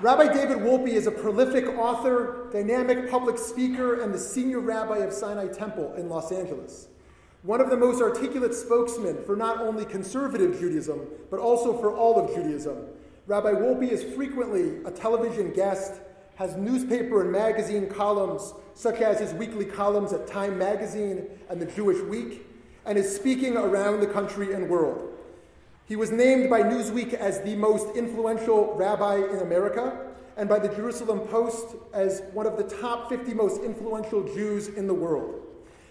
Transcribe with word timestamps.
Rabbi 0.00 0.32
David 0.34 0.58
Wolpe 0.58 0.88
is 0.88 1.06
a 1.06 1.12
prolific 1.12 1.66
author, 1.78 2.48
dynamic 2.52 3.08
public 3.08 3.38
speaker, 3.38 4.00
and 4.00 4.12
the 4.12 4.18
senior 4.18 4.58
rabbi 4.58 4.98
of 4.98 5.12
Sinai 5.12 5.46
Temple 5.46 5.94
in 5.94 6.08
Los 6.08 6.32
Angeles. 6.32 6.88
One 7.42 7.60
of 7.60 7.70
the 7.70 7.76
most 7.76 8.02
articulate 8.02 8.54
spokesmen 8.54 9.22
for 9.24 9.36
not 9.36 9.60
only 9.60 9.84
conservative 9.84 10.58
Judaism, 10.58 11.06
but 11.30 11.38
also 11.38 11.78
for 11.78 11.94
all 11.96 12.18
of 12.18 12.34
Judaism. 12.34 12.86
Rabbi 13.28 13.52
Wolpe 13.52 13.88
is 13.88 14.02
frequently 14.14 14.84
a 14.84 14.90
television 14.90 15.52
guest, 15.52 16.00
has 16.34 16.56
newspaper 16.56 17.22
and 17.22 17.30
magazine 17.30 17.88
columns, 17.88 18.52
such 18.74 19.00
as 19.00 19.20
his 19.20 19.32
weekly 19.34 19.64
columns 19.64 20.12
at 20.12 20.26
Time 20.26 20.58
Magazine 20.58 21.28
and 21.48 21.62
the 21.62 21.66
Jewish 21.66 22.02
Week, 22.02 22.44
and 22.84 22.98
is 22.98 23.14
speaking 23.14 23.56
around 23.56 24.00
the 24.00 24.08
country 24.08 24.54
and 24.54 24.68
world. 24.68 25.13
He 25.86 25.96
was 25.96 26.10
named 26.10 26.48
by 26.48 26.62
Newsweek 26.62 27.12
as 27.12 27.42
the 27.42 27.56
most 27.56 27.94
influential 27.94 28.74
rabbi 28.74 29.16
in 29.16 29.40
America 29.40 30.06
and 30.38 30.48
by 30.48 30.58
the 30.58 30.68
Jerusalem 30.68 31.20
Post 31.20 31.76
as 31.92 32.22
one 32.32 32.46
of 32.46 32.56
the 32.56 32.62
top 32.62 33.10
50 33.10 33.34
most 33.34 33.62
influential 33.62 34.22
Jews 34.22 34.68
in 34.68 34.86
the 34.86 34.94
world. 34.94 35.42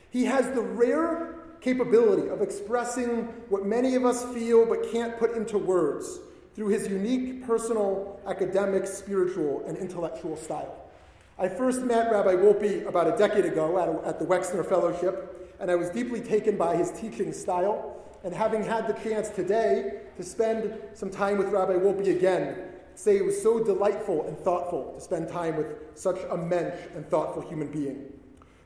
He 0.09 0.25
has 0.25 0.49
the 0.51 0.61
rare 0.61 1.35
capability 1.61 2.27
of 2.29 2.41
expressing 2.41 3.25
what 3.49 3.67
many 3.67 3.93
of 3.93 4.03
us 4.03 4.25
feel 4.33 4.65
but 4.65 4.91
can't 4.91 5.17
put 5.19 5.37
into 5.37 5.59
words 5.59 6.19
through 6.55 6.69
his 6.69 6.87
unique 6.87 7.45
personal, 7.45 8.19
academic, 8.25 8.87
spiritual, 8.87 9.63
and 9.67 9.77
intellectual 9.77 10.35
style. 10.35 10.75
I 11.37 11.47
first 11.49 11.81
met 11.83 12.11
Rabbi 12.11 12.33
Wolpe 12.33 12.87
about 12.87 13.13
a 13.13 13.15
decade 13.15 13.45
ago 13.45 13.77
at, 13.77 13.89
a, 13.89 14.07
at 14.07 14.19
the 14.19 14.25
Wexner 14.25 14.67
Fellowship, 14.67 15.55
and 15.59 15.69
I 15.69 15.75
was 15.75 15.91
deeply 15.91 16.19
taken 16.19 16.57
by 16.57 16.75
his 16.75 16.91
teaching 16.91 17.31
style 17.31 18.02
and 18.23 18.33
having 18.33 18.63
had 18.63 18.87
the 18.87 18.93
chance 18.93 19.29
today 19.29 20.01
to 20.17 20.23
spend 20.23 20.77
some 20.93 21.09
time 21.09 21.37
with 21.37 21.49
Rabbi 21.49 21.73
Wolpe 21.73 22.07
again, 22.07 22.57
say 22.95 23.17
it 23.17 23.25
was 23.25 23.41
so 23.41 23.63
delightful 23.63 24.25
and 24.27 24.37
thoughtful 24.37 24.93
to 24.93 25.01
spend 25.01 25.29
time 25.29 25.57
with 25.57 25.67
such 25.95 26.17
a 26.29 26.37
mensch 26.37 26.79
and 26.95 27.07
thoughtful 27.09 27.41
human 27.41 27.67
being. 27.71 28.13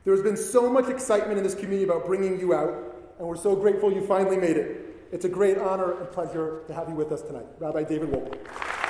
There 0.03 0.13
has 0.13 0.23
been 0.23 0.37
so 0.37 0.69
much 0.69 0.89
excitement 0.89 1.37
in 1.37 1.43
this 1.43 1.55
community 1.55 1.83
about 1.83 2.05
bringing 2.05 2.39
you 2.39 2.53
out, 2.53 2.95
and 3.19 3.27
we're 3.27 3.35
so 3.35 3.55
grateful 3.55 3.91
you 3.91 4.05
finally 4.05 4.37
made 4.37 4.57
it. 4.57 4.83
It's 5.11 5.25
a 5.25 5.29
great 5.29 5.57
honor 5.57 5.99
and 5.99 6.11
pleasure 6.11 6.63
to 6.67 6.73
have 6.73 6.87
you 6.89 6.95
with 6.95 7.11
us 7.11 7.21
tonight. 7.21 7.45
Rabbi 7.59 7.83
David 7.83 8.09
Wolpe. 8.09 8.86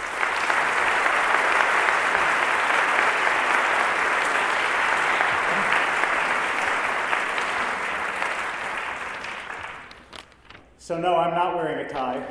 So, 10.88 10.98
no, 10.98 11.18
I'm 11.18 11.34
not 11.34 11.54
wearing 11.54 11.86
a 11.86 11.90
tie 11.90 12.26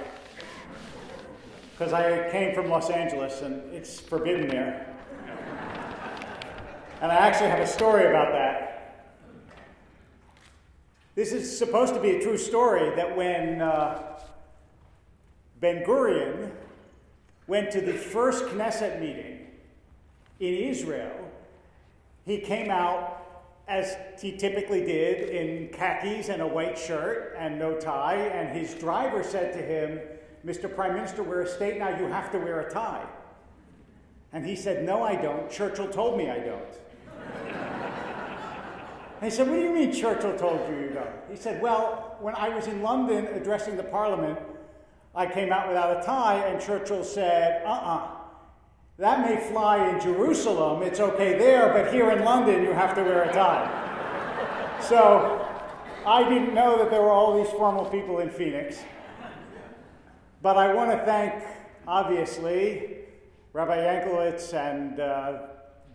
because 1.72 1.92
I 1.92 2.30
came 2.30 2.54
from 2.54 2.70
Los 2.70 2.88
Angeles 2.88 3.42
and 3.42 3.60
it's 3.74 4.00
forbidden 4.00 4.48
there. 4.48 4.96
And 7.02 7.12
I 7.12 7.16
actually 7.16 7.50
have 7.50 7.60
a 7.60 7.66
story 7.66 8.06
about 8.06 8.32
that. 8.32 9.12
This 11.14 11.34
is 11.34 11.58
supposed 11.58 11.92
to 11.96 12.00
be 12.00 12.12
a 12.12 12.22
true 12.22 12.38
story 12.38 12.96
that 12.96 13.14
when 13.14 13.60
uh, 13.60 14.20
Ben 15.60 15.84
Gurion 15.84 16.50
went 17.48 17.70
to 17.72 17.82
the 17.82 17.92
first 17.92 18.46
Knesset 18.46 18.98
meeting 18.98 19.48
in 20.40 20.54
Israel, 20.54 21.30
he 22.24 22.38
came 22.38 22.70
out 22.70 23.15
as 23.68 23.96
he 24.20 24.36
typically 24.36 24.84
did, 24.84 25.30
in 25.30 25.68
khakis 25.68 26.28
and 26.28 26.40
a 26.40 26.46
white 26.46 26.78
shirt 26.78 27.34
and 27.36 27.58
no 27.58 27.78
tie. 27.78 28.16
And 28.16 28.56
his 28.56 28.74
driver 28.74 29.22
said 29.22 29.52
to 29.54 29.58
him, 29.58 30.00
Mr. 30.44 30.72
Prime 30.72 30.94
Minister, 30.94 31.22
we're 31.22 31.42
a 31.42 31.48
state 31.48 31.78
now, 31.78 31.98
you 31.98 32.06
have 32.06 32.30
to 32.30 32.38
wear 32.38 32.60
a 32.60 32.70
tie. 32.70 33.04
And 34.32 34.46
he 34.46 34.54
said, 34.54 34.84
No, 34.84 35.02
I 35.02 35.16
don't. 35.16 35.50
Churchill 35.50 35.88
told 35.88 36.18
me 36.18 36.30
I 36.30 36.38
don't. 36.38 36.62
he 39.22 39.30
said, 39.30 39.48
What 39.48 39.54
do 39.54 39.62
you 39.62 39.72
mean 39.72 39.92
Churchill 39.92 40.36
told 40.36 40.68
you 40.68 40.78
you 40.78 40.90
don't? 40.90 41.08
He 41.30 41.36
said, 41.36 41.60
Well, 41.60 42.16
when 42.20 42.34
I 42.34 42.50
was 42.50 42.66
in 42.66 42.82
London 42.82 43.26
addressing 43.28 43.76
the 43.76 43.82
parliament, 43.82 44.38
I 45.14 45.26
came 45.26 45.50
out 45.52 45.68
without 45.68 46.00
a 46.00 46.06
tie, 46.06 46.46
and 46.46 46.60
Churchill 46.60 47.02
said, 47.02 47.62
Uh 47.64 47.70
uh-uh. 47.70 47.96
uh 47.96 48.16
that 48.98 49.28
may 49.28 49.36
fly 49.50 49.88
in 49.88 50.00
Jerusalem, 50.00 50.82
it's 50.82 51.00
okay 51.00 51.38
there, 51.38 51.72
but 51.72 51.92
here 51.92 52.10
in 52.10 52.24
London 52.24 52.62
you 52.62 52.72
have 52.72 52.94
to 52.94 53.02
wear 53.02 53.24
a 53.24 53.32
tie. 53.32 54.78
so 54.80 55.46
I 56.06 56.28
didn't 56.28 56.54
know 56.54 56.78
that 56.78 56.90
there 56.90 57.02
were 57.02 57.10
all 57.10 57.36
these 57.36 57.52
formal 57.52 57.84
people 57.84 58.20
in 58.20 58.30
Phoenix. 58.30 58.78
But 60.40 60.56
I 60.56 60.72
want 60.72 60.92
to 60.92 61.04
thank, 61.04 61.42
obviously, 61.88 62.98
Rabbi 63.52 63.76
Yanklowitz 63.76 64.54
and 64.54 65.00
uh, 65.00 65.38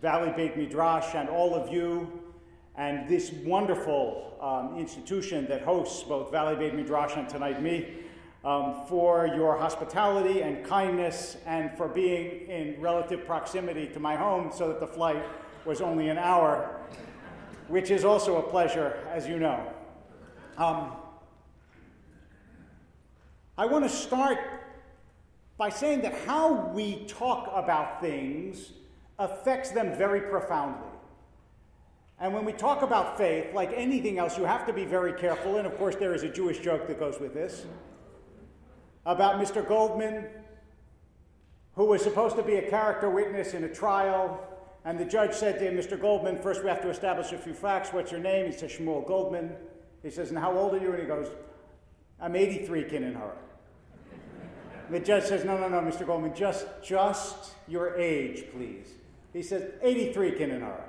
Valley 0.00 0.32
Beit 0.36 0.56
Midrash 0.56 1.14
and 1.14 1.28
all 1.28 1.54
of 1.54 1.72
you 1.72 2.22
and 2.76 3.08
this 3.08 3.32
wonderful 3.44 4.36
um, 4.40 4.78
institution 4.78 5.46
that 5.46 5.62
hosts 5.62 6.02
both 6.02 6.30
Valley 6.30 6.56
Beit 6.56 6.74
Midrash 6.74 7.16
and 7.16 7.28
Tonight 7.28 7.62
Me 7.62 8.01
um, 8.44 8.82
for 8.88 9.26
your 9.26 9.56
hospitality 9.56 10.42
and 10.42 10.64
kindness 10.64 11.36
and 11.46 11.70
for 11.76 11.88
being 11.88 12.48
in 12.48 12.80
relative 12.80 13.24
proximity 13.24 13.86
to 13.86 14.00
my 14.00 14.16
home 14.16 14.50
so 14.52 14.68
that 14.68 14.80
the 14.80 14.86
flight 14.86 15.22
was 15.64 15.80
only 15.80 16.08
an 16.08 16.18
hour, 16.18 16.80
which 17.68 17.90
is 17.90 18.04
also 18.04 18.38
a 18.38 18.42
pleasure, 18.42 18.98
as 19.12 19.28
you 19.28 19.38
know. 19.38 19.72
Um, 20.58 20.92
I 23.56 23.66
want 23.66 23.84
to 23.84 23.90
start 23.90 24.38
by 25.56 25.68
saying 25.68 26.02
that 26.02 26.14
how 26.26 26.66
we 26.68 27.04
talk 27.06 27.50
about 27.54 28.00
things 28.00 28.72
affects 29.18 29.70
them 29.70 29.96
very 29.96 30.20
profoundly. 30.20 30.88
And 32.18 32.34
when 32.34 32.44
we 32.44 32.52
talk 32.52 32.82
about 32.82 33.18
faith, 33.18 33.54
like 33.54 33.72
anything 33.74 34.18
else, 34.18 34.36
you 34.36 34.44
have 34.44 34.66
to 34.66 34.72
be 34.72 34.84
very 34.84 35.12
careful. 35.12 35.58
And 35.58 35.66
of 35.66 35.76
course, 35.76 35.94
there 35.94 36.14
is 36.14 36.22
a 36.24 36.28
Jewish 36.28 36.58
joke 36.58 36.88
that 36.88 36.98
goes 36.98 37.20
with 37.20 37.34
this 37.34 37.66
about 39.04 39.40
Mr. 39.40 39.66
Goldman, 39.66 40.26
who 41.74 41.86
was 41.86 42.02
supposed 42.02 42.36
to 42.36 42.42
be 42.42 42.56
a 42.56 42.70
character 42.70 43.10
witness 43.10 43.54
in 43.54 43.64
a 43.64 43.68
trial. 43.68 44.40
And 44.84 44.98
the 44.98 45.04
judge 45.04 45.32
said 45.32 45.58
to 45.58 45.68
him, 45.68 45.76
Mr. 45.76 46.00
Goldman, 46.00 46.40
first 46.40 46.62
we 46.62 46.68
have 46.68 46.82
to 46.82 46.90
establish 46.90 47.32
a 47.32 47.38
few 47.38 47.54
facts. 47.54 47.92
What's 47.92 48.10
your 48.10 48.20
name? 48.20 48.46
He 48.46 48.52
says, 48.52 48.72
Shmuel 48.72 49.06
Goldman. 49.06 49.52
He 50.02 50.10
says, 50.10 50.30
And 50.30 50.38
how 50.38 50.56
old 50.56 50.74
are 50.74 50.78
you? 50.78 50.92
And 50.92 51.00
he 51.00 51.06
goes, 51.06 51.28
I'm 52.20 52.36
83, 52.36 52.84
Kin 52.84 53.04
and 53.04 53.16
the 54.90 55.00
judge 55.00 55.24
says, 55.24 55.44
No, 55.44 55.56
no, 55.56 55.68
no, 55.68 55.80
Mr. 55.80 56.06
Goldman, 56.06 56.34
just, 56.34 56.66
just 56.82 57.54
your 57.66 57.96
age, 57.96 58.44
please. 58.54 58.88
He 59.32 59.42
says, 59.42 59.70
83, 59.80 60.32
Kin 60.32 60.50
her. 60.60 60.84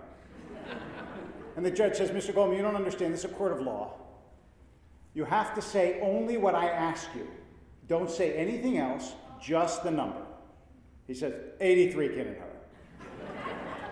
and 1.56 1.66
the 1.66 1.72
judge 1.72 1.96
says, 1.96 2.12
Mr. 2.12 2.34
Goldman, 2.34 2.58
you 2.58 2.64
don't 2.64 2.76
understand. 2.76 3.14
This 3.14 3.24
is 3.24 3.32
a 3.32 3.34
court 3.34 3.54
of 3.54 3.62
law. 3.62 3.94
You 5.14 5.24
have 5.26 5.54
to 5.56 5.62
say 5.62 6.02
only 6.02 6.38
what 6.38 6.56
I 6.56 6.68
ask 6.68 7.08
you. 7.16 7.28
Don't 7.94 8.10
say 8.10 8.34
anything 8.34 8.80
else, 8.80 9.14
just 9.40 9.84
the 9.84 9.92
number. 9.92 10.24
He 11.06 11.14
says, 11.14 11.36
83 11.62 12.08
Kindergarten. 12.08 12.58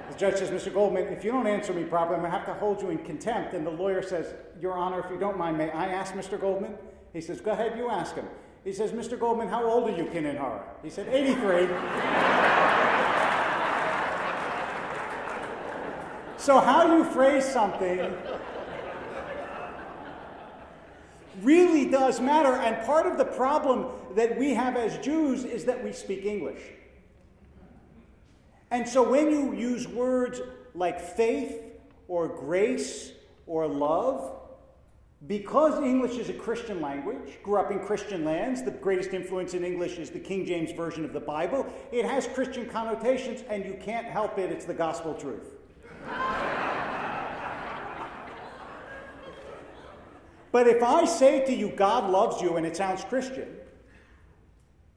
the 0.10 0.18
judge 0.18 0.38
says, 0.40 0.50
Mr. 0.50 0.74
Goldman, 0.74 1.04
if 1.10 1.24
you 1.24 1.32
don't 1.32 1.46
answer 1.46 1.72
me 1.72 1.84
properly, 1.84 2.16
I'm 2.16 2.22
going 2.22 2.32
to 2.32 2.38
have 2.40 2.48
to 2.48 2.56
hold 2.56 2.82
you 2.82 2.90
in 2.90 2.98
contempt. 2.98 3.54
And 3.54 3.64
the 3.64 3.70
lawyer 3.70 4.02
says, 4.02 4.34
Your 4.60 4.74
Honor, 4.74 5.02
if 5.02 5.12
you 5.12 5.20
don't 5.20 5.38
mind, 5.38 5.56
may 5.56 5.70
I 5.70 5.86
ask 5.90 6.16
Mr. 6.16 6.42
Goldman? 6.42 6.74
He 7.14 7.22
says, 7.22 7.42
Go 7.42 7.52
ahead, 7.52 7.78
you 7.78 7.92
ask 7.92 8.16
him. 8.16 8.26
He 8.64 8.74
says, 8.74 8.92
Mr. 8.92 9.20
Goldman, 9.20 9.50
how 9.50 9.64
old 9.64 9.88
are 9.88 9.96
you, 9.96 10.06
Kin 10.06 10.36
Horror? 10.36 10.64
He 10.82 10.90
said, 10.90 11.08
83. 11.08 11.68
so, 16.38 16.60
how 16.60 16.98
you 16.98 17.04
phrase 17.04 17.46
something 17.46 18.00
really 21.44 21.90
does 21.90 22.20
matter. 22.20 22.54
And 22.54 22.86
part 22.86 23.06
of 23.06 23.18
the 23.18 23.26
problem 23.26 23.88
that 24.16 24.38
we 24.38 24.54
have 24.54 24.76
as 24.76 24.98
Jews 25.00 25.44
is 25.44 25.66
that 25.66 25.84
we 25.84 25.92
speak 25.92 26.26
English. 26.26 26.62
And 28.70 28.88
so 28.88 29.08
when 29.08 29.30
you 29.30 29.54
use 29.54 29.88
words 29.88 30.42
like 30.74 31.00
faith 31.00 31.62
or 32.08 32.28
grace 32.28 33.12
or 33.46 33.68
love, 33.68 34.38
because 35.28 35.80
English 35.84 36.18
is 36.18 36.30
a 36.30 36.34
Christian 36.34 36.82
language, 36.82 37.38
grew 37.44 37.60
up 37.60 37.70
in 37.70 37.80
Christian 37.80 38.26
lands, 38.26 38.64
the 38.64 38.72
greatest 38.72 39.12
influence 39.14 39.54
in 39.54 39.64
English 39.64 39.98
is 39.98 40.10
the 40.10 40.20
King 40.20 40.46
James 40.46 40.72
Version 40.72 41.06
of 41.06 41.14
the 41.14 41.20
Bible, 41.20 41.68
it 41.92 42.06
has 42.06 42.26
Christian 42.28 42.66
connotations, 42.66 43.44
and 43.50 43.64
you 43.64 43.78
can't 43.80 44.08
help 44.08 44.40
it, 44.40 44.52
it's 44.52 44.66
the 44.66 44.74
gospel 44.74 45.14
truth. 45.14 45.54
But 50.52 50.68
if 50.68 50.84
I 50.84 51.06
say 51.06 51.46
to 51.46 51.54
you, 51.54 51.70
God 51.70 52.10
loves 52.10 52.42
you, 52.42 52.58
and 52.58 52.66
it 52.66 52.76
sounds 52.76 53.04
Christian, 53.04 53.48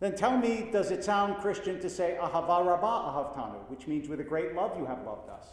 then 0.01 0.17
tell 0.17 0.37
me, 0.37 0.69
does 0.73 0.91
it 0.91 1.05
sound 1.05 1.37
Christian 1.37 1.81
to 1.81 1.89
say, 1.89 2.19
Ahava 2.21 2.67
Rabbah 2.67 3.37
Ahavtanu, 3.37 3.71
which 3.71 3.87
means 3.87 4.09
with 4.09 4.21
a 4.21 4.25
great 4.25 4.55
love 4.55 4.77
you 4.79 4.85
have 4.85 5.05
loved 5.05 5.31
us? 5.31 5.47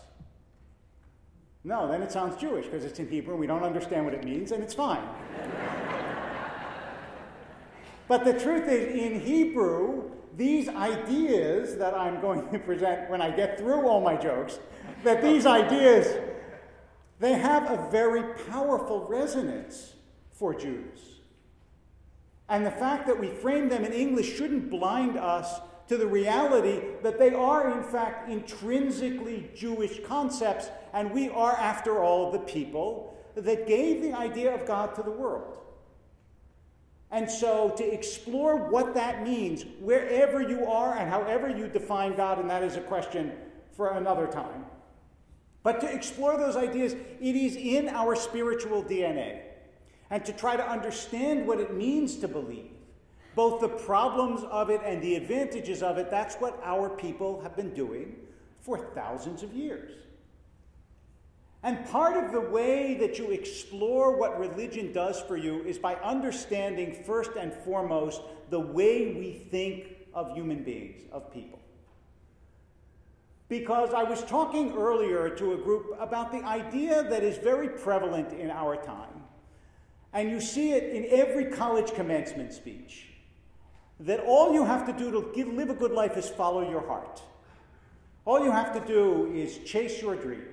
No, 1.63 1.87
then 1.87 2.01
it 2.01 2.11
sounds 2.11 2.35
Jewish 2.41 2.65
because 2.65 2.83
it's 2.83 2.97
in 2.97 3.07
Hebrew 3.07 3.33
and 3.33 3.39
we 3.39 3.45
don't 3.45 3.63
understand 3.63 4.03
what 4.05 4.15
it 4.15 4.23
means, 4.23 4.51
and 4.51 4.63
it's 4.63 4.73
fine. 4.73 5.03
but 8.07 8.25
the 8.25 8.33
truth 8.33 8.67
is, 8.67 8.99
in 8.99 9.19
Hebrew, 9.21 10.09
these 10.35 10.69
ideas 10.69 11.77
that 11.77 11.93
I'm 11.93 12.19
going 12.19 12.49
to 12.49 12.59
present 12.59 13.09
when 13.11 13.21
I 13.21 13.29
get 13.29 13.59
through 13.59 13.87
all 13.87 14.01
my 14.01 14.15
jokes, 14.15 14.59
that 15.03 15.21
these 15.21 15.45
ideas, 15.45 16.19
they 17.21 17.33
have 17.33 17.69
a 17.69 17.87
very 17.91 18.33
powerful 18.49 19.05
resonance 19.07 19.93
for 20.31 20.55
Jews. 20.55 21.19
And 22.49 22.65
the 22.65 22.71
fact 22.71 23.05
that 23.05 23.19
we 23.19 23.29
frame 23.29 23.69
them 23.69 23.85
in 23.85 23.93
English 23.93 24.35
shouldn't 24.35 24.71
blind 24.71 25.17
us 25.17 25.61
to 25.87 25.97
the 25.97 26.07
reality 26.07 26.81
that 27.03 27.19
they 27.19 27.31
are, 27.31 27.77
in 27.77 27.83
fact, 27.83 28.27
intrinsically 28.27 29.51
Jewish 29.55 30.03
concepts, 30.03 30.69
and 30.93 31.11
we 31.11 31.29
are, 31.29 31.51
after 31.51 32.01
all, 32.01 32.31
the 32.31 32.39
people 32.39 33.15
that 33.35 33.67
gave 33.67 34.01
the 34.01 34.13
idea 34.13 34.55
of 34.55 34.65
God 34.65 34.95
to 34.95 35.03
the 35.03 35.11
world. 35.11 35.59
And 37.11 37.29
so, 37.29 37.69
to 37.77 37.83
explore 37.83 38.55
what 38.55 38.95
that 38.95 39.21
means, 39.23 39.63
wherever 39.79 40.41
you 40.41 40.65
are 40.65 40.97
and 40.97 41.07
however 41.07 41.49
you 41.49 41.67
define 41.67 42.15
God, 42.15 42.39
and 42.39 42.49
that 42.49 42.63
is 42.63 42.77
a 42.77 42.81
question 42.81 43.33
for 43.73 43.91
another 43.91 44.25
time. 44.25 44.65
But 45.63 45.79
to 45.81 45.93
explore 45.93 46.37
those 46.37 46.55
ideas, 46.55 46.93
it 46.93 47.35
is 47.35 47.55
in 47.55 47.89
our 47.89 48.15
spiritual 48.15 48.83
DNA. 48.83 49.41
And 50.09 50.25
to 50.25 50.33
try 50.33 50.55
to 50.55 50.67
understand 50.67 51.47
what 51.47 51.59
it 51.59 51.73
means 51.73 52.17
to 52.17 52.27
believe, 52.27 52.71
both 53.35 53.61
the 53.61 53.69
problems 53.69 54.43
of 54.49 54.69
it 54.69 54.81
and 54.83 55.01
the 55.01 55.15
advantages 55.15 55.81
of 55.81 55.97
it, 55.97 56.11
that's 56.11 56.35
what 56.35 56.59
our 56.63 56.89
people 56.89 57.41
have 57.41 57.55
been 57.55 57.73
doing 57.73 58.15
for 58.59 58.77
thousands 58.93 59.43
of 59.43 59.53
years. 59.53 59.93
And 61.63 61.85
part 61.87 62.21
of 62.21 62.31
the 62.31 62.41
way 62.41 62.95
that 62.95 63.19
you 63.19 63.29
explore 63.31 64.17
what 64.17 64.39
religion 64.39 64.91
does 64.91 65.21
for 65.21 65.37
you 65.37 65.61
is 65.63 65.77
by 65.77 65.95
understanding, 65.95 67.03
first 67.05 67.31
and 67.39 67.53
foremost, 67.53 68.21
the 68.49 68.59
way 68.59 69.13
we 69.13 69.47
think 69.51 69.95
of 70.13 70.33
human 70.33 70.63
beings, 70.63 71.03
of 71.11 71.31
people. 71.31 71.60
Because 73.51 73.93
I 73.93 74.03
was 74.03 74.23
talking 74.23 74.71
earlier 74.77 75.29
to 75.29 75.51
a 75.51 75.57
group 75.57 75.93
about 75.99 76.31
the 76.31 76.41
idea 76.45 77.03
that 77.03 77.21
is 77.21 77.37
very 77.37 77.67
prevalent 77.67 78.31
in 78.31 78.49
our 78.49 78.77
time, 78.77 79.25
and 80.13 80.29
you 80.29 80.39
see 80.39 80.71
it 80.71 80.95
in 80.95 81.05
every 81.09 81.47
college 81.47 81.93
commencement 81.93 82.53
speech, 82.53 83.07
that 83.99 84.21
all 84.21 84.53
you 84.53 84.63
have 84.63 84.85
to 84.85 84.93
do 84.93 85.11
to 85.11 85.51
live 85.51 85.69
a 85.69 85.73
good 85.73 85.91
life 85.91 86.15
is 86.15 86.29
follow 86.29 86.69
your 86.71 86.87
heart. 86.87 87.21
All 88.23 88.41
you 88.41 88.51
have 88.51 88.71
to 88.71 88.87
do 88.87 89.29
is 89.35 89.57
chase 89.65 90.01
your 90.01 90.15
dream. 90.15 90.45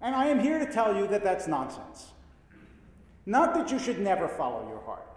And 0.00 0.16
I 0.16 0.26
am 0.26 0.40
here 0.40 0.58
to 0.58 0.66
tell 0.66 0.96
you 0.96 1.06
that 1.06 1.22
that's 1.22 1.46
nonsense. 1.46 2.08
Not 3.24 3.54
that 3.54 3.70
you 3.70 3.78
should 3.78 4.00
never 4.00 4.26
follow 4.26 4.68
your 4.68 4.80
heart, 4.80 5.16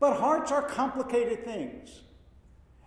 but 0.00 0.16
hearts 0.16 0.50
are 0.50 0.62
complicated 0.62 1.44
things. 1.44 2.00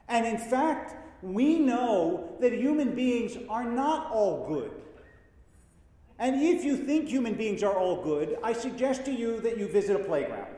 And 0.09 0.25
in 0.25 0.37
fact, 0.37 0.97
we 1.23 1.57
know 1.57 2.35
that 2.41 2.51
human 2.51 2.93
beings 2.93 3.37
are 3.49 3.63
not 3.63 4.11
all 4.11 4.45
good. 4.47 4.71
And 6.19 6.41
if 6.41 6.65
you 6.65 6.75
think 6.75 7.07
human 7.07 7.33
beings 7.33 7.63
are 7.63 7.73
all 7.73 8.03
good, 8.03 8.37
I 8.43 8.51
suggest 8.51 9.05
to 9.05 9.11
you 9.11 9.39
that 9.39 9.57
you 9.57 9.67
visit 9.67 9.95
a 9.95 10.03
playground. 10.03 10.53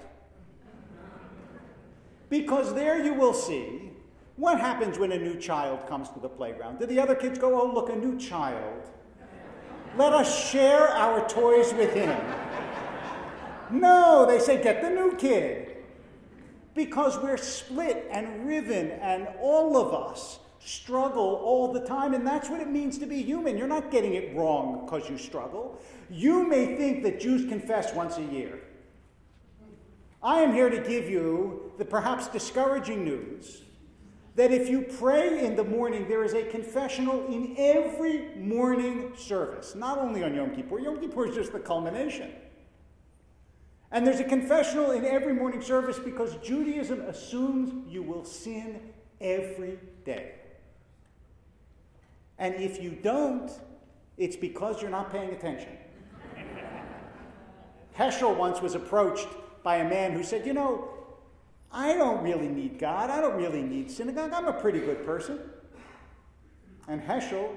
Because 2.30 2.74
there 2.74 3.04
you 3.04 3.14
will 3.14 3.34
see 3.34 3.92
what 4.38 4.60
happens 4.60 4.98
when 4.98 5.12
a 5.12 5.20
new 5.20 5.40
child 5.40 5.88
comes 5.88 6.10
to 6.10 6.20
the 6.20 6.28
playground. 6.28 6.80
Do 6.80 6.88
the 6.88 7.00
other 7.00 7.16
kids 7.16 7.38
go, 7.38 7.62
Oh, 7.62 7.72
look, 7.72 7.90
a 7.90 7.96
new 7.96 8.18
child? 8.18 8.90
Let 9.96 10.14
us 10.14 10.50
share 10.50 10.90
our 10.90 11.28
toys 11.30 11.74
with 11.74 11.94
him. 11.94 12.20
No, 13.70 14.26
they 14.28 14.40
say, 14.40 14.62
get 14.62 14.82
the 14.82 14.90
new 14.90 15.16
kid. 15.16 15.78
Because 16.74 17.18
we're 17.20 17.38
split 17.38 18.08
and 18.12 18.46
riven, 18.46 18.92
and 18.92 19.30
all 19.40 19.78
of 19.78 19.94
us 20.12 20.40
struggle 20.66 21.36
all 21.44 21.72
the 21.72 21.80
time, 21.80 22.14
and 22.14 22.26
that's 22.26 22.50
what 22.50 22.60
it 22.60 22.68
means 22.68 22.98
to 22.98 23.06
be 23.06 23.22
human. 23.22 23.58
You're 23.58 23.68
not 23.68 23.92
getting 23.92 24.16
it 24.16 24.36
wrong 24.36 24.86
because 24.86 25.10
you 25.10 25.18
struggle. 25.18 25.80
You 26.10 26.48
may 26.48 26.76
think 26.76 27.04
that 27.04 27.20
Jews 27.20 27.48
confess 27.48 27.94
once 27.94 28.18
a 28.18 28.24
year. 28.24 28.60
I 30.24 30.42
am 30.42 30.54
here 30.54 30.72
to 30.72 30.80
give 30.80 31.08
you 31.08 31.72
the 31.78 31.86
perhaps 31.86 32.28
discouraging 32.28 33.06
news 33.06 33.62
that 34.36 34.52
if 34.52 34.68
you 34.68 34.82
pray 34.82 35.46
in 35.46 35.56
the 35.56 35.64
morning, 35.64 36.08
there 36.10 36.24
is 36.24 36.34
a 36.34 36.44
confessional 36.44 37.26
in 37.28 37.56
every 37.58 38.36
morning 38.36 39.14
service, 39.16 39.76
not 39.76 40.00
only 40.00 40.24
on 40.24 40.34
Yom 40.34 40.54
Kippur. 40.54 40.80
Yom 40.80 41.00
Kippur 41.00 41.28
is 41.28 41.36
just 41.36 41.54
the 41.54 41.60
culmination. 41.60 42.32
And 43.92 44.06
there's 44.06 44.20
a 44.20 44.26
confessional 44.26 44.92
in 44.92 45.06
every 45.06 45.34
morning 45.34 45.62
service 45.62 46.00
because 46.00 46.36
Judaism 46.38 47.02
assumes 47.02 47.88
you 47.88 48.04
will 48.04 48.26
sin 48.26 48.82
every 49.22 49.80
day. 50.04 50.34
And 52.38 52.56
if 52.56 52.82
you 52.82 52.92
don't, 52.92 53.52
it's 54.18 54.36
because 54.36 54.82
you're 54.82 54.92
not 54.92 55.12
paying 55.12 55.32
attention. 55.32 55.78
Heschel 57.98 58.36
once 58.36 58.62
was 58.62 58.76
approached 58.76 59.28
by 59.64 59.78
a 59.78 59.90
man 59.90 60.12
who 60.12 60.24
said, 60.24 60.46
You 60.46 60.54
know, 60.54 60.90
I 61.72 61.94
don't 61.94 62.24
really 62.24 62.48
need 62.48 62.78
God. 62.78 63.10
I 63.10 63.22
don't 63.22 63.36
really 63.36 63.62
need 63.62 63.90
synagogue. 63.90 64.32
I'm 64.34 64.48
a 64.48 64.54
pretty 64.54 64.80
good 64.80 65.06
person. 65.06 65.40
And 66.88 67.02
Heschel, 67.02 67.50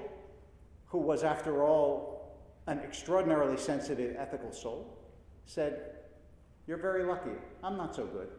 who 0.87 0.97
was, 0.97 1.23
after 1.23 1.63
all, 1.63 2.37
an 2.67 2.79
extraordinarily 2.79 3.57
sensitive, 3.57 4.15
ethical 4.17 4.51
soul, 4.51 4.97
said, 5.45 5.97
You're 6.67 6.77
very 6.77 7.03
lucky. 7.03 7.31
I'm 7.63 7.77
not 7.77 7.95
so 7.95 8.05
good. 8.05 8.29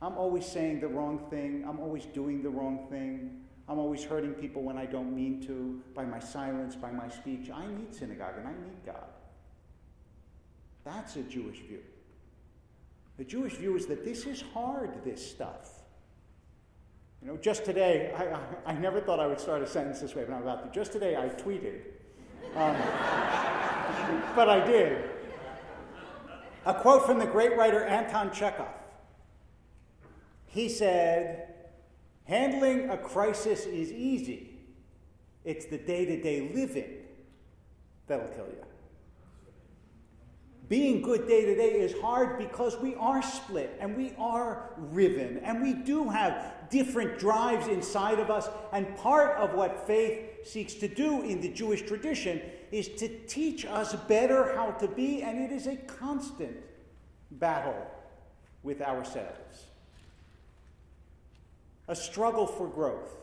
I'm 0.00 0.16
always 0.16 0.46
saying 0.46 0.80
the 0.80 0.88
wrong 0.88 1.26
thing. 1.28 1.64
I'm 1.68 1.80
always 1.80 2.06
doing 2.06 2.40
the 2.42 2.50
wrong 2.50 2.86
thing. 2.88 3.37
I'm 3.68 3.78
always 3.78 4.02
hurting 4.02 4.32
people 4.32 4.62
when 4.62 4.78
I 4.78 4.86
don't 4.86 5.14
mean 5.14 5.46
to, 5.46 5.82
by 5.94 6.04
my 6.04 6.18
silence, 6.18 6.74
by 6.74 6.90
my 6.90 7.08
speech. 7.08 7.50
I 7.50 7.66
need 7.66 7.94
synagogue 7.94 8.34
and 8.38 8.48
I 8.48 8.52
need 8.52 8.84
God. 8.86 9.04
That's 10.84 11.16
a 11.16 11.22
Jewish 11.22 11.58
view. 11.60 11.80
The 13.18 13.24
Jewish 13.24 13.54
view 13.54 13.76
is 13.76 13.86
that 13.86 14.04
this 14.04 14.24
is 14.24 14.42
hard, 14.54 15.04
this 15.04 15.30
stuff. 15.30 15.82
You 17.20 17.28
know, 17.28 17.36
just 17.36 17.64
today, 17.64 18.12
I, 18.16 18.26
I, 18.26 18.74
I, 18.74 18.78
never 18.78 19.00
thought 19.00 19.18
I 19.18 19.26
would 19.26 19.40
start 19.40 19.60
a 19.60 19.66
sentence 19.66 20.00
this 20.00 20.14
way, 20.14 20.24
but 20.24 20.34
I'm 20.34 20.42
about 20.42 20.72
to. 20.72 20.78
Just 20.78 20.92
today, 20.92 21.16
I 21.16 21.28
tweeted. 21.28 21.80
Um, 22.54 22.76
but 24.36 24.48
I 24.48 24.64
did. 24.64 25.10
A 26.64 26.74
quote 26.74 27.04
from 27.04 27.18
the 27.18 27.26
great 27.26 27.56
writer 27.56 27.84
Anton 27.84 28.30
Chekhov. 28.30 28.68
He 30.46 30.68
said, 30.68 31.54
Handling 32.28 32.90
a 32.90 32.96
crisis 32.96 33.66
is 33.66 33.90
easy, 33.90 34.58
it's 35.44 35.66
the 35.66 35.78
day 35.78 36.04
to 36.04 36.22
day 36.22 36.52
living 36.54 36.90
that'll 38.06 38.28
kill 38.28 38.46
you 38.46 38.64
being 40.68 41.00
good 41.00 41.26
day 41.26 41.46
to 41.46 41.54
day 41.54 41.80
is 41.80 41.98
hard 42.00 42.38
because 42.38 42.78
we 42.78 42.94
are 42.96 43.22
split 43.22 43.76
and 43.80 43.96
we 43.96 44.12
are 44.18 44.70
riven 44.76 45.38
and 45.38 45.62
we 45.62 45.72
do 45.72 46.08
have 46.08 46.52
different 46.68 47.18
drives 47.18 47.68
inside 47.68 48.18
of 48.18 48.30
us. 48.30 48.48
And 48.72 48.94
part 48.98 49.38
of 49.38 49.54
what 49.54 49.86
faith 49.86 50.46
seeks 50.46 50.74
to 50.74 50.88
do 50.88 51.22
in 51.22 51.40
the 51.40 51.48
Jewish 51.48 51.82
tradition 51.82 52.42
is 52.70 52.88
to 52.96 53.08
teach 53.26 53.64
us 53.64 53.94
better 53.94 54.54
how 54.54 54.72
to 54.72 54.88
be, 54.88 55.22
and 55.22 55.38
it 55.38 55.52
is 55.52 55.66
a 55.66 55.76
constant 55.76 56.56
battle 57.30 57.86
with 58.62 58.82
ourselves, 58.82 59.67
a 61.88 61.96
struggle 61.96 62.46
for 62.46 62.68
growth. 62.68 63.16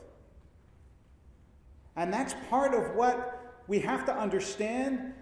And 1.95 2.11
that's 2.11 2.35
part 2.49 2.73
of 2.73 2.95
what 2.95 3.61
we 3.67 3.79
have 3.79 4.05
to 4.07 4.13
understand 4.13 5.13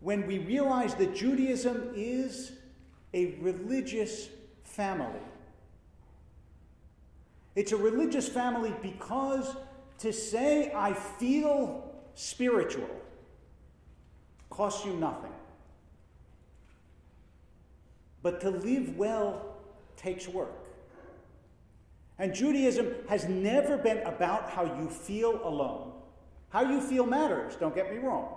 when 0.00 0.26
we 0.26 0.38
realize 0.38 0.94
that 0.94 1.14
Judaism 1.14 1.92
is 1.94 2.52
a 3.12 3.34
religious 3.40 4.28
family. 4.62 5.20
It's 7.56 7.72
a 7.72 7.76
religious 7.76 8.28
family 8.28 8.72
because 8.80 9.56
to 9.98 10.12
say, 10.12 10.72
I 10.74 10.92
feel 10.92 11.92
spiritual, 12.14 12.88
costs 14.50 14.86
you 14.86 14.92
nothing. 14.94 15.32
But 18.22 18.40
to 18.42 18.50
live 18.50 18.96
well 18.96 19.56
takes 19.96 20.28
work. 20.28 20.67
And 22.18 22.34
Judaism 22.34 22.94
has 23.08 23.28
never 23.28 23.76
been 23.76 23.98
about 23.98 24.50
how 24.50 24.64
you 24.64 24.88
feel 24.88 25.40
alone. 25.46 25.92
How 26.50 26.62
you 26.62 26.80
feel 26.80 27.06
matters, 27.06 27.54
don't 27.56 27.74
get 27.74 27.92
me 27.92 27.98
wrong. 27.98 28.34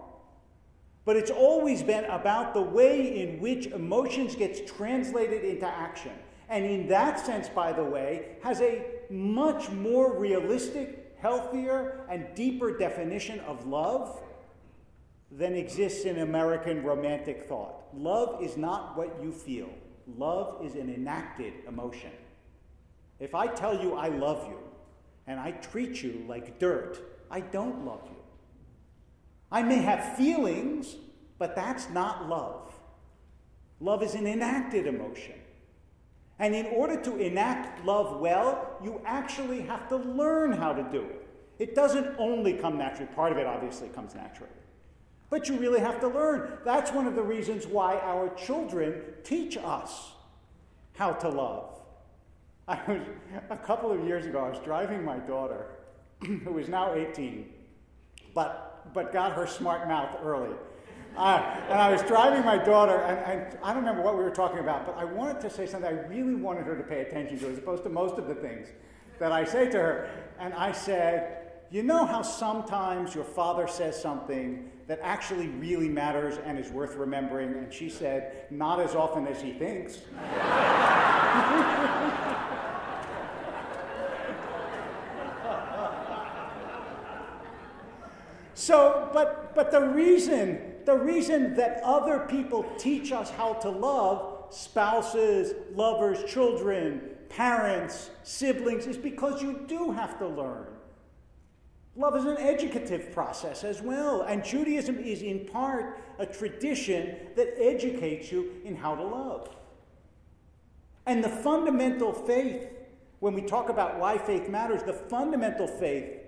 But 1.03 1.15
it's 1.15 1.31
always 1.31 1.81
been 1.81 2.03
about 2.05 2.53
the 2.53 2.61
way 2.61 3.21
in 3.21 3.39
which 3.39 3.67
emotions 3.67 4.35
gets 4.35 4.59
translated 4.71 5.43
into 5.43 5.65
action. 5.65 6.11
And 6.47 6.65
in 6.65 6.87
that 6.89 7.19
sense, 7.19 7.49
by 7.49 7.71
the 7.71 7.83
way, 7.83 8.35
has 8.43 8.61
a 8.61 8.83
much 9.09 9.69
more 9.71 10.17
realistic, 10.17 11.15
healthier, 11.19 12.01
and 12.09 12.27
deeper 12.35 12.77
definition 12.77 13.39
of 13.41 13.65
love 13.65 14.21
than 15.31 15.55
exists 15.55 16.03
in 16.03 16.19
American 16.19 16.83
romantic 16.83 17.43
thought. 17.47 17.85
Love 17.93 18.43
is 18.43 18.57
not 18.57 18.97
what 18.97 19.23
you 19.23 19.31
feel, 19.31 19.69
love 20.17 20.63
is 20.63 20.75
an 20.75 20.93
enacted 20.93 21.53
emotion. 21.67 22.11
If 23.21 23.35
I 23.35 23.45
tell 23.45 23.79
you 23.79 23.93
I 23.93 24.09
love 24.09 24.47
you 24.49 24.57
and 25.27 25.39
I 25.39 25.51
treat 25.51 26.01
you 26.01 26.25
like 26.27 26.57
dirt, 26.59 26.99
I 27.29 27.39
don't 27.39 27.85
love 27.85 28.01
you. 28.05 28.17
I 29.51 29.61
may 29.61 29.77
have 29.77 30.17
feelings, 30.17 30.95
but 31.37 31.55
that's 31.55 31.87
not 31.91 32.27
love. 32.27 32.73
Love 33.79 34.01
is 34.01 34.15
an 34.15 34.25
enacted 34.25 34.87
emotion. 34.87 35.35
And 36.39 36.55
in 36.55 36.65
order 36.67 36.99
to 37.01 37.17
enact 37.17 37.85
love 37.85 38.19
well, 38.19 38.77
you 38.83 38.99
actually 39.05 39.61
have 39.61 39.87
to 39.89 39.97
learn 39.97 40.51
how 40.51 40.73
to 40.73 40.81
do 40.81 41.01
it. 41.01 41.27
It 41.59 41.75
doesn't 41.75 42.15
only 42.17 42.53
come 42.53 42.79
naturally, 42.79 43.13
part 43.13 43.31
of 43.31 43.37
it 43.37 43.45
obviously 43.45 43.89
comes 43.89 44.15
naturally. 44.15 44.49
But 45.29 45.47
you 45.47 45.57
really 45.57 45.79
have 45.79 45.99
to 45.99 46.07
learn. 46.07 46.57
That's 46.65 46.91
one 46.91 47.05
of 47.05 47.13
the 47.13 47.21
reasons 47.21 47.67
why 47.67 47.99
our 47.99 48.33
children 48.33 49.03
teach 49.23 49.57
us 49.57 50.11
how 50.95 51.13
to 51.13 51.29
love. 51.29 51.70
I 52.67 52.79
was, 52.87 53.01
a 53.49 53.57
couple 53.57 53.91
of 53.91 54.05
years 54.05 54.25
ago, 54.25 54.39
I 54.39 54.49
was 54.49 54.59
driving 54.59 55.03
my 55.03 55.17
daughter, 55.17 55.65
who 56.21 56.57
is 56.57 56.69
now 56.69 56.93
18, 56.93 57.49
but, 58.33 58.91
but 58.93 59.11
got 59.11 59.33
her 59.33 59.47
smart 59.47 59.87
mouth 59.87 60.17
early. 60.23 60.55
Uh, 61.17 61.43
and 61.69 61.79
I 61.79 61.91
was 61.91 62.01
driving 62.03 62.45
my 62.45 62.57
daughter, 62.57 62.95
and, 63.01 63.19
and, 63.19 63.57
I 63.61 63.73
don't 63.73 63.83
remember 63.83 64.01
what 64.01 64.17
we 64.17 64.23
were 64.23 64.31
talking 64.31 64.59
about, 64.59 64.85
but 64.85 64.97
I 64.97 65.03
wanted 65.03 65.41
to 65.41 65.49
say 65.49 65.65
something 65.65 65.89
I 65.89 66.07
really 66.07 66.35
wanted 66.35 66.65
her 66.65 66.77
to 66.77 66.83
pay 66.83 67.01
attention 67.01 67.37
to, 67.39 67.49
as 67.49 67.57
opposed 67.57 67.83
to 67.83 67.89
most 67.89 68.17
of 68.17 68.27
the 68.27 68.35
things 68.35 68.69
that 69.19 69.31
I 69.31 69.43
say 69.43 69.69
to 69.69 69.77
her. 69.77 70.09
And 70.39 70.53
I 70.53 70.71
said, 70.71 71.51
You 71.69 71.83
know 71.83 72.05
how 72.05 72.21
sometimes 72.21 73.13
your 73.13 73.25
father 73.25 73.67
says 73.67 74.01
something 74.01 74.71
that 74.87 74.99
actually 75.03 75.47
really 75.47 75.89
matters 75.89 76.37
and 76.45 76.57
is 76.57 76.71
worth 76.71 76.95
remembering? 76.95 77.55
And 77.55 77.73
she 77.73 77.89
said, 77.89 78.45
Not 78.49 78.79
as 78.79 78.95
often 78.95 79.27
as 79.27 79.41
he 79.41 79.51
thinks. 79.51 79.99
so, 88.61 89.09
but, 89.11 89.55
but 89.55 89.71
the 89.71 89.81
reason 89.81 90.71
the 90.85 90.97
reason 90.97 91.55
that 91.55 91.81
other 91.83 92.25
people 92.29 92.65
teach 92.77 93.11
us 93.11 93.29
how 93.29 93.53
to 93.53 93.69
love, 93.69 94.47
spouses, 94.49 95.53
lovers, 95.73 96.23
children, 96.31 97.01
parents, 97.29 98.09
siblings, 98.23 98.87
is 98.87 98.97
because 98.97 99.41
you 99.41 99.63
do 99.67 99.91
have 99.91 100.17
to 100.19 100.27
learn. 100.27 100.67
Love 101.95 102.15
is 102.15 102.25
an 102.25 102.37
educative 102.37 103.11
process 103.11 103.63
as 103.63 103.81
well, 103.81 104.21
and 104.23 104.43
Judaism 104.43 104.97
is 104.97 105.21
in 105.21 105.45
part 105.45 105.99
a 106.19 106.25
tradition 106.25 107.15
that 107.35 107.53
educates 107.59 108.31
you 108.31 108.51
in 108.63 108.75
how 108.75 108.95
to 108.95 109.03
love. 109.03 109.49
And 111.05 111.23
the 111.23 111.29
fundamental 111.29 112.13
faith, 112.13 112.67
when 113.19 113.33
we 113.33 113.41
talk 113.41 113.69
about 113.69 113.99
why 113.99 114.17
faith 114.17 114.47
matters, 114.49 114.83
the 114.83 114.93
fundamental 114.93 115.67
faith 115.67 116.21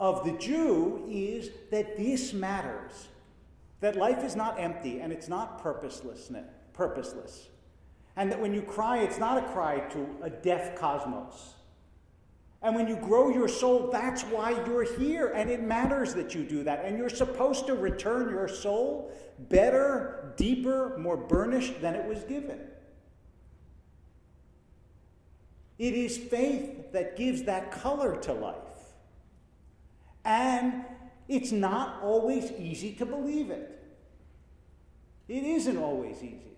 of 0.00 0.24
the 0.24 0.32
Jew 0.32 1.04
is 1.10 1.50
that 1.70 1.96
this 1.96 2.32
matters. 2.32 3.08
That 3.80 3.96
life 3.96 4.24
is 4.24 4.34
not 4.34 4.58
empty 4.58 5.00
and 5.00 5.12
it's 5.12 5.28
not 5.28 5.62
purposeless, 5.62 6.30
purposeless. 6.72 7.48
And 8.16 8.30
that 8.32 8.40
when 8.40 8.52
you 8.52 8.62
cry, 8.62 8.98
it's 8.98 9.18
not 9.18 9.38
a 9.38 9.46
cry 9.52 9.78
to 9.90 10.06
a 10.22 10.30
deaf 10.30 10.76
cosmos. 10.76 11.54
And 12.60 12.74
when 12.74 12.88
you 12.88 12.96
grow 12.96 13.28
your 13.28 13.46
soul, 13.46 13.88
that's 13.92 14.22
why 14.22 14.50
you're 14.66 14.82
here. 14.98 15.28
And 15.28 15.48
it 15.48 15.62
matters 15.62 16.14
that 16.14 16.34
you 16.34 16.42
do 16.42 16.64
that. 16.64 16.84
And 16.84 16.98
you're 16.98 17.08
supposed 17.08 17.66
to 17.68 17.74
return 17.74 18.30
your 18.30 18.48
soul 18.48 19.12
better, 19.38 20.34
deeper, 20.36 20.98
more 20.98 21.16
burnished 21.16 21.80
than 21.80 21.94
it 21.94 22.04
was 22.04 22.24
given. 22.24 22.58
It 25.78 25.94
is 25.94 26.18
faith 26.18 26.90
that 26.92 27.16
gives 27.16 27.44
that 27.44 27.70
color 27.70 28.16
to 28.22 28.32
life. 28.32 28.56
And 30.28 30.84
it's 31.26 31.52
not 31.52 32.02
always 32.02 32.52
easy 32.52 32.92
to 32.96 33.06
believe 33.06 33.50
it. 33.50 33.82
It 35.26 35.42
isn't 35.42 35.78
always 35.78 36.18
easy. 36.18 36.52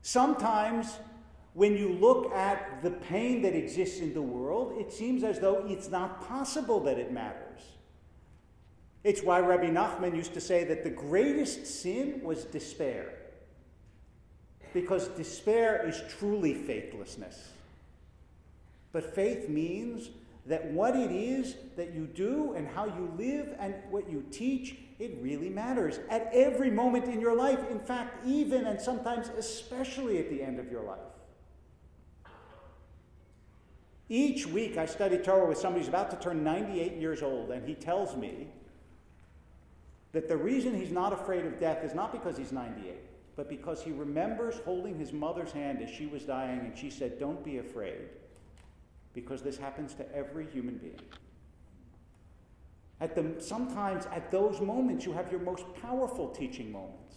Sometimes, 0.00 0.96
when 1.54 1.76
you 1.76 1.88
look 1.88 2.32
at 2.32 2.84
the 2.84 2.92
pain 2.92 3.42
that 3.42 3.56
exists 3.56 3.98
in 3.98 4.14
the 4.14 4.22
world, 4.22 4.80
it 4.80 4.92
seems 4.92 5.24
as 5.24 5.40
though 5.40 5.64
it's 5.66 5.90
not 5.90 6.28
possible 6.28 6.78
that 6.84 6.98
it 6.98 7.12
matters. 7.12 7.62
It's 9.02 9.22
why 9.22 9.40
Rabbi 9.40 9.70
Nachman 9.70 10.14
used 10.14 10.34
to 10.34 10.40
say 10.40 10.62
that 10.64 10.84
the 10.84 10.90
greatest 10.90 11.66
sin 11.66 12.20
was 12.22 12.44
despair. 12.44 13.12
Because 14.72 15.08
despair 15.08 15.84
is 15.88 16.00
truly 16.16 16.54
faithlessness. 16.54 17.48
But 18.92 19.16
faith 19.16 19.48
means 19.48 20.10
that 20.46 20.66
what 20.66 20.94
it 20.94 21.10
is 21.10 21.56
that 21.76 21.94
you 21.94 22.06
do 22.06 22.52
and 22.52 22.68
how 22.68 22.84
you 22.84 23.12
live 23.16 23.54
and 23.58 23.74
what 23.90 24.10
you 24.10 24.24
teach, 24.30 24.76
it 24.98 25.16
really 25.20 25.48
matters 25.48 25.98
at 26.10 26.28
every 26.32 26.70
moment 26.70 27.06
in 27.06 27.20
your 27.20 27.34
life. 27.34 27.60
In 27.70 27.78
fact, 27.78 28.26
even 28.26 28.66
and 28.66 28.80
sometimes 28.80 29.30
especially 29.38 30.18
at 30.18 30.28
the 30.28 30.42
end 30.42 30.58
of 30.58 30.70
your 30.70 30.82
life. 30.82 30.98
Each 34.10 34.46
week 34.46 34.76
I 34.76 34.84
study 34.84 35.16
Torah 35.16 35.48
with 35.48 35.56
somebody 35.56 35.80
who's 35.80 35.88
about 35.88 36.10
to 36.10 36.18
turn 36.18 36.44
98 36.44 36.92
years 36.98 37.22
old, 37.22 37.50
and 37.50 37.66
he 37.66 37.74
tells 37.74 38.14
me 38.14 38.48
that 40.12 40.28
the 40.28 40.36
reason 40.36 40.74
he's 40.74 40.92
not 40.92 41.14
afraid 41.14 41.46
of 41.46 41.58
death 41.58 41.82
is 41.82 41.94
not 41.94 42.12
because 42.12 42.36
he's 42.36 42.52
98, 42.52 42.96
but 43.34 43.48
because 43.48 43.82
he 43.82 43.92
remembers 43.92 44.56
holding 44.66 44.98
his 44.98 45.10
mother's 45.10 45.52
hand 45.52 45.80
as 45.80 45.88
she 45.88 46.04
was 46.04 46.22
dying, 46.24 46.60
and 46.60 46.76
she 46.76 46.90
said, 46.90 47.18
Don't 47.18 47.42
be 47.42 47.58
afraid 47.58 48.08
because 49.14 49.42
this 49.42 49.56
happens 49.56 49.94
to 49.94 50.14
every 50.14 50.46
human 50.50 50.76
being. 50.76 51.00
At 53.00 53.14
the, 53.14 53.40
sometimes 53.40 54.06
at 54.06 54.30
those 54.30 54.60
moments, 54.60 55.04
you 55.04 55.12
have 55.12 55.30
your 55.30 55.40
most 55.40 55.64
powerful 55.80 56.28
teaching 56.28 56.70
moments 56.70 57.14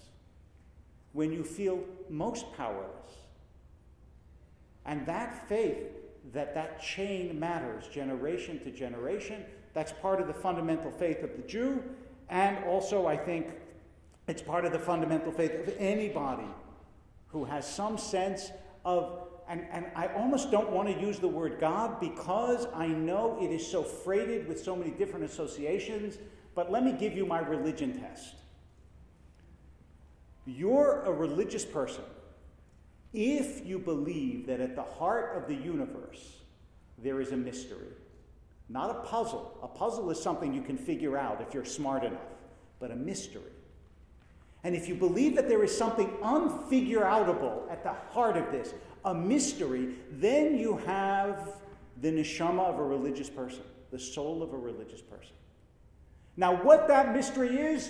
when 1.13 1.32
you 1.32 1.44
feel 1.44 1.80
most 2.10 2.46
powerless. 2.56 3.12
And 4.86 5.06
that 5.06 5.48
faith 5.48 5.77
that 6.34 6.54
that 6.54 6.82
chain 6.82 7.39
matters 7.39 7.88
generation 7.88 8.60
to 8.60 8.72
generation, 8.72 9.46
that's 9.74 9.92
part 9.92 10.20
of 10.20 10.27
the 10.27 10.34
fundamental 10.34 10.92
faith 10.92 11.24
of 11.24 11.36
the 11.36 11.44
Jew. 11.44 11.84
And 12.30 12.63
also, 12.66 13.06
I 13.06 13.16
think 13.16 13.48
it's 14.27 14.42
part 14.42 14.66
of 14.66 14.72
the 14.72 14.80
fundamental 14.80 15.32
faith 15.32 15.54
of 15.54 15.74
anybody 15.80 16.48
who 17.27 17.46
has 17.46 17.68
some 17.68 17.98
sense 17.98 18.51
of 18.84 19.27
and, 19.50 19.66
and 19.72 19.86
I 19.96 20.08
almost 20.08 20.51
don't 20.51 20.72
want 20.72 20.89
to 20.89 21.00
use 21.00 21.20
the 21.20 21.27
word 21.27 21.58
God 21.60 22.00
because 22.00 22.68
I 22.74 22.88
know 22.88 23.38
it 23.42 23.51
is 23.51 23.66
so 23.66 23.82
freighted 23.82 24.48
with 24.48 24.62
so 24.62 24.75
many 24.75 24.92
different 24.92 25.25
associations, 25.25 26.18
but 26.54 26.72
let 26.72 26.84
me 26.84 26.92
give 26.92 27.16
you 27.16 27.25
my 27.25 27.39
religion 27.39 28.00
test. 28.00 28.36
You're 30.46 31.04
a 31.04 31.12
religious 31.12 31.66
person 31.66 32.04
if 33.13 33.66
you 33.66 33.80
believe 33.80 34.48
that 34.48 34.60
at 34.60 34.75
the 34.75 34.84
heart 34.84 35.38
of 35.38 35.48
the 35.48 35.56
universe 35.56 36.38
there 36.98 37.22
is 37.22 37.32
a 37.32 37.38
mystery, 37.38 37.88
not 38.70 38.89
a 38.89 39.00
puzzle. 39.01 39.58
A 39.63 39.68
puzzle 39.68 40.10
is 40.10 40.22
something 40.22 40.54
you 40.54 40.62
can 40.62 40.77
figure 40.77 41.18
out 41.18 41.42
if 41.42 41.54
you're 41.54 41.66
smart 41.66 42.04
enough, 42.04 42.20
but 42.80 42.92
a 42.92 42.96
mystery. 42.96 43.42
And 44.63 44.75
if 44.75 44.88
you 44.88 44.96
believe 44.96 45.36
that 45.36 45.48
there 45.48 45.63
is 45.63 45.75
something 45.75 46.10
unfigureoutable 46.22 47.72
at 47.72 47.84
the 47.84 47.94
heart 48.12 48.36
of 48.36 48.51
this, 48.51 48.74
a 49.08 49.14
mystery, 49.14 49.96
then 50.12 50.58
you 50.58 50.78
have 50.86 51.54
the 52.02 52.12
neshama 52.12 52.66
of 52.66 52.78
a 52.78 52.84
religious 52.84 53.30
person, 53.30 53.64
the 53.90 53.98
soul 53.98 54.44
of 54.44 54.54
a 54.54 54.58
religious 54.58 55.02
person. 55.02 55.34
Now, 56.36 56.62
what 56.62 56.88
that 56.90 57.16
mystery 57.16 57.58
is, 57.58 57.90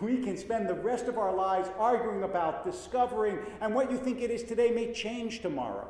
we 0.00 0.16
can 0.16 0.36
spend 0.36 0.68
the 0.68 0.74
rest 0.74 1.06
of 1.06 1.18
our 1.18 1.34
lives 1.34 1.68
arguing 1.78 2.22
about, 2.22 2.64
discovering, 2.64 3.38
and 3.60 3.74
what 3.74 3.90
you 3.90 3.98
think 3.98 4.22
it 4.22 4.30
is 4.30 4.42
today 4.42 4.70
may 4.70 4.92
change 4.92 5.42
tomorrow. 5.42 5.88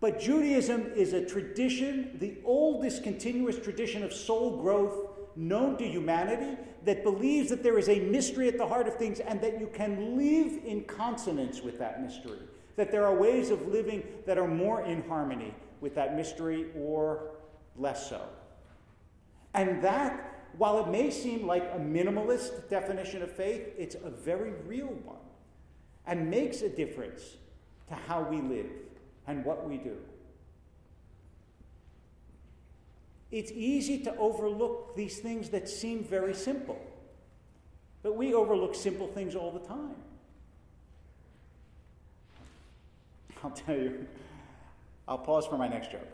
But 0.00 0.20
Judaism 0.20 0.92
is 0.94 1.12
a 1.12 1.24
tradition, 1.24 2.16
the 2.20 2.36
oldest 2.44 3.02
continuous 3.02 3.58
tradition 3.58 4.02
of 4.02 4.12
soul 4.12 4.62
growth 4.62 5.11
known 5.36 5.76
to 5.78 5.86
humanity 5.86 6.58
that 6.84 7.02
believes 7.02 7.50
that 7.50 7.62
there 7.62 7.78
is 7.78 7.88
a 7.88 8.00
mystery 8.00 8.48
at 8.48 8.58
the 8.58 8.66
heart 8.66 8.88
of 8.88 8.96
things 8.96 9.20
and 9.20 9.40
that 9.40 9.60
you 9.60 9.68
can 9.72 10.16
live 10.16 10.64
in 10.64 10.84
consonance 10.84 11.62
with 11.62 11.78
that 11.78 12.02
mystery. 12.02 12.38
That 12.76 12.90
there 12.90 13.04
are 13.06 13.14
ways 13.14 13.50
of 13.50 13.68
living 13.68 14.02
that 14.26 14.38
are 14.38 14.48
more 14.48 14.82
in 14.82 15.02
harmony 15.08 15.54
with 15.80 15.94
that 15.94 16.16
mystery 16.16 16.66
or 16.76 17.30
less 17.76 18.08
so. 18.08 18.22
And 19.54 19.82
that, 19.82 20.40
while 20.56 20.82
it 20.84 20.88
may 20.88 21.10
seem 21.10 21.46
like 21.46 21.64
a 21.74 21.78
minimalist 21.78 22.68
definition 22.70 23.22
of 23.22 23.30
faith, 23.30 23.68
it's 23.76 23.94
a 23.94 24.10
very 24.10 24.52
real 24.66 24.86
one 24.86 25.16
and 26.06 26.30
makes 26.30 26.62
a 26.62 26.68
difference 26.68 27.36
to 27.88 27.94
how 27.94 28.22
we 28.22 28.40
live 28.40 28.70
and 29.26 29.44
what 29.44 29.68
we 29.68 29.76
do. 29.76 29.96
It's 33.32 33.50
easy 33.50 33.98
to 34.04 34.14
overlook 34.16 34.94
these 34.94 35.18
things 35.18 35.48
that 35.48 35.68
seem 35.68 36.04
very 36.04 36.34
simple. 36.34 36.78
But 38.02 38.14
we 38.14 38.34
overlook 38.34 38.74
simple 38.74 39.08
things 39.08 39.34
all 39.34 39.50
the 39.50 39.66
time. 39.66 39.94
I'll 43.42 43.50
tell 43.50 43.76
you. 43.76 44.06
I'll 45.08 45.18
pause 45.18 45.46
for 45.46 45.56
my 45.56 45.66
next 45.66 45.90
joke. 45.90 46.06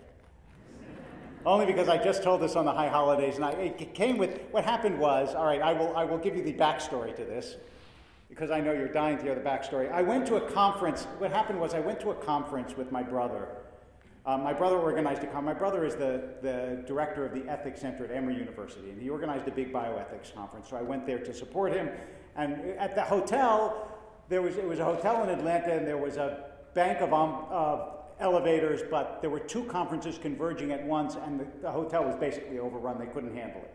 Only 1.44 1.66
because 1.66 1.88
I 1.88 1.98
just 1.98 2.22
told 2.22 2.40
this 2.40 2.56
on 2.56 2.64
the 2.64 2.72
high 2.72 2.88
holidays, 2.88 3.36
and 3.36 3.44
I, 3.44 3.50
it 3.52 3.94
came 3.94 4.16
with 4.16 4.40
what 4.50 4.64
happened 4.64 4.98
was 4.98 5.34
all 5.34 5.44
right, 5.44 5.60
I 5.60 5.72
will, 5.72 5.96
I 5.96 6.04
will 6.04 6.18
give 6.18 6.36
you 6.36 6.42
the 6.42 6.52
backstory 6.52 7.14
to 7.16 7.24
this 7.24 7.56
because 8.28 8.50
I 8.50 8.60
know 8.60 8.72
you're 8.72 8.88
dying 8.88 9.16
to 9.16 9.22
hear 9.22 9.34
the 9.34 9.40
backstory. 9.40 9.90
I 9.90 10.02
went 10.02 10.26
to 10.28 10.36
a 10.36 10.40
conference. 10.40 11.04
What 11.18 11.32
happened 11.32 11.60
was 11.60 11.74
I 11.74 11.80
went 11.80 12.00
to 12.00 12.10
a 12.10 12.14
conference 12.14 12.76
with 12.76 12.92
my 12.92 13.02
brother. 13.02 13.48
Um, 14.28 14.42
my 14.42 14.52
brother 14.52 14.76
organized 14.76 15.24
a 15.24 15.26
con. 15.26 15.46
My 15.46 15.54
brother 15.54 15.86
is 15.86 15.94
the, 15.94 16.22
the 16.42 16.84
director 16.86 17.24
of 17.24 17.32
the 17.32 17.50
Ethics 17.50 17.80
Center 17.80 18.04
at 18.04 18.10
Emory 18.10 18.36
University, 18.36 18.90
and 18.90 19.00
he 19.00 19.08
organized 19.08 19.48
a 19.48 19.50
big 19.50 19.72
bioethics 19.72 20.34
conference. 20.34 20.68
So 20.68 20.76
I 20.76 20.82
went 20.82 21.06
there 21.06 21.18
to 21.18 21.32
support 21.32 21.72
him. 21.72 21.88
And 22.36 22.60
at 22.78 22.94
the 22.94 23.02
hotel, 23.02 23.88
there 24.28 24.42
was, 24.42 24.58
it 24.58 24.68
was 24.68 24.80
a 24.80 24.84
hotel 24.84 25.22
in 25.22 25.30
Atlanta, 25.30 25.74
and 25.74 25.86
there 25.86 25.96
was 25.96 26.18
a 26.18 26.50
bank 26.74 27.00
of, 27.00 27.14
um, 27.14 27.46
of 27.48 28.00
elevators, 28.20 28.82
but 28.90 29.22
there 29.22 29.30
were 29.30 29.40
two 29.40 29.64
conferences 29.64 30.18
converging 30.18 30.72
at 30.72 30.84
once, 30.84 31.16
and 31.24 31.40
the, 31.40 31.46
the 31.62 31.70
hotel 31.70 32.04
was 32.04 32.14
basically 32.16 32.58
overrun. 32.58 32.98
They 32.98 33.06
couldn't 33.06 33.34
handle 33.34 33.62
it. 33.62 33.74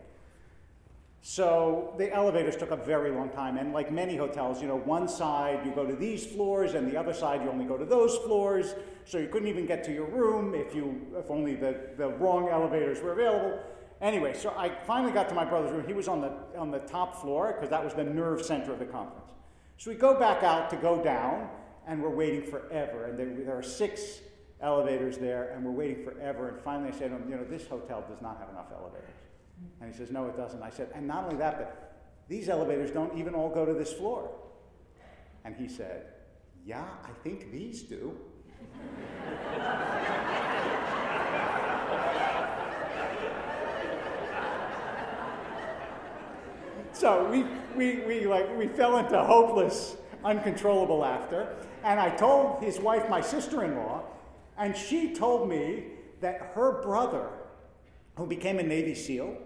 So 1.25 1.93
the 1.97 2.13
elevators 2.13 2.57
took 2.57 2.71
a 2.71 2.75
very 2.75 3.09
long 3.09 3.29
time, 3.29 3.57
and 3.57 3.71
like 3.71 3.89
many 3.89 4.17
hotels, 4.17 4.61
you 4.61 4.67
know, 4.67 4.75
one 4.75 5.07
side 5.07 5.65
you 5.65 5.71
go 5.71 5.85
to 5.85 5.95
these 5.95 6.25
floors, 6.25 6.73
and 6.73 6.85
the 6.85 6.97
other 6.97 7.13
side 7.13 7.41
you 7.41 7.49
only 7.49 7.63
go 7.63 7.77
to 7.77 7.85
those 7.85 8.17
floors. 8.17 8.75
So 9.05 9.19
you 9.19 9.29
couldn't 9.29 9.47
even 9.47 9.65
get 9.65 9.85
to 9.85 9.93
your 9.93 10.05
room 10.05 10.53
if 10.53 10.75
you 10.75 11.01
if 11.15 11.31
only 11.31 11.55
the, 11.55 11.79
the 11.95 12.09
wrong 12.09 12.49
elevators 12.49 13.01
were 13.01 13.13
available. 13.13 13.57
Anyway, 14.01 14.33
so 14.33 14.53
I 14.57 14.69
finally 14.83 15.13
got 15.13 15.29
to 15.29 15.33
my 15.33 15.45
brother's 15.45 15.71
room. 15.71 15.87
He 15.87 15.93
was 15.93 16.09
on 16.09 16.19
the 16.19 16.33
on 16.57 16.71
the 16.71 16.79
top 16.79 17.21
floor 17.21 17.53
because 17.53 17.69
that 17.69 17.81
was 17.81 17.93
the 17.93 18.03
nerve 18.03 18.45
center 18.45 18.73
of 18.73 18.79
the 18.79 18.85
conference. 18.85 19.31
So 19.77 19.91
we 19.91 19.95
go 19.95 20.19
back 20.19 20.43
out 20.43 20.69
to 20.71 20.75
go 20.75 21.01
down, 21.01 21.47
and 21.87 22.03
we're 22.03 22.09
waiting 22.09 22.43
forever. 22.43 23.05
And 23.05 23.17
there, 23.17 23.45
there 23.45 23.57
are 23.57 23.63
six 23.63 24.19
elevators 24.59 25.17
there, 25.17 25.51
and 25.55 25.63
we're 25.63 25.71
waiting 25.71 26.03
forever. 26.03 26.49
And 26.49 26.59
finally, 26.59 26.89
I 26.89 26.91
said 26.91 27.11
him, 27.11 27.23
you 27.29 27.37
know, 27.37 27.45
this 27.45 27.65
hotel 27.65 28.03
does 28.09 28.21
not 28.21 28.39
have 28.39 28.49
enough 28.49 28.67
elevators. 28.77 29.22
And 29.81 29.91
he 29.91 29.97
says, 29.97 30.11
No, 30.11 30.27
it 30.27 30.37
doesn't. 30.37 30.61
I 30.61 30.69
said, 30.69 30.89
And 30.93 31.07
not 31.07 31.23
only 31.25 31.37
that, 31.37 31.57
but 31.57 31.83
these 32.27 32.49
elevators 32.49 32.91
don't 32.91 33.17
even 33.17 33.33
all 33.35 33.49
go 33.49 33.65
to 33.65 33.73
this 33.73 33.93
floor. 33.93 34.29
And 35.45 35.55
he 35.55 35.67
said, 35.67 36.07
Yeah, 36.65 36.85
I 37.03 37.11
think 37.23 37.51
these 37.51 37.83
do. 37.83 38.17
so 46.93 47.29
we, 47.29 47.43
we, 47.75 48.05
we, 48.05 48.25
like, 48.25 48.57
we 48.57 48.67
fell 48.67 48.97
into 48.97 49.21
hopeless, 49.21 49.97
uncontrollable 50.23 50.99
laughter. 50.99 51.57
And 51.83 51.99
I 51.99 52.09
told 52.09 52.63
his 52.63 52.79
wife, 52.79 53.09
my 53.09 53.19
sister 53.19 53.65
in 53.65 53.75
law, 53.75 54.03
and 54.57 54.75
she 54.75 55.13
told 55.13 55.49
me 55.49 55.85
that 56.21 56.53
her 56.53 56.81
brother, 56.81 57.27
who 58.15 58.25
became 58.25 58.59
a 58.59 58.63
Navy 58.63 58.95
SEAL, 58.95 59.37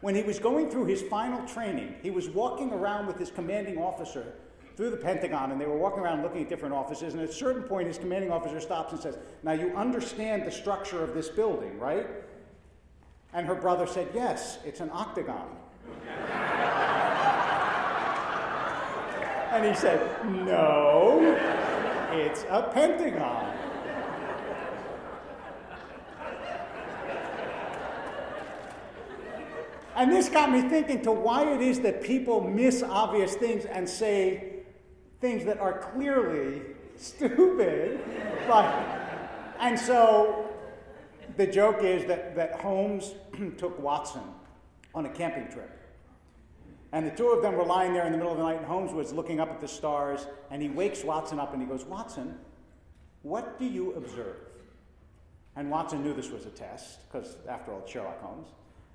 when 0.00 0.14
he 0.14 0.22
was 0.22 0.38
going 0.38 0.70
through 0.70 0.86
his 0.86 1.02
final 1.02 1.46
training, 1.46 1.94
he 2.02 2.10
was 2.10 2.28
walking 2.28 2.72
around 2.72 3.06
with 3.06 3.18
his 3.18 3.30
commanding 3.30 3.78
officer 3.78 4.34
through 4.76 4.90
the 4.90 4.96
Pentagon, 4.96 5.52
and 5.52 5.60
they 5.60 5.66
were 5.66 5.76
walking 5.76 6.00
around 6.00 6.22
looking 6.22 6.42
at 6.42 6.48
different 6.48 6.74
offices. 6.74 7.12
And 7.12 7.22
at 7.22 7.28
a 7.28 7.32
certain 7.32 7.64
point, 7.64 7.86
his 7.86 7.98
commanding 7.98 8.30
officer 8.30 8.60
stops 8.60 8.92
and 8.92 9.00
says, 9.00 9.18
Now 9.42 9.52
you 9.52 9.76
understand 9.76 10.46
the 10.46 10.50
structure 10.50 11.04
of 11.04 11.12
this 11.12 11.28
building, 11.28 11.78
right? 11.78 12.06
And 13.34 13.46
her 13.46 13.54
brother 13.54 13.86
said, 13.86 14.08
Yes, 14.14 14.58
it's 14.64 14.80
an 14.80 14.88
octagon. 14.90 15.48
and 19.52 19.66
he 19.66 19.74
said, 19.74 20.00
No, 20.46 21.36
it's 22.12 22.44
a 22.48 22.62
pentagon. 22.72 23.54
And 30.00 30.10
this 30.10 30.30
got 30.30 30.50
me 30.50 30.62
thinking 30.62 31.02
to 31.02 31.12
why 31.12 31.44
it 31.52 31.60
is 31.60 31.80
that 31.80 32.02
people 32.02 32.40
miss 32.40 32.82
obvious 32.82 33.34
things 33.34 33.66
and 33.66 33.86
say 33.86 34.62
things 35.20 35.44
that 35.44 35.58
are 35.58 35.78
clearly 35.92 36.62
stupid. 36.96 38.00
And 39.58 39.78
so 39.78 40.48
the 41.36 41.46
joke 41.46 41.84
is 41.84 42.06
that, 42.06 42.34
that 42.34 42.62
Holmes 42.62 43.12
took 43.58 43.78
Watson 43.78 44.22
on 44.94 45.04
a 45.04 45.10
camping 45.10 45.48
trip. 45.48 45.70
And 46.92 47.06
the 47.06 47.10
two 47.10 47.28
of 47.28 47.42
them 47.42 47.56
were 47.56 47.66
lying 47.66 47.92
there 47.92 48.06
in 48.06 48.12
the 48.12 48.16
middle 48.16 48.32
of 48.32 48.38
the 48.38 48.44
night, 48.44 48.56
and 48.56 48.64
Holmes 48.64 48.94
was 48.94 49.12
looking 49.12 49.38
up 49.38 49.50
at 49.50 49.60
the 49.60 49.68
stars, 49.68 50.26
and 50.50 50.62
he 50.62 50.70
wakes 50.70 51.04
Watson 51.04 51.38
up 51.38 51.52
and 51.52 51.60
he 51.60 51.68
goes, 51.68 51.84
Watson, 51.84 52.38
what 53.20 53.58
do 53.58 53.66
you 53.66 53.92
observe? 53.92 54.38
And 55.56 55.70
Watson 55.70 56.02
knew 56.02 56.14
this 56.14 56.30
was 56.30 56.46
a 56.46 56.50
test, 56.50 57.00
because 57.06 57.36
after 57.46 57.74
all, 57.74 57.86
Sherlock 57.86 58.22
Holmes. 58.22 58.48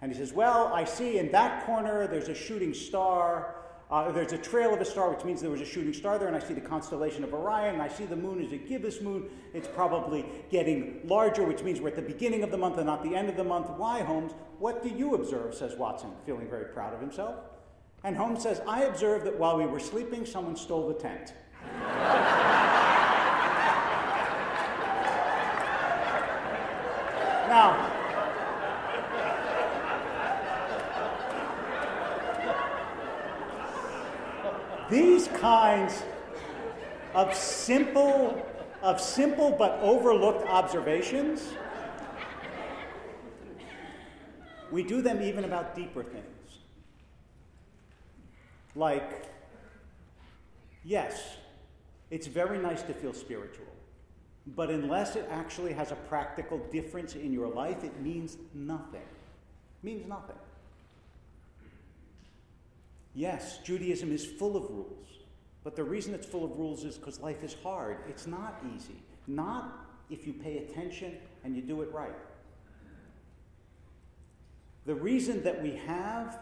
And 0.06 0.14
he 0.14 0.20
says, 0.20 0.34
Well, 0.34 0.72
I 0.72 0.84
see 0.84 1.18
in 1.18 1.32
that 1.32 1.66
corner 1.66 2.06
there's 2.06 2.28
a 2.28 2.36
shooting 2.36 2.76
star. 2.76 3.56
Uh, 3.90 4.12
there's 4.12 4.34
a 4.34 4.38
trail 4.38 4.72
of 4.72 4.80
a 4.80 4.86
star, 4.86 5.10
which 5.10 5.26
means 5.26 5.42
there 5.42 5.50
was 5.50 5.62
a 5.62 5.66
shooting 5.66 5.94
star 5.94 6.20
there, 6.20 6.28
and 6.28 6.38
I 6.38 6.40
see 6.40 6.54
the 6.54 6.62
constellation 6.62 7.24
of 7.24 7.34
Orion, 7.34 7.74
and 7.74 7.82
I 7.82 7.88
see 7.88 8.06
the 8.06 8.16
moon 8.16 8.40
is 8.40 8.54
a 8.54 8.58
gibbous 8.58 9.02
moon. 9.02 9.28
It's 9.56 9.68
probably 9.68 10.24
getting 10.52 11.02
larger, 11.06 11.44
which 11.44 11.64
means 11.64 11.82
we're 11.82 11.88
at 11.88 11.96
the 11.96 12.04
beginning 12.04 12.44
of 12.44 12.52
the 12.52 12.58
month 12.58 12.78
and 12.78 12.86
not 12.86 13.02
the 13.02 13.16
end 13.16 13.30
of 13.30 13.36
the 13.36 13.44
month. 13.44 13.68
Why, 13.72 14.04
Holmes? 14.04 14.34
What 14.60 14.84
do 14.84 14.90
you 14.90 15.16
observe? 15.16 15.56
says 15.56 15.76
Watson, 15.76 16.12
feeling 16.24 16.48
very 16.48 16.66
proud 16.66 16.94
of 16.94 17.02
himself. 17.02 17.38
And 18.04 18.16
Holmes 18.16 18.44
says, 18.44 18.62
I 18.68 18.84
observed 18.84 19.26
that 19.26 19.40
while 19.40 19.58
we 19.58 19.66
were 19.66 19.80
sleeping, 19.80 20.24
someone 20.28 20.56
stole 20.56 20.88
the 20.88 20.94
tent. 20.94 21.34
now, 27.50 27.95
These 34.90 35.28
kinds 35.30 36.04
of 37.16 37.34
simple, 37.34 38.46
of 38.82 39.02
simple 39.02 39.52
but 39.58 39.80
overlooked 39.82 40.48
observations, 40.48 41.54
we 44.72 44.84
do 44.84 45.02
them 45.02 45.22
even 45.22 45.44
about 45.44 45.76
deeper 45.76 46.04
things. 46.04 46.26
Like, 48.76 49.26
yes, 50.84 51.38
it's 52.12 52.28
very 52.28 52.60
nice 52.60 52.84
to 52.84 52.94
feel 52.94 53.14
spiritual, 53.14 53.66
but 54.56 54.70
unless 54.70 55.16
it 55.16 55.28
actually 55.32 55.74
has 55.74 55.92
a 55.92 55.96
practical 55.96 56.60
difference 56.72 57.16
in 57.16 57.34
your 57.34 57.48
life, 57.48 57.84
it 57.84 58.00
means 58.02 58.38
nothing. 58.54 59.02
It 59.02 59.84
means 59.84 60.08
nothing. 60.08 60.36
Yes, 63.16 63.60
Judaism 63.60 64.12
is 64.12 64.26
full 64.26 64.58
of 64.58 64.70
rules, 64.70 65.08
but 65.64 65.76
the 65.76 65.84
reason 65.84 66.14
it's 66.14 66.26
full 66.26 66.44
of 66.44 66.52
rules 66.58 66.84
is 66.84 66.98
because 66.98 67.22
life 67.22 67.44
is 67.44 67.56
hard. 67.64 67.98
It's 68.10 68.28
not 68.28 68.62
easy. 68.76 69.02
Not 69.26 69.88
if 70.10 70.28
you 70.28 70.34
pay 70.34 70.58
attention 70.58 71.16
and 71.44 71.56
you 71.56 71.62
do 71.62 71.82
it 71.82 71.92
right. 71.94 72.14
The 74.86 74.94
reason 74.94 75.42
that 75.44 75.64
we 75.64 75.72
have 75.88 76.40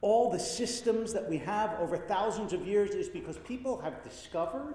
all 0.00 0.30
the 0.30 0.38
systems 0.38 1.12
that 1.12 1.28
we 1.28 1.38
have 1.38 1.78
over 1.80 1.96
thousands 1.96 2.52
of 2.52 2.66
years 2.66 2.90
is 2.90 3.08
because 3.08 3.38
people 3.38 3.80
have 3.80 4.04
discovered 4.04 4.74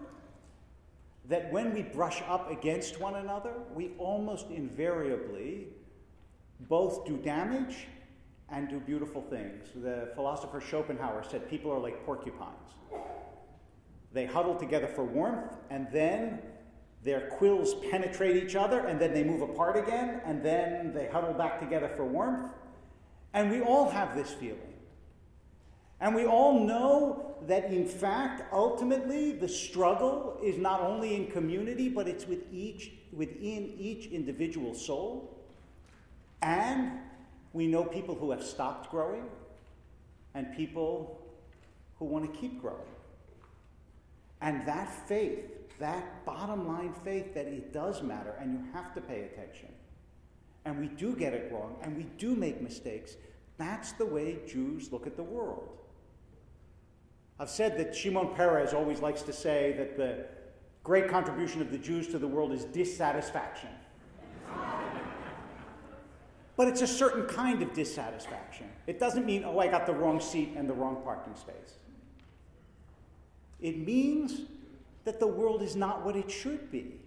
that 1.29 1.51
when 1.51 1.73
we 1.73 1.83
brush 1.83 2.21
up 2.27 2.51
against 2.51 2.99
one 2.99 3.15
another, 3.15 3.53
we 3.73 3.91
almost 3.99 4.47
invariably 4.49 5.67
both 6.61 7.05
do 7.05 7.15
damage 7.17 7.87
and 8.51 8.69
do 8.69 8.79
beautiful 8.79 9.21
things. 9.21 9.67
The 9.75 10.09
philosopher 10.15 10.61
Schopenhauer 10.61 11.23
said 11.29 11.49
people 11.49 11.71
are 11.71 11.79
like 11.79 12.05
porcupines. 12.05 12.73
They 14.11 14.25
huddle 14.25 14.55
together 14.55 14.87
for 14.87 15.03
warmth, 15.03 15.55
and 15.69 15.87
then 15.91 16.39
their 17.03 17.29
quills 17.29 17.75
penetrate 17.91 18.43
each 18.43 18.55
other, 18.55 18.79
and 18.87 18.99
then 18.99 19.13
they 19.13 19.23
move 19.23 19.41
apart 19.41 19.77
again, 19.77 20.21
and 20.25 20.43
then 20.43 20.93
they 20.93 21.07
huddle 21.07 21.33
back 21.33 21.59
together 21.59 21.89
for 21.95 22.05
warmth. 22.05 22.51
And 23.33 23.51
we 23.51 23.61
all 23.61 23.89
have 23.89 24.15
this 24.15 24.31
feeling. 24.31 24.73
And 26.01 26.15
we 26.15 26.25
all 26.25 26.65
know 26.65 27.35
that, 27.47 27.65
in 27.65 27.85
fact, 27.85 28.51
ultimately, 28.53 29.33
the 29.33 29.47
struggle 29.47 30.39
is 30.41 30.57
not 30.57 30.81
only 30.81 31.15
in 31.15 31.27
community, 31.27 31.89
but 31.89 32.07
it's 32.07 32.25
with 32.25 32.51
each, 32.51 32.91
within 33.11 33.73
each 33.77 34.07
individual 34.07 34.73
soul. 34.73 35.37
And 36.41 36.99
we 37.53 37.67
know 37.67 37.83
people 37.83 38.15
who 38.15 38.31
have 38.31 38.43
stopped 38.43 38.91
growing 38.91 39.25
and 40.35 40.55
people 40.55 41.19
who 41.97 42.05
want 42.05 42.31
to 42.31 42.39
keep 42.39 42.61
growing. 42.61 42.79
And 44.41 44.65
that 44.67 45.07
faith, 45.07 45.77
that 45.79 46.25
bottom 46.25 46.67
line 46.67 46.93
faith 47.03 47.33
that 47.33 47.47
it 47.47 47.73
does 47.73 48.01
matter 48.01 48.35
and 48.39 48.53
you 48.53 48.71
have 48.73 48.93
to 48.93 49.01
pay 49.01 49.23
attention. 49.23 49.69
And 50.65 50.79
we 50.79 50.87
do 50.87 51.15
get 51.15 51.33
it 51.33 51.51
wrong 51.51 51.75
and 51.81 51.97
we 51.97 52.03
do 52.17 52.35
make 52.35 52.61
mistakes. 52.61 53.15
That's 53.57 53.91
the 53.93 54.05
way 54.05 54.39
Jews 54.47 54.91
look 54.91 55.07
at 55.07 55.17
the 55.17 55.23
world. 55.23 55.69
I've 57.39 57.49
said 57.49 57.77
that 57.77 57.95
Shimon 57.95 58.35
Peres 58.35 58.73
always 58.73 58.99
likes 58.99 59.21
to 59.23 59.33
say 59.33 59.73
that 59.77 59.97
the 59.97 60.25
great 60.83 61.09
contribution 61.09 61.61
of 61.61 61.71
the 61.71 61.77
Jews 61.77 62.07
to 62.09 62.19
the 62.19 62.27
world 62.27 62.51
is 62.51 62.65
dissatisfaction. 62.65 63.69
But 66.59 66.67
it's 66.67 66.81
a 66.81 66.87
certain 66.87 67.25
kind 67.25 67.61
of 67.61 67.73
dissatisfaction. 67.73 68.67
It 68.85 68.99
doesn't 68.99 69.25
mean, 69.25 69.45
oh, 69.45 69.59
I 69.59 69.67
got 69.67 69.85
the 69.85 69.93
wrong 69.93 70.19
seat 70.19 70.55
and 70.57 70.69
the 70.69 70.73
wrong 70.73 71.01
parking 71.05 71.37
space. 71.37 71.75
It 73.61 73.77
means 73.77 74.41
that 75.05 75.21
the 75.21 75.27
world 75.27 75.61
is 75.61 75.77
not 75.77 76.03
what 76.03 76.17
it 76.17 76.29
should 76.29 76.69
be, 76.69 76.99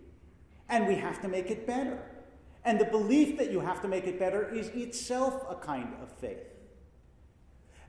and 0.70 0.86
we 0.86 0.94
have 0.94 1.20
to 1.20 1.28
make 1.28 1.50
it 1.50 1.66
better. 1.66 1.98
And 2.64 2.80
the 2.80 2.86
belief 2.86 3.36
that 3.36 3.52
you 3.52 3.60
have 3.60 3.82
to 3.82 3.88
make 3.88 4.06
it 4.06 4.18
better 4.18 4.48
is 4.48 4.68
itself 4.68 5.44
a 5.46 5.56
kind 5.56 5.96
of 6.02 6.10
faith. 6.10 6.48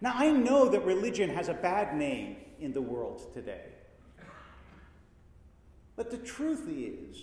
Now, 0.01 0.11
I 0.15 0.31
know 0.31 0.67
that 0.67 0.83
religion 0.83 1.29
has 1.29 1.47
a 1.47 1.53
bad 1.53 1.95
name 1.95 2.35
in 2.59 2.73
the 2.73 2.81
world 2.81 3.33
today. 3.33 3.69
But 5.95 6.11
the 6.11 6.17
truth 6.17 6.67
is 6.67 7.21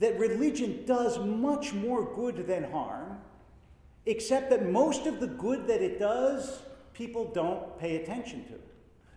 that 0.00 0.18
religion 0.18 0.84
does 0.86 1.18
much 1.18 1.72
more 1.72 2.12
good 2.14 2.46
than 2.46 2.64
harm, 2.64 3.18
except 4.06 4.50
that 4.50 4.68
most 4.68 5.06
of 5.06 5.20
the 5.20 5.26
good 5.26 5.66
that 5.68 5.80
it 5.80 5.98
does, 5.98 6.62
people 6.92 7.30
don't 7.32 7.78
pay 7.78 7.96
attention 7.96 8.44
to. 8.46 8.54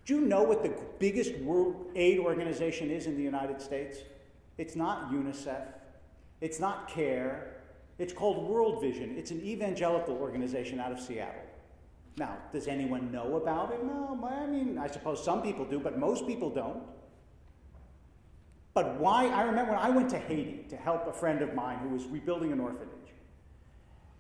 Do 0.06 0.16
you 0.16 0.22
know 0.22 0.44
what 0.44 0.62
the 0.62 0.74
biggest 1.00 1.36
world 1.40 1.92
aid 1.96 2.20
organization 2.20 2.92
is 2.92 3.08
in 3.08 3.16
the 3.16 3.24
United 3.24 3.62
States? 3.62 3.98
It's 4.58 4.76
not 4.76 5.12
UNICEF, 5.12 5.66
it's 6.42 6.60
not 6.60 6.90
CARE, 6.90 7.54
it's 8.00 8.14
called 8.14 8.50
World 8.50 8.82
Vision. 8.82 9.16
It's 9.18 9.32
an 9.32 9.42
evangelical 9.42 10.16
organization 10.16 10.80
out 10.80 10.92
of 10.92 11.00
Seattle. 11.00 11.42
Now, 12.18 12.38
does 12.52 12.68
anyone 12.68 13.12
know 13.12 13.38
about 13.38 13.72
it? 13.72 13.84
No, 13.84 14.20
I 14.24 14.46
mean, 14.46 14.78
I 14.78 14.88
suppose 14.88 15.24
some 15.24 15.42
people 15.42 15.66
do, 15.66 15.80
but 15.80 15.98
most 15.98 16.28
people 16.28 16.50
don't. 16.50 16.84
But 18.74 19.00
why? 19.00 19.28
I 19.28 19.44
remember 19.44 19.74
when 19.74 19.82
I 19.82 19.90
went 19.90 20.10
to 20.12 20.20
Haiti 20.20 20.66
to 20.70 20.76
help 20.76 21.08
a 21.08 21.14
friend 21.14 21.42
of 21.42 21.54
mine 21.54 21.78
who 21.80 21.90
was 21.90 22.06
rebuilding 22.06 22.52
an 22.52 22.60
orphanage. 22.60 22.90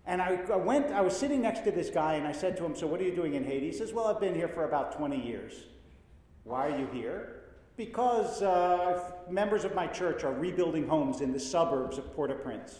And 0.06 0.22
I, 0.22 0.40
I, 0.52 0.58
went, 0.58 0.88
I 0.92 1.02
was 1.02 1.18
sitting 1.18 1.42
next 1.42 1.64
to 1.64 1.72
this 1.72 1.90
guy 1.90 2.16
and 2.16 2.28
I 2.28 2.34
said 2.34 2.58
to 2.58 2.66
him, 2.66 2.76
So 2.76 2.86
what 2.86 3.00
are 3.00 3.04
you 3.04 3.16
doing 3.16 3.36
in 3.36 3.44
Haiti? 3.44 3.68
He 3.68 3.72
says, 3.72 3.94
Well, 3.94 4.06
I've 4.06 4.20
been 4.20 4.36
here 4.36 4.50
for 4.50 4.66
about 4.66 4.96
20 4.98 5.26
years. 5.26 5.54
Why 6.44 6.68
are 6.68 6.78
you 6.78 6.88
here? 6.94 7.40
Because 7.78 8.42
uh, 8.42 9.12
members 9.30 9.64
of 9.64 9.74
my 9.74 9.88
church 9.88 10.24
are 10.24 10.34
rebuilding 10.34 10.88
homes 10.88 11.22
in 11.22 11.32
the 11.32 11.40
suburbs 11.40 11.98
of 11.98 12.14
Port 12.14 12.32
au 12.32 12.36
Prince. 12.36 12.80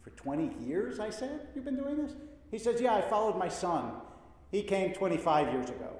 For 0.00 0.10
20 0.10 0.66
years, 0.66 0.98
I 0.98 1.10
said, 1.10 1.48
You've 1.54 1.66
been 1.66 1.76
doing 1.76 1.98
this? 1.98 2.12
He 2.50 2.58
says, 2.58 2.80
Yeah, 2.80 2.94
I 2.94 3.02
followed 3.02 3.38
my 3.38 3.48
son. 3.48 3.92
He 4.50 4.62
came 4.62 4.94
25 4.94 5.52
years 5.52 5.68
ago. 5.68 5.90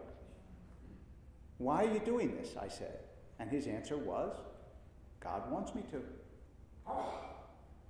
Why 1.58 1.84
are 1.84 1.92
you 1.92 2.00
doing 2.00 2.34
this? 2.36 2.54
I 2.60 2.68
said. 2.68 3.00
And 3.38 3.50
his 3.50 3.66
answer 3.66 3.98
was, 3.98 4.34
God 5.20 5.50
wants 5.50 5.74
me 5.74 5.82
to. 5.90 6.02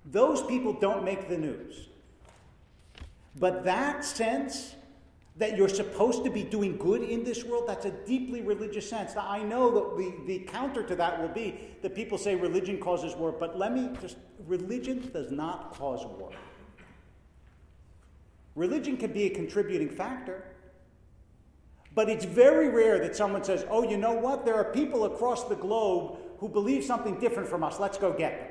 Those 0.05 0.41
people 0.43 0.73
don't 0.73 1.03
make 1.03 1.29
the 1.29 1.37
news. 1.37 1.87
But 3.35 3.63
that 3.65 4.03
sense 4.03 4.75
that 5.37 5.55
you're 5.55 5.69
supposed 5.69 6.25
to 6.25 6.29
be 6.29 6.43
doing 6.43 6.75
good 6.77 7.01
in 7.01 7.23
this 7.23 7.45
world, 7.45 7.65
that's 7.65 7.85
a 7.85 7.91
deeply 7.91 8.41
religious 8.41 8.89
sense. 8.89 9.15
Now, 9.15 9.25
I 9.27 9.41
know 9.41 9.71
that 9.71 9.97
the, 9.97 10.25
the 10.25 10.39
counter 10.45 10.83
to 10.83 10.95
that 10.97 11.21
will 11.21 11.29
be 11.29 11.59
that 11.81 11.95
people 11.95 12.17
say 12.17 12.35
religion 12.35 12.77
causes 12.77 13.15
war, 13.15 13.31
but 13.31 13.57
let 13.57 13.73
me 13.73 13.89
just, 14.01 14.17
religion 14.47 15.09
does 15.13 15.31
not 15.31 15.73
cause 15.73 16.05
war. 16.05 16.31
Religion 18.55 18.97
can 18.97 19.13
be 19.13 19.23
a 19.23 19.29
contributing 19.29 19.89
factor. 19.89 20.43
But 21.95 22.09
it's 22.09 22.25
very 22.25 22.69
rare 22.69 22.99
that 22.99 23.15
someone 23.15 23.43
says, 23.43 23.65
oh, 23.69 23.89
you 23.89 23.97
know 23.97 24.13
what? 24.13 24.45
There 24.45 24.55
are 24.55 24.65
people 24.65 25.05
across 25.05 25.45
the 25.45 25.55
globe 25.55 26.17
who 26.39 26.49
believe 26.49 26.83
something 26.83 27.19
different 27.19 27.47
from 27.47 27.63
us. 27.63 27.79
Let's 27.79 27.97
go 27.97 28.13
get 28.13 28.39
them. 28.39 28.49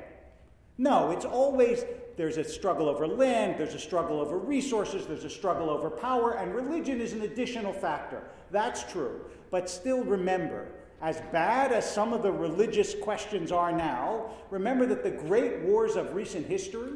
No, 0.77 1.11
it's 1.11 1.25
always 1.25 1.83
there's 2.15 2.37
a 2.37 2.43
struggle 2.43 2.89
over 2.89 3.07
land, 3.07 3.55
there's 3.57 3.75
a 3.75 3.79
struggle 3.79 4.19
over 4.19 4.37
resources, 4.37 5.07
there's 5.07 5.23
a 5.23 5.29
struggle 5.29 5.69
over 5.69 5.89
power, 5.89 6.33
and 6.33 6.53
religion 6.53 6.99
is 6.99 7.13
an 7.13 7.21
additional 7.21 7.73
factor. 7.73 8.23
That's 8.51 8.83
true. 8.91 9.21
But 9.51 9.69
still 9.69 10.03
remember, 10.03 10.67
as 11.01 11.21
bad 11.31 11.71
as 11.71 11.89
some 11.89 12.13
of 12.13 12.23
the 12.23 12.31
religious 12.31 12.93
questions 12.93 13.51
are 13.51 13.71
now, 13.71 14.31
remember 14.49 14.85
that 14.87 15.03
the 15.03 15.11
great 15.11 15.59
wars 15.61 15.95
of 15.95 16.13
recent 16.13 16.45
history, 16.45 16.91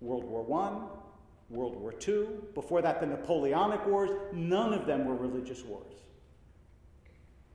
World 0.00 0.24
War 0.24 0.44
I, 0.60 1.52
World 1.52 1.76
War 1.76 1.94
II, 2.06 2.26
before 2.54 2.82
that, 2.82 3.00
the 3.00 3.06
Napoleonic 3.06 3.86
Wars, 3.86 4.10
none 4.32 4.72
of 4.72 4.86
them 4.86 5.04
were 5.04 5.14
religious 5.14 5.64
wars. 5.64 5.94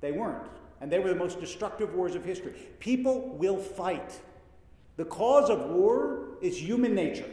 They 0.02 0.12
weren't. 0.12 0.52
And 0.82 0.92
they 0.92 1.00
were 1.00 1.10
the 1.10 1.16
most 1.16 1.40
destructive 1.40 1.94
wars 1.94 2.16
of 2.16 2.26
history. 2.26 2.54
People 2.80 3.30
will 3.30 3.58
fight. 3.58 4.20
The 4.98 5.06
cause 5.06 5.50
of 5.50 5.70
war 5.70 6.38
is 6.42 6.62
human 6.62 6.94
nature. 6.94 7.30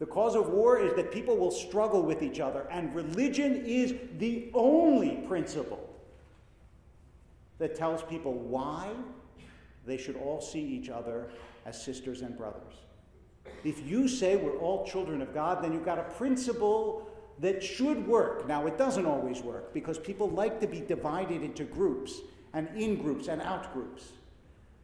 The 0.00 0.06
cause 0.06 0.34
of 0.34 0.48
war 0.48 0.80
is 0.80 0.94
that 0.94 1.12
people 1.12 1.36
will 1.36 1.50
struggle 1.50 2.02
with 2.02 2.22
each 2.22 2.40
other, 2.40 2.66
and 2.70 2.94
religion 2.94 3.64
is 3.66 3.94
the 4.18 4.50
only 4.54 5.16
principle 5.28 5.86
that 7.58 7.74
tells 7.74 8.02
people 8.02 8.32
why 8.32 8.88
they 9.86 9.98
should 9.98 10.16
all 10.16 10.40
see 10.40 10.60
each 10.60 10.88
other 10.88 11.28
as 11.66 11.80
sisters 11.80 12.22
and 12.22 12.36
brothers. 12.36 12.74
If 13.62 13.86
you 13.86 14.08
say 14.08 14.36
we're 14.36 14.56
all 14.58 14.86
children 14.86 15.20
of 15.20 15.34
God, 15.34 15.62
then 15.62 15.72
you've 15.72 15.84
got 15.84 15.98
a 15.98 16.04
principle 16.04 17.09
that 17.40 17.62
should 17.62 18.06
work. 18.06 18.46
Now, 18.46 18.66
it 18.66 18.78
doesn't 18.78 19.06
always 19.06 19.40
work 19.40 19.72
because 19.72 19.98
people 19.98 20.30
like 20.30 20.60
to 20.60 20.66
be 20.66 20.80
divided 20.80 21.42
into 21.42 21.64
groups 21.64 22.20
and 22.52 22.68
in 22.76 23.00
groups 23.00 23.28
and 23.28 23.40
out 23.42 23.72
groups. 23.72 24.12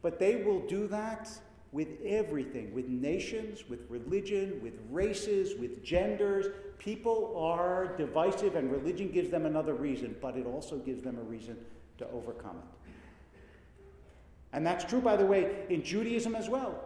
But 0.02 0.18
they 0.18 0.36
will 0.36 0.60
do 0.60 0.86
that 0.88 1.30
with 1.72 2.00
everything 2.06 2.72
with 2.74 2.88
nations, 2.88 3.68
with 3.68 3.80
religion, 3.90 4.60
with 4.62 4.74
races, 4.90 5.58
with 5.58 5.84
genders. 5.84 6.46
People 6.78 7.34
are 7.38 7.94
divisive, 7.98 8.54
and 8.54 8.72
religion 8.72 9.10
gives 9.10 9.30
them 9.30 9.44
another 9.44 9.74
reason, 9.74 10.16
but 10.22 10.36
it 10.36 10.46
also 10.46 10.78
gives 10.78 11.02
them 11.02 11.18
a 11.18 11.22
reason 11.22 11.56
to 11.98 12.08
overcome 12.10 12.56
it. 12.56 12.90
And 14.54 14.66
that's 14.66 14.84
true, 14.84 15.02
by 15.02 15.16
the 15.16 15.26
way, 15.26 15.66
in 15.68 15.82
Judaism 15.82 16.34
as 16.34 16.48
well. 16.48 16.82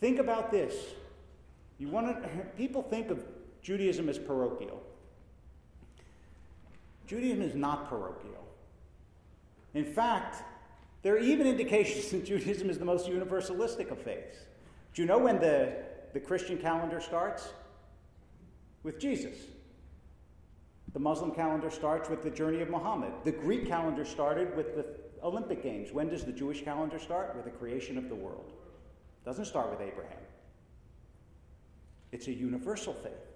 Think 0.00 0.18
about 0.18 0.50
this. 0.50 0.74
You 1.78 1.88
want 1.88 2.22
to, 2.22 2.28
people 2.58 2.82
think 2.82 3.10
of 3.10 3.24
Judaism 3.64 4.10
is 4.10 4.18
parochial. 4.18 4.82
Judaism 7.06 7.42
is 7.42 7.54
not 7.54 7.88
parochial. 7.88 8.46
In 9.72 9.86
fact, 9.86 10.44
there 11.02 11.14
are 11.14 11.18
even 11.18 11.46
indications 11.46 12.08
that 12.10 12.26
Judaism 12.26 12.68
is 12.68 12.78
the 12.78 12.84
most 12.84 13.08
universalistic 13.08 13.90
of 13.90 14.00
faiths. 14.00 14.36
Do 14.92 15.02
you 15.02 15.08
know 15.08 15.18
when 15.18 15.40
the, 15.40 15.72
the 16.12 16.20
Christian 16.20 16.58
calendar 16.58 17.00
starts? 17.00 17.48
With 18.82 19.00
Jesus. 19.00 19.36
The 20.92 21.00
Muslim 21.00 21.30
calendar 21.32 21.70
starts 21.70 22.10
with 22.10 22.22
the 22.22 22.30
journey 22.30 22.60
of 22.60 22.68
Muhammad. 22.68 23.12
The 23.24 23.32
Greek 23.32 23.66
calendar 23.66 24.04
started 24.04 24.54
with 24.54 24.76
the 24.76 24.86
Olympic 25.22 25.62
Games. 25.62 25.90
When 25.90 26.10
does 26.10 26.22
the 26.22 26.32
Jewish 26.32 26.62
calendar 26.62 26.98
start? 26.98 27.34
With 27.34 27.46
the 27.46 27.50
creation 27.50 27.96
of 27.96 28.10
the 28.10 28.14
world. 28.14 28.52
Doesn't 29.24 29.46
start 29.46 29.70
with 29.70 29.80
Abraham. 29.80 30.18
It's 32.12 32.28
a 32.28 32.32
universal 32.32 32.92
faith. 32.92 33.33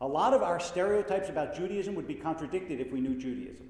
A 0.00 0.06
lot 0.06 0.32
of 0.32 0.42
our 0.42 0.60
stereotypes 0.60 1.28
about 1.28 1.56
Judaism 1.56 1.94
would 1.94 2.06
be 2.06 2.14
contradicted 2.14 2.80
if 2.80 2.92
we 2.92 3.00
knew 3.00 3.16
Judaism. 3.16 3.68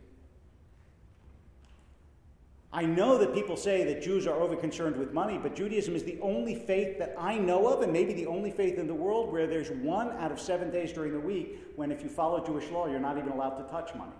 I 2.70 2.84
know 2.84 3.16
that 3.16 3.32
people 3.32 3.56
say 3.56 3.82
that 3.84 4.02
Jews 4.02 4.26
are 4.26 4.38
over 4.38 4.54
concerned 4.54 4.96
with 4.96 5.14
money, 5.14 5.38
but 5.42 5.56
Judaism 5.56 5.96
is 5.96 6.04
the 6.04 6.18
only 6.20 6.54
faith 6.54 6.98
that 6.98 7.14
I 7.18 7.38
know 7.38 7.66
of, 7.68 7.80
and 7.80 7.90
maybe 7.90 8.12
the 8.12 8.26
only 8.26 8.50
faith 8.50 8.78
in 8.78 8.86
the 8.86 8.94
world 8.94 9.32
where 9.32 9.46
there's 9.46 9.70
one 9.70 10.10
out 10.18 10.30
of 10.30 10.38
seven 10.38 10.70
days 10.70 10.92
during 10.92 11.12
the 11.12 11.20
week 11.20 11.58
when, 11.76 11.90
if 11.90 12.02
you 12.02 12.10
follow 12.10 12.44
Jewish 12.44 12.68
law, 12.68 12.86
you're 12.86 13.00
not 13.00 13.16
even 13.16 13.30
allowed 13.30 13.56
to 13.56 13.70
touch 13.70 13.94
money, 13.94 14.12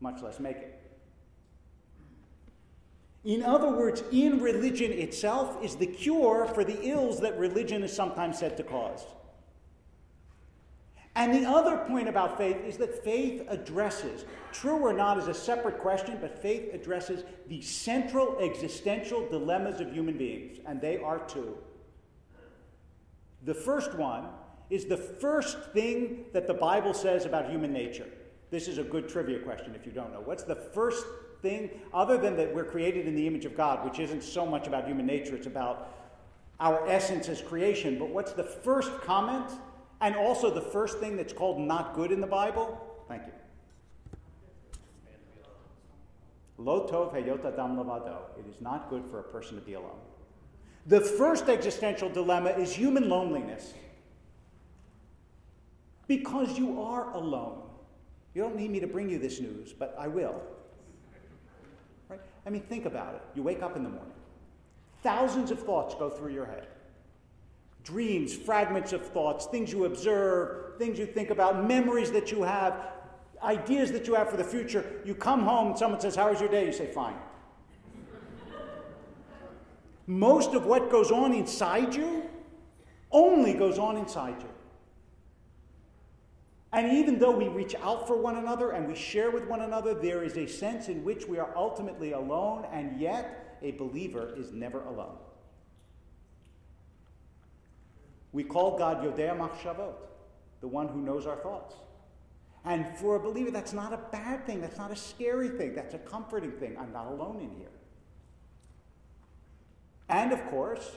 much 0.00 0.22
less 0.22 0.40
make 0.40 0.56
it. 0.56 0.80
In 3.24 3.42
other 3.42 3.70
words, 3.70 4.02
in 4.12 4.40
religion 4.40 4.90
itself 4.92 5.62
is 5.62 5.76
the 5.76 5.86
cure 5.86 6.46
for 6.54 6.64
the 6.64 6.88
ills 6.88 7.20
that 7.20 7.38
religion 7.38 7.82
is 7.82 7.92
sometimes 7.92 8.38
said 8.38 8.56
to 8.56 8.62
cause. 8.62 9.04
And 11.16 11.32
the 11.32 11.48
other 11.48 11.76
point 11.76 12.08
about 12.08 12.36
faith 12.36 12.56
is 12.66 12.76
that 12.78 13.04
faith 13.04 13.44
addresses, 13.48 14.24
true 14.52 14.78
or 14.78 14.92
not 14.92 15.16
is 15.16 15.28
a 15.28 15.34
separate 15.34 15.78
question, 15.78 16.18
but 16.20 16.42
faith 16.42 16.74
addresses 16.74 17.22
the 17.48 17.60
central 17.60 18.36
existential 18.40 19.28
dilemmas 19.28 19.80
of 19.80 19.92
human 19.92 20.18
beings, 20.18 20.58
and 20.66 20.80
they 20.80 20.98
are 20.98 21.20
two. 21.20 21.56
The 23.44 23.54
first 23.54 23.94
one 23.94 24.26
is 24.70 24.86
the 24.86 24.96
first 24.96 25.72
thing 25.72 26.24
that 26.32 26.48
the 26.48 26.54
Bible 26.54 26.94
says 26.94 27.26
about 27.26 27.48
human 27.48 27.72
nature. 27.72 28.08
This 28.50 28.66
is 28.66 28.78
a 28.78 28.82
good 28.82 29.08
trivia 29.08 29.38
question 29.38 29.74
if 29.74 29.86
you 29.86 29.92
don't 29.92 30.12
know. 30.12 30.20
What's 30.20 30.44
the 30.44 30.56
first 30.56 31.04
thing, 31.42 31.70
other 31.92 32.16
than 32.16 32.36
that 32.36 32.52
we're 32.52 32.64
created 32.64 33.06
in 33.06 33.14
the 33.14 33.26
image 33.26 33.44
of 33.44 33.56
God, 33.56 33.84
which 33.84 34.00
isn't 34.00 34.22
so 34.22 34.46
much 34.46 34.66
about 34.66 34.86
human 34.86 35.06
nature, 35.06 35.36
it's 35.36 35.46
about 35.46 35.94
our 36.58 36.88
essence 36.88 37.28
as 37.28 37.40
creation. 37.40 37.98
But 37.98 38.08
what's 38.08 38.32
the 38.32 38.42
first 38.44 38.90
comment 39.02 39.50
and 40.04 40.16
also 40.16 40.50
the 40.50 40.60
first 40.60 40.98
thing 40.98 41.16
that's 41.16 41.32
called 41.32 41.58
not 41.58 41.94
good 41.94 42.12
in 42.12 42.20
the 42.20 42.26
Bible? 42.26 42.78
Thank 43.08 43.22
you. 43.24 43.32
Lo 46.58 46.86
tov 46.86 47.14
heyot 47.14 47.40
adam 47.46 47.76
lavado. 47.76 48.18
It 48.38 48.46
is 48.46 48.60
not 48.60 48.90
good 48.90 49.06
for 49.06 49.20
a 49.20 49.22
person 49.22 49.56
to 49.56 49.62
be 49.62 49.72
alone. 49.72 49.98
The 50.86 51.00
first 51.00 51.48
existential 51.48 52.10
dilemma 52.10 52.50
is 52.50 52.74
human 52.74 53.08
loneliness. 53.08 53.72
Because 56.06 56.58
you 56.58 56.82
are 56.82 57.10
alone. 57.14 57.62
You 58.34 58.42
don't 58.42 58.56
need 58.56 58.70
me 58.70 58.80
to 58.80 58.86
bring 58.86 59.08
you 59.08 59.18
this 59.18 59.40
news, 59.40 59.72
but 59.72 59.96
I 59.98 60.06
will. 60.06 60.42
Right? 62.10 62.20
I 62.44 62.50
mean, 62.50 62.60
think 62.60 62.84
about 62.84 63.14
it. 63.14 63.22
You 63.34 63.42
wake 63.42 63.62
up 63.62 63.74
in 63.74 63.82
the 63.82 63.88
morning, 63.88 64.12
thousands 65.02 65.50
of 65.50 65.60
thoughts 65.60 65.94
go 65.94 66.10
through 66.10 66.34
your 66.34 66.44
head 66.44 66.66
dreams, 67.84 68.34
fragments 68.34 68.92
of 68.92 69.06
thoughts, 69.06 69.46
things 69.46 69.70
you 69.70 69.84
observe, 69.84 70.78
things 70.78 70.98
you 70.98 71.06
think 71.06 71.30
about, 71.30 71.66
memories 71.66 72.10
that 72.10 72.32
you 72.32 72.42
have, 72.42 72.74
ideas 73.42 73.92
that 73.92 74.06
you 74.06 74.14
have 74.14 74.30
for 74.30 74.36
the 74.36 74.44
future. 74.44 75.00
You 75.04 75.14
come 75.14 75.42
home 75.42 75.76
someone 75.76 76.00
says, 76.00 76.16
How 76.16 76.30
was 76.30 76.40
your 76.40 76.48
day? 76.48 76.66
You 76.66 76.72
say, 76.72 76.86
Fine. 76.86 77.16
Most 80.06 80.54
of 80.54 80.66
what 80.66 80.90
goes 80.90 81.10
on 81.10 81.32
inside 81.32 81.94
you 81.94 82.24
only 83.10 83.54
goes 83.54 83.78
on 83.78 83.96
inside 83.96 84.36
you. 84.40 84.48
And 86.72 86.92
even 86.92 87.20
though 87.20 87.30
we 87.30 87.46
reach 87.46 87.76
out 87.76 88.06
for 88.06 88.16
one 88.16 88.36
another 88.36 88.72
and 88.72 88.88
we 88.88 88.96
share 88.96 89.30
with 89.30 89.46
one 89.46 89.60
another, 89.60 89.94
there 89.94 90.24
is 90.24 90.36
a 90.36 90.46
sense 90.46 90.88
in 90.88 91.04
which 91.04 91.26
we 91.26 91.38
are 91.38 91.56
ultimately 91.56 92.12
alone, 92.12 92.66
and 92.72 93.00
yet 93.00 93.56
a 93.62 93.70
believer 93.72 94.34
is 94.36 94.50
never 94.50 94.82
alone. 94.82 95.16
We 98.34 98.42
call 98.42 98.76
God 98.76 99.02
Yodea 99.02 99.38
Machshavot, 99.38 99.94
the 100.60 100.68
one 100.68 100.88
who 100.88 101.00
knows 101.00 101.24
our 101.24 101.36
thoughts. 101.36 101.76
And 102.64 102.84
for 102.96 103.14
a 103.14 103.20
believer, 103.20 103.52
that's 103.52 103.72
not 103.72 103.92
a 103.92 104.00
bad 104.10 104.44
thing. 104.44 104.60
That's 104.60 104.76
not 104.76 104.90
a 104.90 104.96
scary 104.96 105.48
thing. 105.48 105.74
That's 105.74 105.94
a 105.94 105.98
comforting 105.98 106.50
thing. 106.50 106.76
I'm 106.76 106.92
not 106.92 107.06
alone 107.06 107.40
in 107.40 107.56
here. 107.56 107.68
And 110.08 110.32
of 110.32 110.44
course, 110.46 110.90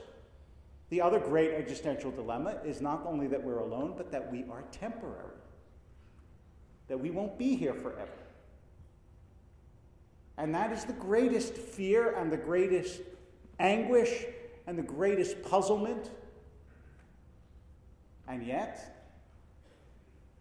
the 0.90 1.00
other 1.00 1.20
great 1.20 1.52
existential 1.52 2.10
dilemma 2.10 2.58
is 2.66 2.82
not 2.82 3.06
only 3.06 3.28
that 3.28 3.44
we're 3.44 3.60
alone, 3.60 3.94
but 3.96 4.12
that 4.12 4.32
we 4.32 4.46
are 4.50 4.64
temporary, 4.72 5.38
that 6.88 7.00
we 7.00 7.12
won't 7.12 7.38
be 7.38 7.56
here 7.56 7.76
forever. 7.76 8.10
And 10.38 10.56
that 10.56 10.72
is 10.72 10.86
the 10.86 10.94
greatest 10.94 11.54
fear 11.54 12.16
and 12.16 12.32
the 12.32 12.38
greatest 12.38 13.02
anguish 13.60 14.26
and 14.66 14.78
the 14.78 14.84
greatest 14.84 15.44
puzzlement. 15.44 16.10
And 18.28 18.46
yet, 18.46 18.98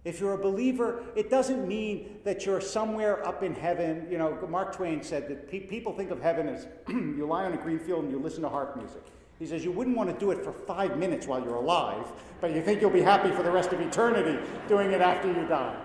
if 0.04 0.20
you're 0.20 0.34
a 0.34 0.38
believer, 0.38 1.02
it 1.16 1.30
doesn't 1.30 1.66
mean 1.66 2.20
that 2.22 2.46
you're 2.46 2.60
somewhere 2.60 3.26
up 3.26 3.42
in 3.42 3.54
heaven. 3.54 4.06
You 4.08 4.18
know, 4.18 4.38
Mark 4.48 4.74
Twain 4.74 5.02
said 5.02 5.28
that 5.28 5.50
pe- 5.50 5.66
people 5.66 5.92
think 5.92 6.12
of 6.12 6.22
heaven 6.22 6.48
as 6.48 6.68
you 6.88 7.26
lie 7.26 7.44
on 7.44 7.52
a 7.54 7.56
green 7.56 7.80
field 7.80 8.04
and 8.04 8.12
you 8.12 8.18
listen 8.20 8.42
to 8.42 8.48
harp 8.48 8.76
music. 8.76 9.02
He 9.38 9.46
says 9.46 9.64
you 9.64 9.72
wouldn't 9.72 9.96
want 9.96 10.08
to 10.08 10.18
do 10.18 10.30
it 10.30 10.44
for 10.44 10.52
five 10.52 10.96
minutes 10.96 11.26
while 11.26 11.42
you're 11.42 11.56
alive, 11.56 12.06
but 12.40 12.54
you 12.54 12.62
think 12.62 12.80
you'll 12.80 12.90
be 12.90 13.02
happy 13.02 13.30
for 13.32 13.42
the 13.42 13.50
rest 13.50 13.72
of 13.72 13.80
eternity 13.80 14.38
doing 14.68 14.92
it 14.92 15.00
after 15.00 15.28
you 15.28 15.46
die. 15.48 15.76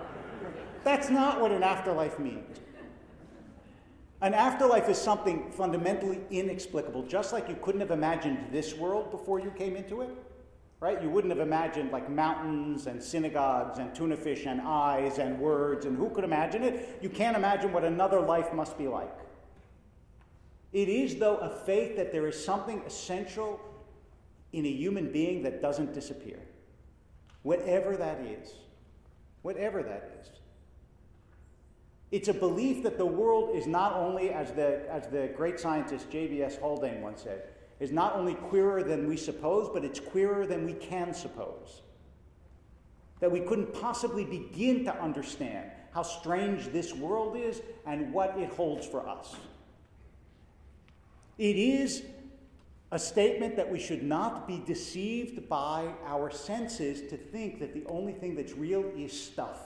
That's 0.84 1.10
not 1.10 1.40
what 1.40 1.50
an 1.50 1.62
afterlife 1.62 2.18
means. 2.20 2.60
An 4.20 4.34
afterlife 4.34 4.88
is 4.88 4.98
something 4.98 5.50
fundamentally 5.50 6.20
inexplicable, 6.30 7.02
just 7.06 7.32
like 7.32 7.48
you 7.48 7.56
couldn't 7.60 7.80
have 7.80 7.90
imagined 7.90 8.38
this 8.52 8.74
world 8.74 9.10
before 9.10 9.40
you 9.40 9.50
came 9.50 9.74
into 9.74 10.00
it 10.00 10.10
right? 10.82 11.00
You 11.00 11.08
wouldn't 11.10 11.30
have 11.32 11.38
imagined 11.38 11.92
like 11.92 12.10
mountains 12.10 12.88
and 12.88 13.00
synagogues 13.00 13.78
and 13.78 13.94
tuna 13.94 14.16
fish 14.16 14.46
and 14.46 14.60
eyes 14.60 15.18
and 15.18 15.38
words, 15.38 15.86
and 15.86 15.96
who 15.96 16.10
could 16.10 16.24
imagine 16.24 16.64
it? 16.64 16.98
You 17.00 17.08
can't 17.08 17.36
imagine 17.36 17.72
what 17.72 17.84
another 17.84 18.20
life 18.20 18.52
must 18.52 18.76
be 18.76 18.88
like. 18.88 19.16
It 20.72 20.88
is, 20.88 21.14
though, 21.14 21.36
a 21.36 21.48
faith 21.48 21.96
that 21.96 22.10
there 22.10 22.26
is 22.26 22.44
something 22.44 22.82
essential 22.84 23.60
in 24.52 24.66
a 24.66 24.70
human 24.70 25.12
being 25.12 25.44
that 25.44 25.62
doesn't 25.62 25.94
disappear. 25.94 26.40
Whatever 27.44 27.96
that 27.96 28.20
is. 28.22 28.52
Whatever 29.42 29.84
that 29.84 30.10
is. 30.20 30.30
It's 32.10 32.26
a 32.26 32.34
belief 32.34 32.82
that 32.82 32.98
the 32.98 33.06
world 33.06 33.54
is 33.54 33.68
not 33.68 33.94
only, 33.94 34.30
as 34.30 34.50
the, 34.50 34.82
as 34.90 35.06
the 35.06 35.30
great 35.36 35.60
scientist 35.60 36.10
J.B.S. 36.10 36.56
Haldane 36.56 37.02
once 37.02 37.22
said, 37.22 37.44
is 37.82 37.90
not 37.90 38.14
only 38.14 38.34
queerer 38.34 38.84
than 38.84 39.08
we 39.08 39.16
suppose, 39.16 39.68
but 39.68 39.84
it's 39.84 39.98
queerer 39.98 40.46
than 40.46 40.64
we 40.64 40.72
can 40.72 41.12
suppose. 41.12 41.82
That 43.18 43.32
we 43.32 43.40
couldn't 43.40 43.74
possibly 43.74 44.24
begin 44.24 44.84
to 44.84 45.02
understand 45.02 45.68
how 45.92 46.02
strange 46.02 46.68
this 46.68 46.94
world 46.94 47.36
is 47.36 47.60
and 47.84 48.12
what 48.12 48.38
it 48.38 48.50
holds 48.50 48.86
for 48.86 49.08
us. 49.08 49.34
It 51.38 51.56
is 51.56 52.04
a 52.92 53.00
statement 53.00 53.56
that 53.56 53.68
we 53.68 53.80
should 53.80 54.04
not 54.04 54.46
be 54.46 54.62
deceived 54.64 55.48
by 55.48 55.92
our 56.06 56.30
senses 56.30 57.10
to 57.10 57.16
think 57.16 57.58
that 57.58 57.74
the 57.74 57.84
only 57.86 58.12
thing 58.12 58.36
that's 58.36 58.52
real 58.52 58.84
is 58.96 59.12
stuff. 59.12 59.58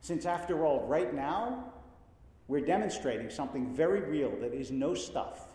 Since, 0.00 0.26
after 0.26 0.64
all, 0.64 0.86
right 0.86 1.12
now, 1.12 1.72
we're 2.46 2.64
demonstrating 2.64 3.30
something 3.30 3.74
very 3.74 4.02
real 4.02 4.30
that 4.40 4.54
is 4.54 4.70
no 4.70 4.94
stuff 4.94 5.48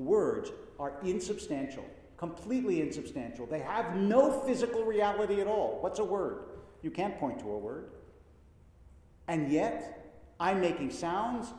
words 0.00 0.50
are 0.78 0.94
insubstantial, 1.04 1.84
completely 2.16 2.80
insubstantial. 2.80 3.46
They 3.46 3.60
have 3.60 3.96
no 3.96 4.40
physical 4.40 4.84
reality 4.84 5.40
at 5.40 5.46
all. 5.46 5.78
What's 5.80 5.98
a 5.98 6.04
word? 6.04 6.44
You 6.82 6.90
can't 6.90 7.18
point 7.18 7.38
to 7.40 7.50
a 7.50 7.58
word. 7.58 7.90
And 9.28 9.50
yet, 9.50 10.12
I'm 10.40 10.60
making 10.60 10.90
sounds, 10.90 11.52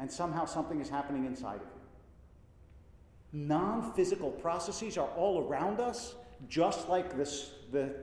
and 0.00 0.10
somehow 0.10 0.44
something 0.44 0.80
is 0.80 0.88
happening 0.88 1.24
inside 1.24 1.56
of 1.56 1.62
you. 1.62 3.46
Non 3.46 3.92
physical 3.92 4.30
processes 4.30 4.98
are 4.98 5.08
all 5.16 5.46
around 5.46 5.80
us, 5.80 6.16
just 6.48 6.88
like 6.88 7.16
this, 7.16 7.52
the 7.70 7.94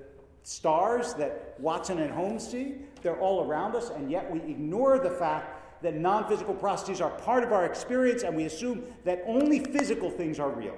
stars 0.44 1.14
that 1.16 1.56
Watson 1.60 2.00
and 2.00 2.12
Holmes 2.12 2.48
see. 2.48 2.76
They're 3.02 3.20
all 3.20 3.44
around 3.44 3.76
us, 3.76 3.90
and 3.90 4.10
yet 4.10 4.32
we 4.32 4.40
ignore 4.40 4.98
the 4.98 5.10
fact 5.10 5.57
that 5.82 5.96
non 5.96 6.28
physical 6.28 6.54
processes 6.54 7.02
are 7.02 7.10
part 7.10 7.44
of 7.44 7.52
our 7.52 7.66
experience 7.66 8.24
and 8.24 8.36
we 8.36 8.46
assume 8.46 8.84
that 9.04 9.24
only 9.26 9.60
physical 9.60 10.10
things 10.10 10.40
are 10.40 10.50
real. 10.50 10.76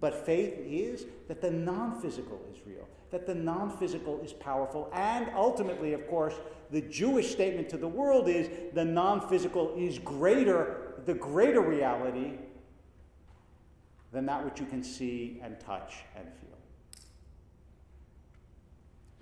But 0.00 0.26
faith 0.26 0.54
is 0.58 1.06
that 1.28 1.40
the 1.40 1.50
non 1.50 2.00
physical 2.00 2.40
is 2.52 2.58
real, 2.66 2.88
that 3.10 3.26
the 3.26 3.34
non 3.34 3.76
physical 3.76 4.20
is 4.20 4.32
powerful. 4.32 4.90
And 4.92 5.30
ultimately, 5.34 5.92
of 5.92 6.06
course, 6.08 6.34
the 6.70 6.80
Jewish 6.82 7.30
statement 7.30 7.68
to 7.70 7.76
the 7.76 7.88
world 7.88 8.28
is 8.28 8.48
the 8.72 8.84
non 8.84 9.28
physical 9.28 9.74
is 9.76 9.98
greater, 9.98 10.94
the 11.04 11.14
greater 11.14 11.60
reality 11.60 12.38
than 14.12 14.26
that 14.26 14.44
which 14.44 14.58
you 14.58 14.66
can 14.66 14.82
see 14.82 15.40
and 15.42 15.60
touch 15.60 15.96
and 16.16 16.24
feel. 16.24 16.50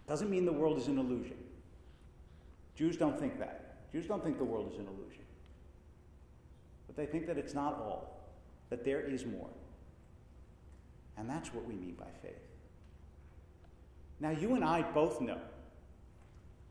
Doesn't 0.07 0.31
mean 0.31 0.47
the 0.47 0.53
world 0.53 0.79
is 0.79 0.87
an 0.87 0.99
illusion. 0.99 1.37
Jews 2.75 2.97
don't 2.97 3.19
think 3.19 3.39
that. 3.39 3.68
Jews 3.93 4.07
don't 4.07 4.23
think 4.23 4.39
the 4.39 4.45
world 4.45 4.71
is 4.73 4.79
an 4.79 4.87
illusion. 4.87 5.23
But 6.87 6.97
they 6.97 7.07
think 7.07 7.27
that 7.27 7.39
it's 7.39 7.55
not 7.55 7.75
all, 7.75 8.21
that 8.71 8.85
there 8.85 9.01
is 9.01 9.25
more. 9.25 9.49
And 11.17 11.29
that's 11.29 11.53
what 11.53 11.65
we 11.67 11.75
mean 11.75 11.97
by 11.99 12.07
faith. 12.23 12.39
Now, 14.21 14.31
you 14.31 14.55
and 14.55 14.65
I 14.65 14.83
both 14.83 15.21
know 15.21 15.39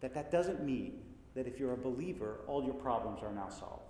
that 0.02 0.14
that 0.14 0.32
doesn't 0.32 0.64
mean 0.64 1.02
that 1.36 1.48
if 1.48 1.60
you're 1.60 1.74
a 1.74 1.78
believer, 1.78 2.40
all 2.48 2.64
your 2.64 2.74
problems 2.74 3.22
are 3.24 3.32
now 3.32 3.50
solved. 3.50 3.84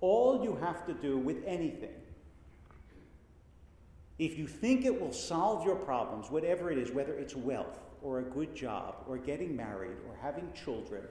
All 0.00 0.42
you 0.42 0.56
have 0.56 0.86
to 0.86 0.94
do 0.94 1.18
with 1.18 1.42
anything, 1.46 1.94
if 4.18 4.38
you 4.38 4.46
think 4.46 4.84
it 4.84 5.00
will 5.00 5.12
solve 5.12 5.64
your 5.64 5.76
problems, 5.76 6.30
whatever 6.30 6.70
it 6.70 6.78
is, 6.78 6.90
whether 6.90 7.14
it's 7.14 7.34
wealth, 7.34 7.78
or 8.02 8.20
a 8.20 8.22
good 8.22 8.54
job 8.54 8.96
or 9.08 9.18
getting 9.18 9.56
married 9.56 9.96
or 10.08 10.16
having 10.20 10.50
children 10.52 11.02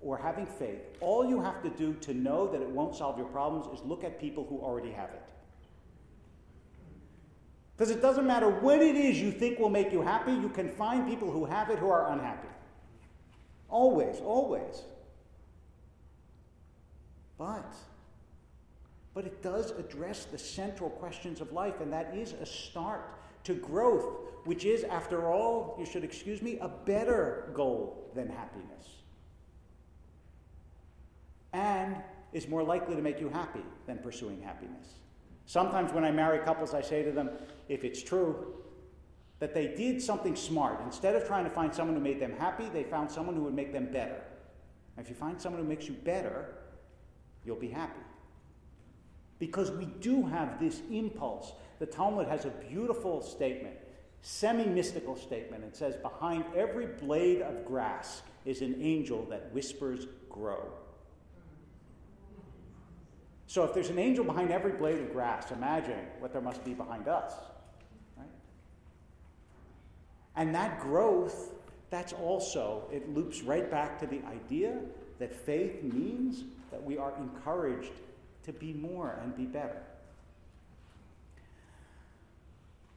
or 0.00 0.18
having 0.18 0.46
faith, 0.46 0.80
all 1.00 1.28
you 1.28 1.40
have 1.40 1.62
to 1.62 1.70
do 1.70 1.94
to 1.94 2.12
know 2.12 2.46
that 2.46 2.60
it 2.60 2.68
won't 2.68 2.94
solve 2.94 3.16
your 3.16 3.26
problems 3.28 3.66
is 3.78 3.84
look 3.86 4.04
at 4.04 4.20
people 4.20 4.46
who 4.48 4.58
already 4.58 4.90
have 4.90 5.10
it. 5.10 5.22
Because 7.76 7.90
it 7.90 8.00
doesn't 8.00 8.26
matter 8.26 8.48
what 8.48 8.80
it 8.80 8.94
is 8.94 9.20
you 9.20 9.32
think 9.32 9.58
will 9.58 9.70
make 9.70 9.92
you 9.92 10.02
happy, 10.02 10.32
you 10.32 10.48
can 10.48 10.68
find 10.68 11.08
people 11.08 11.30
who 11.30 11.44
have 11.44 11.70
it 11.70 11.78
who 11.78 11.88
are 11.88 12.12
unhappy. 12.12 12.48
Always, 13.68 14.20
always. 14.20 14.82
But, 17.36 17.74
but 19.12 19.24
it 19.24 19.42
does 19.42 19.72
address 19.72 20.26
the 20.26 20.38
central 20.38 20.90
questions 20.90 21.40
of 21.40 21.52
life, 21.52 21.80
and 21.80 21.92
that 21.92 22.14
is 22.14 22.32
a 22.34 22.46
start 22.46 23.18
to 23.44 23.54
growth, 23.54 24.04
which 24.44 24.64
is, 24.64 24.84
after 24.84 25.30
all, 25.30 25.76
you 25.78 25.86
should 25.86 26.04
excuse 26.04 26.42
me, 26.42 26.58
a 26.60 26.68
better 26.68 27.50
goal 27.54 28.10
than 28.14 28.28
happiness. 28.28 29.02
And 31.52 31.96
is 32.32 32.48
more 32.48 32.64
likely 32.64 32.96
to 32.96 33.02
make 33.02 33.20
you 33.20 33.28
happy 33.28 33.62
than 33.86 33.98
pursuing 33.98 34.42
happiness. 34.42 34.94
Sometimes 35.46 35.92
when 35.92 36.04
I 36.04 36.10
marry 36.10 36.40
couples, 36.40 36.74
I 36.74 36.82
say 36.82 37.02
to 37.02 37.12
them, 37.12 37.30
if 37.68 37.84
it's 37.84 38.02
true, 38.02 38.54
that 39.38 39.54
they 39.54 39.68
did 39.68 40.02
something 40.02 40.34
smart. 40.34 40.80
Instead 40.84 41.14
of 41.14 41.26
trying 41.26 41.44
to 41.44 41.50
find 41.50 41.72
someone 41.72 41.96
who 41.96 42.02
made 42.02 42.20
them 42.20 42.32
happy, 42.38 42.68
they 42.72 42.82
found 42.82 43.10
someone 43.10 43.36
who 43.36 43.42
would 43.42 43.54
make 43.54 43.72
them 43.72 43.90
better. 43.92 44.22
And 44.96 45.04
if 45.04 45.10
you 45.10 45.14
find 45.14 45.40
someone 45.40 45.62
who 45.62 45.68
makes 45.68 45.86
you 45.86 45.94
better, 45.94 46.56
you'll 47.44 47.56
be 47.56 47.68
happy. 47.68 48.00
Because 49.38 49.70
we 49.70 49.86
do 49.86 50.24
have 50.26 50.60
this 50.60 50.80
impulse. 50.90 51.52
The 51.78 51.86
Talmud 51.86 52.28
has 52.28 52.44
a 52.44 52.50
beautiful 52.50 53.20
statement, 53.20 53.74
semi 54.22 54.64
mystical 54.64 55.16
statement. 55.16 55.64
It 55.64 55.76
says, 55.76 55.96
Behind 55.96 56.44
every 56.56 56.86
blade 56.86 57.42
of 57.42 57.64
grass 57.64 58.22
is 58.44 58.60
an 58.60 58.76
angel 58.80 59.26
that 59.30 59.52
whispers, 59.52 60.06
Grow. 60.30 60.72
So 63.46 63.62
if 63.62 63.72
there's 63.72 63.90
an 63.90 64.00
angel 64.00 64.24
behind 64.24 64.50
every 64.50 64.72
blade 64.72 64.98
of 64.98 65.12
grass, 65.12 65.52
imagine 65.52 66.00
what 66.18 66.32
there 66.32 66.42
must 66.42 66.64
be 66.64 66.74
behind 66.74 67.06
us. 67.06 67.34
Right? 68.16 68.26
And 70.34 70.52
that 70.56 70.80
growth, 70.80 71.52
that's 71.88 72.12
also, 72.12 72.88
it 72.90 73.08
loops 73.14 73.42
right 73.42 73.70
back 73.70 73.96
to 74.00 74.08
the 74.08 74.20
idea 74.26 74.80
that 75.20 75.32
faith 75.32 75.84
means 75.84 76.42
that 76.72 76.82
we 76.82 76.98
are 76.98 77.14
encouraged 77.16 77.92
to 78.44 78.52
be 78.52 78.72
more 78.72 79.18
and 79.22 79.36
be 79.36 79.44
better. 79.44 79.82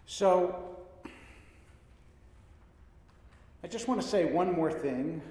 So, 0.06 0.78
I 3.64 3.68
just 3.68 3.88
want 3.88 4.02
to 4.02 4.08
say 4.08 4.26
one 4.26 4.54
more 4.54 4.72
thing 4.72 5.22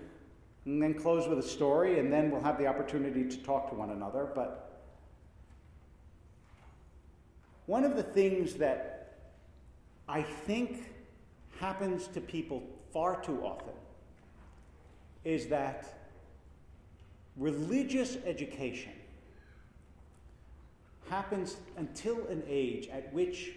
and 0.65 0.83
then 0.83 0.95
close 0.95 1.29
with 1.29 1.39
a 1.39 1.43
story, 1.43 2.01
and 2.01 2.13
then 2.13 2.31
we'll 2.31 2.43
have 2.43 2.59
the 2.59 2.67
opportunity 2.67 3.25
to 3.25 3.37
talk 3.39 3.69
to 3.71 3.75
one 3.75 3.91
another. 3.91 4.29
But 4.35 4.83
one 7.67 7.85
of 7.85 7.97
the 7.97 8.03
things 8.03 8.55
that 8.55 9.15
I 10.09 10.23
think 10.23 10.93
happens 11.59 12.09
to 12.09 12.21
people 12.21 12.63
far 12.93 13.23
too 13.23 13.45
often 13.45 13.75
is 15.25 15.47
that 15.47 16.11
religious 17.37 18.17
education 18.25 18.93
happens 21.09 21.57
until 21.77 22.27
an 22.27 22.43
age 22.49 22.89
at 22.89 23.13
which, 23.13 23.53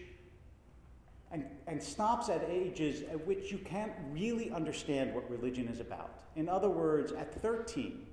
and, 1.31 1.45
and 1.67 1.81
stops 1.81 2.29
at 2.29 2.43
ages 2.49 3.03
at 3.03 3.25
which 3.25 3.51
you 3.51 3.57
can't 3.59 3.91
really 4.11 4.51
understand 4.51 5.13
what 5.13 5.29
religion 5.29 5.67
is 5.67 5.79
about. 5.79 6.11
In 6.35 6.47
other 6.49 6.69
words, 6.69 7.11
at 7.11 7.41
13, 7.41 8.05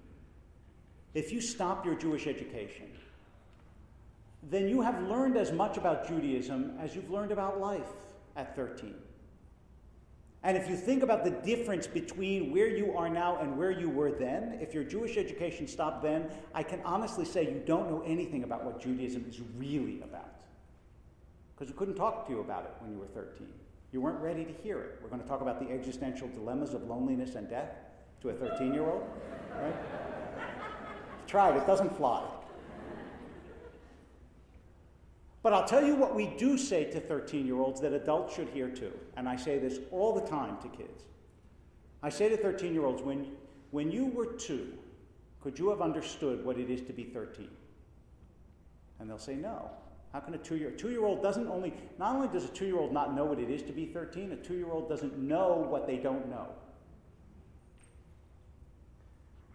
if 1.14 1.32
you 1.32 1.40
stop 1.40 1.84
your 1.84 1.94
Jewish 1.94 2.26
education, 2.26 2.90
then 4.50 4.68
you 4.68 4.80
have 4.82 5.02
learned 5.02 5.36
as 5.36 5.50
much 5.50 5.76
about 5.76 6.06
Judaism 6.06 6.76
as 6.78 6.94
you've 6.94 7.10
learned 7.10 7.32
about 7.32 7.60
life 7.60 7.88
at 8.36 8.54
13. 8.54 8.94
And 10.46 10.56
if 10.56 10.70
you 10.70 10.76
think 10.76 11.02
about 11.02 11.24
the 11.24 11.32
difference 11.32 11.88
between 11.88 12.52
where 12.52 12.68
you 12.68 12.96
are 12.96 13.08
now 13.08 13.38
and 13.38 13.58
where 13.58 13.72
you 13.72 13.90
were 13.90 14.12
then, 14.12 14.58
if 14.60 14.72
your 14.72 14.84
Jewish 14.84 15.16
education 15.16 15.66
stopped 15.66 16.04
then, 16.04 16.30
I 16.54 16.62
can 16.62 16.80
honestly 16.84 17.24
say 17.24 17.42
you 17.42 17.60
don't 17.66 17.90
know 17.90 18.04
anything 18.06 18.44
about 18.44 18.64
what 18.64 18.80
Judaism 18.80 19.24
is 19.28 19.40
really 19.58 20.02
about. 20.02 20.42
Because 21.52 21.72
we 21.72 21.76
couldn't 21.76 21.96
talk 21.96 22.28
to 22.28 22.32
you 22.32 22.38
about 22.38 22.62
it 22.62 22.70
when 22.78 22.92
you 22.92 22.98
were 23.00 23.08
13. 23.08 23.48
You 23.90 24.00
weren't 24.00 24.20
ready 24.20 24.44
to 24.44 24.52
hear 24.62 24.78
it. 24.78 25.00
We're 25.02 25.08
going 25.08 25.20
to 25.20 25.26
talk 25.26 25.40
about 25.40 25.58
the 25.58 25.74
existential 25.74 26.28
dilemmas 26.28 26.74
of 26.74 26.84
loneliness 26.84 27.34
and 27.34 27.50
death 27.50 27.72
to 28.22 28.28
a 28.28 28.32
13 28.32 28.72
year 28.72 28.88
old, 28.88 29.02
right? 29.60 29.74
Try 31.26 31.50
it, 31.50 31.56
it 31.56 31.66
doesn't 31.66 31.96
fly. 31.96 32.24
But 35.46 35.52
I'll 35.52 35.64
tell 35.64 35.86
you 35.86 35.94
what 35.94 36.12
we 36.12 36.26
do 36.26 36.58
say 36.58 36.86
to 36.86 36.98
13 36.98 37.46
year 37.46 37.60
olds 37.60 37.80
that 37.80 37.92
adults 37.92 38.34
should 38.34 38.48
hear 38.48 38.68
too. 38.68 38.90
And 39.16 39.28
I 39.28 39.36
say 39.36 39.60
this 39.60 39.78
all 39.92 40.12
the 40.12 40.26
time 40.26 40.56
to 40.60 40.66
kids. 40.66 41.04
I 42.02 42.08
say 42.08 42.28
to 42.28 42.36
13 42.36 42.74
year 42.74 42.84
olds, 42.84 43.00
when, 43.00 43.28
when 43.70 43.92
you 43.92 44.06
were 44.06 44.26
two, 44.26 44.72
could 45.40 45.56
you 45.56 45.70
have 45.70 45.80
understood 45.80 46.44
what 46.44 46.58
it 46.58 46.68
is 46.68 46.80
to 46.88 46.92
be 46.92 47.04
13? 47.04 47.48
And 48.98 49.08
they'll 49.08 49.20
say, 49.20 49.36
no. 49.36 49.70
How 50.12 50.18
can 50.18 50.34
a 50.34 50.38
two 50.38 50.56
year 50.56 50.72
two 50.72 50.90
year 50.90 51.04
old 51.04 51.22
doesn't 51.22 51.46
only 51.46 51.72
not 51.96 52.16
only 52.16 52.26
does 52.26 52.46
a 52.46 52.48
two 52.48 52.66
year 52.66 52.78
old 52.78 52.92
not 52.92 53.14
know 53.14 53.26
what 53.26 53.38
it 53.38 53.48
is 53.48 53.62
to 53.62 53.72
be 53.72 53.86
13, 53.86 54.32
a 54.32 54.36
two 54.38 54.56
year 54.56 54.72
old 54.72 54.88
doesn't 54.88 55.16
know 55.16 55.64
what 55.70 55.86
they 55.86 55.96
don't 55.96 56.28
know. 56.28 56.48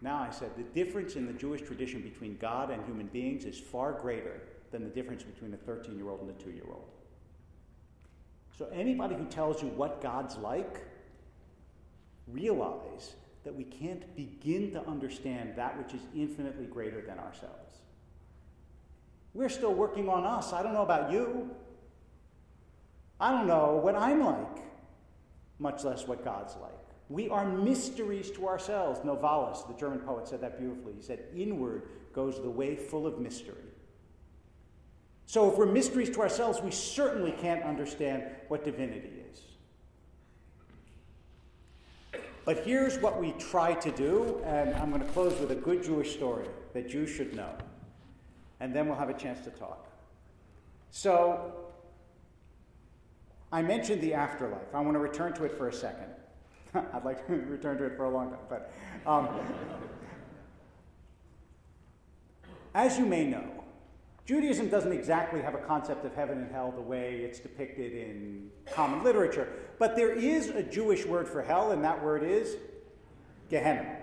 Now 0.00 0.26
I 0.26 0.30
said 0.30 0.52
the 0.56 0.62
difference 0.62 1.16
in 1.16 1.26
the 1.26 1.34
Jewish 1.34 1.60
tradition 1.60 2.00
between 2.00 2.38
God 2.38 2.70
and 2.70 2.82
human 2.86 3.08
beings 3.08 3.44
is 3.44 3.60
far 3.60 3.92
greater 3.92 4.40
than 4.72 4.82
the 4.82 4.90
difference 4.90 5.22
between 5.22 5.54
a 5.54 5.56
13 5.56 5.96
year 5.96 6.08
old 6.08 6.20
and 6.22 6.30
a 6.30 6.42
2 6.42 6.50
year 6.50 6.64
old. 6.68 6.88
So, 8.58 8.68
anybody 8.72 9.14
who 9.14 9.24
tells 9.26 9.62
you 9.62 9.68
what 9.68 10.02
God's 10.02 10.36
like, 10.36 10.80
realize 12.28 13.14
that 13.44 13.54
we 13.54 13.64
can't 13.64 14.14
begin 14.14 14.72
to 14.72 14.86
understand 14.86 15.54
that 15.56 15.76
which 15.78 15.94
is 15.94 16.00
infinitely 16.14 16.66
greater 16.66 17.00
than 17.00 17.18
ourselves. 17.18 17.78
We're 19.34 19.48
still 19.48 19.74
working 19.74 20.08
on 20.08 20.24
us. 20.24 20.52
I 20.52 20.62
don't 20.62 20.74
know 20.74 20.82
about 20.82 21.10
you. 21.10 21.50
I 23.18 23.30
don't 23.30 23.46
know 23.46 23.80
what 23.82 23.94
I'm 23.96 24.20
like, 24.20 24.58
much 25.58 25.84
less 25.84 26.06
what 26.06 26.24
God's 26.24 26.54
like. 26.56 26.72
We 27.08 27.28
are 27.28 27.46
mysteries 27.46 28.30
to 28.32 28.48
ourselves. 28.48 29.00
Novalis, 29.00 29.66
the 29.66 29.74
German 29.74 30.00
poet, 30.00 30.28
said 30.28 30.40
that 30.42 30.58
beautifully. 30.58 30.94
He 30.94 31.02
said, 31.02 31.24
Inward 31.34 31.82
goes 32.12 32.40
the 32.40 32.50
way 32.50 32.76
full 32.76 33.06
of 33.06 33.18
mystery. 33.18 33.71
So, 35.26 35.50
if 35.50 35.56
we're 35.56 35.66
mysteries 35.66 36.10
to 36.10 36.20
ourselves, 36.20 36.60
we 36.60 36.70
certainly 36.70 37.32
can't 37.32 37.62
understand 37.62 38.24
what 38.48 38.64
divinity 38.64 39.10
is. 39.30 39.40
But 42.44 42.64
here's 42.64 42.98
what 42.98 43.20
we 43.20 43.32
try 43.32 43.74
to 43.74 43.90
do, 43.92 44.42
and 44.44 44.74
I'm 44.74 44.90
going 44.90 45.02
to 45.02 45.08
close 45.12 45.38
with 45.38 45.52
a 45.52 45.56
good 45.56 45.82
Jewish 45.82 46.12
story 46.12 46.48
that 46.74 46.88
Jews 46.88 47.08
should 47.08 47.36
know. 47.36 47.50
And 48.60 48.74
then 48.74 48.86
we'll 48.86 48.98
have 48.98 49.10
a 49.10 49.14
chance 49.14 49.44
to 49.44 49.50
talk. 49.50 49.86
So, 50.90 51.52
I 53.52 53.62
mentioned 53.62 54.00
the 54.00 54.14
afterlife. 54.14 54.74
I 54.74 54.80
want 54.80 54.94
to 54.94 54.98
return 54.98 55.34
to 55.34 55.44
it 55.44 55.56
for 55.56 55.68
a 55.68 55.72
second. 55.72 56.08
I'd 56.74 57.04
like 57.04 57.26
to 57.26 57.32
return 57.48 57.78
to 57.78 57.84
it 57.84 57.96
for 57.96 58.04
a 58.04 58.10
long 58.10 58.30
time, 58.30 58.40
but 58.48 58.72
um, 59.06 59.28
as 62.74 62.98
you 62.98 63.06
may 63.06 63.26
know, 63.26 63.61
Judaism 64.24 64.68
doesn't 64.68 64.92
exactly 64.92 65.42
have 65.42 65.54
a 65.54 65.58
concept 65.58 66.04
of 66.04 66.14
heaven 66.14 66.38
and 66.38 66.52
hell 66.52 66.70
the 66.70 66.80
way 66.80 67.16
it's 67.16 67.40
depicted 67.40 67.92
in 67.92 68.50
common 68.72 69.02
literature, 69.02 69.48
but 69.78 69.96
there 69.96 70.12
is 70.12 70.48
a 70.50 70.62
Jewish 70.62 71.04
word 71.04 71.26
for 71.26 71.42
hell, 71.42 71.72
and 71.72 71.82
that 71.82 72.02
word 72.02 72.22
is 72.22 72.56
Gehenna. 73.50 73.96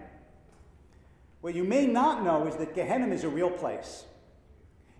What 1.41 1.55
you 1.55 1.63
may 1.63 1.87
not 1.87 2.23
know 2.23 2.47
is 2.47 2.55
that 2.57 2.75
Gehenna 2.75 3.13
is 3.13 3.23
a 3.23 3.29
real 3.29 3.49
place. 3.49 4.03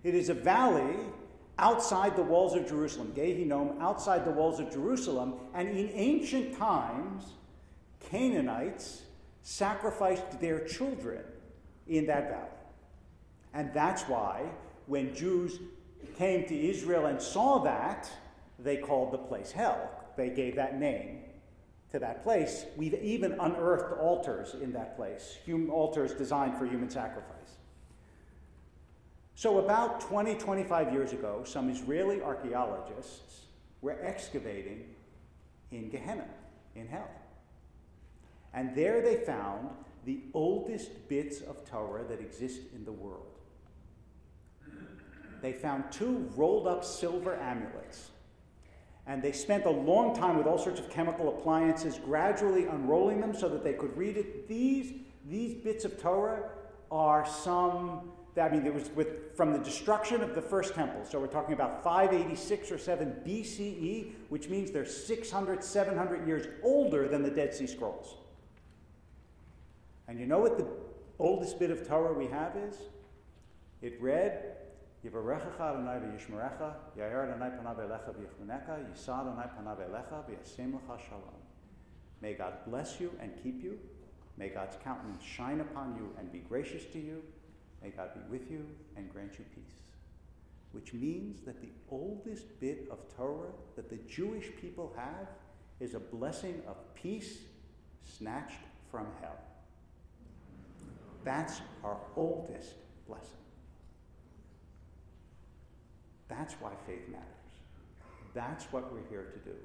It 0.02 0.14
is 0.14 0.30
a 0.30 0.34
valley 0.34 0.96
outside 1.58 2.16
the 2.16 2.22
walls 2.22 2.54
of 2.56 2.66
Jerusalem, 2.66 3.12
Gehinnom, 3.14 3.78
outside 3.80 4.24
the 4.24 4.30
walls 4.30 4.58
of 4.58 4.72
Jerusalem, 4.72 5.34
and 5.54 5.68
in 5.68 5.90
ancient 5.92 6.56
times, 6.56 7.34
Canaanites 8.10 9.02
sacrificed 9.42 10.40
their 10.40 10.66
children 10.66 11.22
in 11.86 12.06
that 12.06 12.30
valley. 12.30 12.48
And 13.52 13.74
that's 13.74 14.04
why 14.04 14.44
when 14.90 15.14
Jews 15.14 15.60
came 16.18 16.44
to 16.46 16.68
Israel 16.68 17.06
and 17.06 17.22
saw 17.22 17.60
that, 17.60 18.10
they 18.58 18.76
called 18.76 19.12
the 19.12 19.18
place 19.18 19.52
hell. 19.52 19.88
They 20.16 20.30
gave 20.30 20.56
that 20.56 20.80
name 20.80 21.20
to 21.92 22.00
that 22.00 22.24
place. 22.24 22.64
We've 22.76 22.94
even 22.94 23.38
unearthed 23.38 24.00
altars 24.00 24.54
in 24.60 24.72
that 24.72 24.96
place, 24.96 25.38
human 25.44 25.70
altars 25.70 26.12
designed 26.12 26.58
for 26.58 26.66
human 26.66 26.90
sacrifice. 26.90 27.36
So, 29.36 29.60
about 29.60 30.00
20, 30.00 30.34
25 30.34 30.92
years 30.92 31.12
ago, 31.12 31.44
some 31.44 31.70
Israeli 31.70 32.20
archaeologists 32.20 33.42
were 33.82 33.96
excavating 34.02 34.84
in 35.70 35.88
Gehenna, 35.88 36.26
in 36.74 36.88
hell. 36.88 37.08
And 38.52 38.74
there 38.74 39.00
they 39.02 39.24
found 39.24 39.70
the 40.04 40.20
oldest 40.34 41.08
bits 41.08 41.42
of 41.42 41.64
Torah 41.64 42.04
that 42.08 42.20
exist 42.20 42.62
in 42.74 42.84
the 42.84 42.92
world 42.92 43.29
they 45.42 45.52
found 45.52 45.90
two 45.90 46.30
rolled 46.36 46.66
up 46.66 46.84
silver 46.84 47.36
amulets. 47.36 48.10
And 49.06 49.22
they 49.22 49.32
spent 49.32 49.64
a 49.64 49.70
long 49.70 50.14
time 50.14 50.36
with 50.36 50.46
all 50.46 50.58
sorts 50.58 50.78
of 50.78 50.90
chemical 50.90 51.28
appliances, 51.28 51.98
gradually 51.98 52.66
unrolling 52.66 53.20
them 53.20 53.34
so 53.34 53.48
that 53.48 53.64
they 53.64 53.72
could 53.72 53.96
read 53.96 54.16
it. 54.16 54.46
These, 54.46 54.92
these 55.28 55.54
bits 55.54 55.84
of 55.84 56.00
Torah 56.00 56.50
are 56.90 57.26
some, 57.26 58.12
I 58.40 58.48
mean, 58.48 58.66
it 58.66 58.74
was 58.74 58.90
with, 58.90 59.36
from 59.36 59.52
the 59.52 59.58
destruction 59.58 60.22
of 60.22 60.34
the 60.34 60.42
first 60.42 60.74
temple. 60.74 61.04
So 61.04 61.18
we're 61.18 61.26
talking 61.26 61.54
about 61.54 61.82
586 61.82 62.70
or 62.70 62.78
7 62.78 63.22
BCE, 63.26 64.12
which 64.28 64.48
means 64.48 64.70
they're 64.70 64.84
600, 64.84 65.64
700 65.64 66.26
years 66.26 66.46
older 66.62 67.08
than 67.08 67.22
the 67.22 67.30
Dead 67.30 67.54
Sea 67.54 67.66
Scrolls. 67.66 68.16
And 70.06 70.20
you 70.20 70.26
know 70.26 70.38
what 70.38 70.58
the 70.58 70.66
oldest 71.18 71.58
bit 71.58 71.70
of 71.70 71.86
Torah 71.86 72.12
we 72.12 72.26
have 72.26 72.56
is? 72.56 72.76
It 73.82 74.00
read, 74.00 74.56
Adonai 75.02 75.98
v'yishmerecha, 75.98 76.74
Adonai 76.98 77.50
Yisa 78.92 79.20
Adonai 79.20 79.86
lecha 79.90 80.98
shalom. 81.08 81.40
May 82.20 82.34
God 82.34 82.52
bless 82.66 83.00
you 83.00 83.10
and 83.20 83.32
keep 83.42 83.62
you. 83.62 83.78
May 84.36 84.48
God's 84.50 84.76
countenance 84.84 85.22
shine 85.22 85.60
upon 85.60 85.96
you 85.96 86.10
and 86.18 86.30
be 86.30 86.40
gracious 86.40 86.84
to 86.92 86.98
you. 86.98 87.22
May 87.82 87.90
God 87.90 88.10
be 88.14 88.20
with 88.30 88.50
you 88.50 88.66
and 88.96 89.10
grant 89.10 89.38
you 89.38 89.44
peace. 89.54 89.80
Which 90.72 90.92
means 90.92 91.40
that 91.46 91.62
the 91.62 91.70
oldest 91.90 92.60
bit 92.60 92.86
of 92.90 92.98
Torah 93.16 93.52
that 93.76 93.88
the 93.88 93.98
Jewish 94.08 94.50
people 94.60 94.92
have 94.96 95.28
is 95.80 95.94
a 95.94 96.00
blessing 96.00 96.62
of 96.68 96.76
peace 96.94 97.38
snatched 98.04 98.60
from 98.90 99.06
hell. 99.22 99.38
That's 101.24 101.60
our 101.82 101.98
oldest 102.16 102.74
blessing. 103.06 103.39
That's 106.30 106.54
why 106.54 106.70
faith 106.86 107.08
matters. 107.08 107.26
That's 108.32 108.64
what 108.72 108.92
we're 108.92 109.06
here 109.10 109.32
to 109.32 109.50
do. 109.50 109.56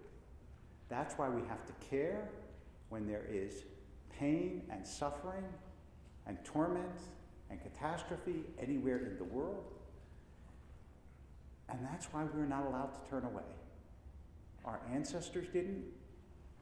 That's 0.90 1.14
why 1.18 1.30
we 1.30 1.42
have 1.48 1.66
to 1.68 1.74
care 1.90 2.28
when 2.90 3.08
there 3.08 3.26
is 3.32 3.64
pain 4.20 4.64
and 4.70 4.86
suffering 4.86 5.44
and 6.28 6.44
torment 6.44 7.00
and 7.50 7.62
catastrophe 7.62 8.44
anywhere 8.60 8.98
in 8.98 9.18
the 9.18 9.24
world. 9.24 9.64
And 11.70 11.80
that's 11.84 12.06
why 12.12 12.24
we're 12.34 12.46
not 12.46 12.66
allowed 12.66 12.92
to 12.94 13.10
turn 13.10 13.24
away. 13.24 13.44
Our 14.66 14.80
ancestors 14.92 15.48
didn't, 15.54 15.84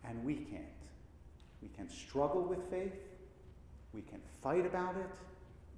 and 0.04 0.24
we 0.24 0.36
can't. 0.36 0.64
We 1.62 1.70
can 1.70 1.90
struggle 1.90 2.44
with 2.44 2.70
faith, 2.70 2.94
we 3.94 4.02
can 4.02 4.20
fight 4.42 4.66
about 4.66 4.98
it, 4.98 5.16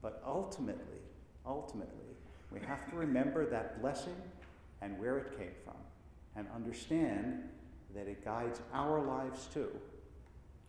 but 0.01 0.23
ultimately, 0.25 1.01
ultimately, 1.45 2.04
we 2.51 2.59
have 2.61 2.89
to 2.89 2.95
remember 2.95 3.45
that 3.45 3.81
blessing 3.81 4.15
and 4.81 4.97
where 4.99 5.17
it 5.17 5.37
came 5.37 5.51
from 5.63 5.75
and 6.35 6.47
understand 6.55 7.43
that 7.95 8.07
it 8.07 8.23
guides 8.23 8.59
our 8.73 9.01
lives 9.01 9.47
too. 9.53 9.69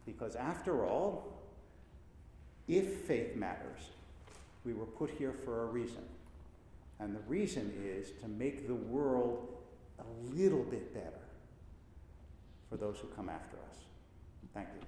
Because 0.05 0.37
after 0.37 0.87
all, 0.87 1.33
if 2.68 3.01
faith 3.01 3.37
matters, 3.37 3.91
we 4.64 4.72
were 4.72 4.87
put 4.87 5.11
here 5.11 5.33
for 5.33 5.62
a 5.62 5.66
reason. 5.66 6.03
And 6.99 7.14
the 7.14 7.20
reason 7.29 7.72
is 7.85 8.11
to 8.22 8.29
make 8.29 8.66
the 8.66 8.74
world 8.74 9.49
a 9.99 10.35
little 10.35 10.64
bit 10.64 10.95
better 10.95 11.12
for 12.68 12.77
those 12.77 12.99
who 12.99 13.09
come 13.09 13.29
after 13.29 13.57
us. 13.57 13.77
Thank 14.55 14.68
you. 14.74 14.87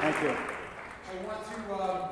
Thank 0.00 0.22
you. 0.22 0.30
I 0.30 1.26
want 1.26 1.44
to 1.44 1.74
um, 1.74 2.08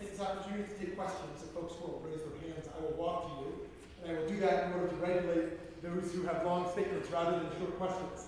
take 0.00 0.12
this 0.12 0.20
opportunity 0.20 0.64
to 0.64 0.78
take 0.78 0.96
questions. 0.96 1.42
If 1.42 1.50
folks 1.50 1.74
will 1.80 2.02
raise 2.04 2.20
their 2.20 2.36
hands, 2.40 2.68
I 2.72 2.80
will 2.80 2.96
walk 2.96 3.28
to 3.28 3.44
you. 3.44 3.68
And 4.02 4.16
I 4.16 4.20
will 4.20 4.28
do 4.28 4.40
that 4.40 4.66
in 4.66 4.72
order 4.74 4.88
to 4.88 4.96
regulate 4.96 5.82
those 5.82 6.12
who 6.12 6.22
have 6.22 6.44
long 6.46 6.63
statements 6.74 7.08
rather 7.12 7.38
than 7.38 7.46
short 7.56 7.78
questions. 7.78 8.26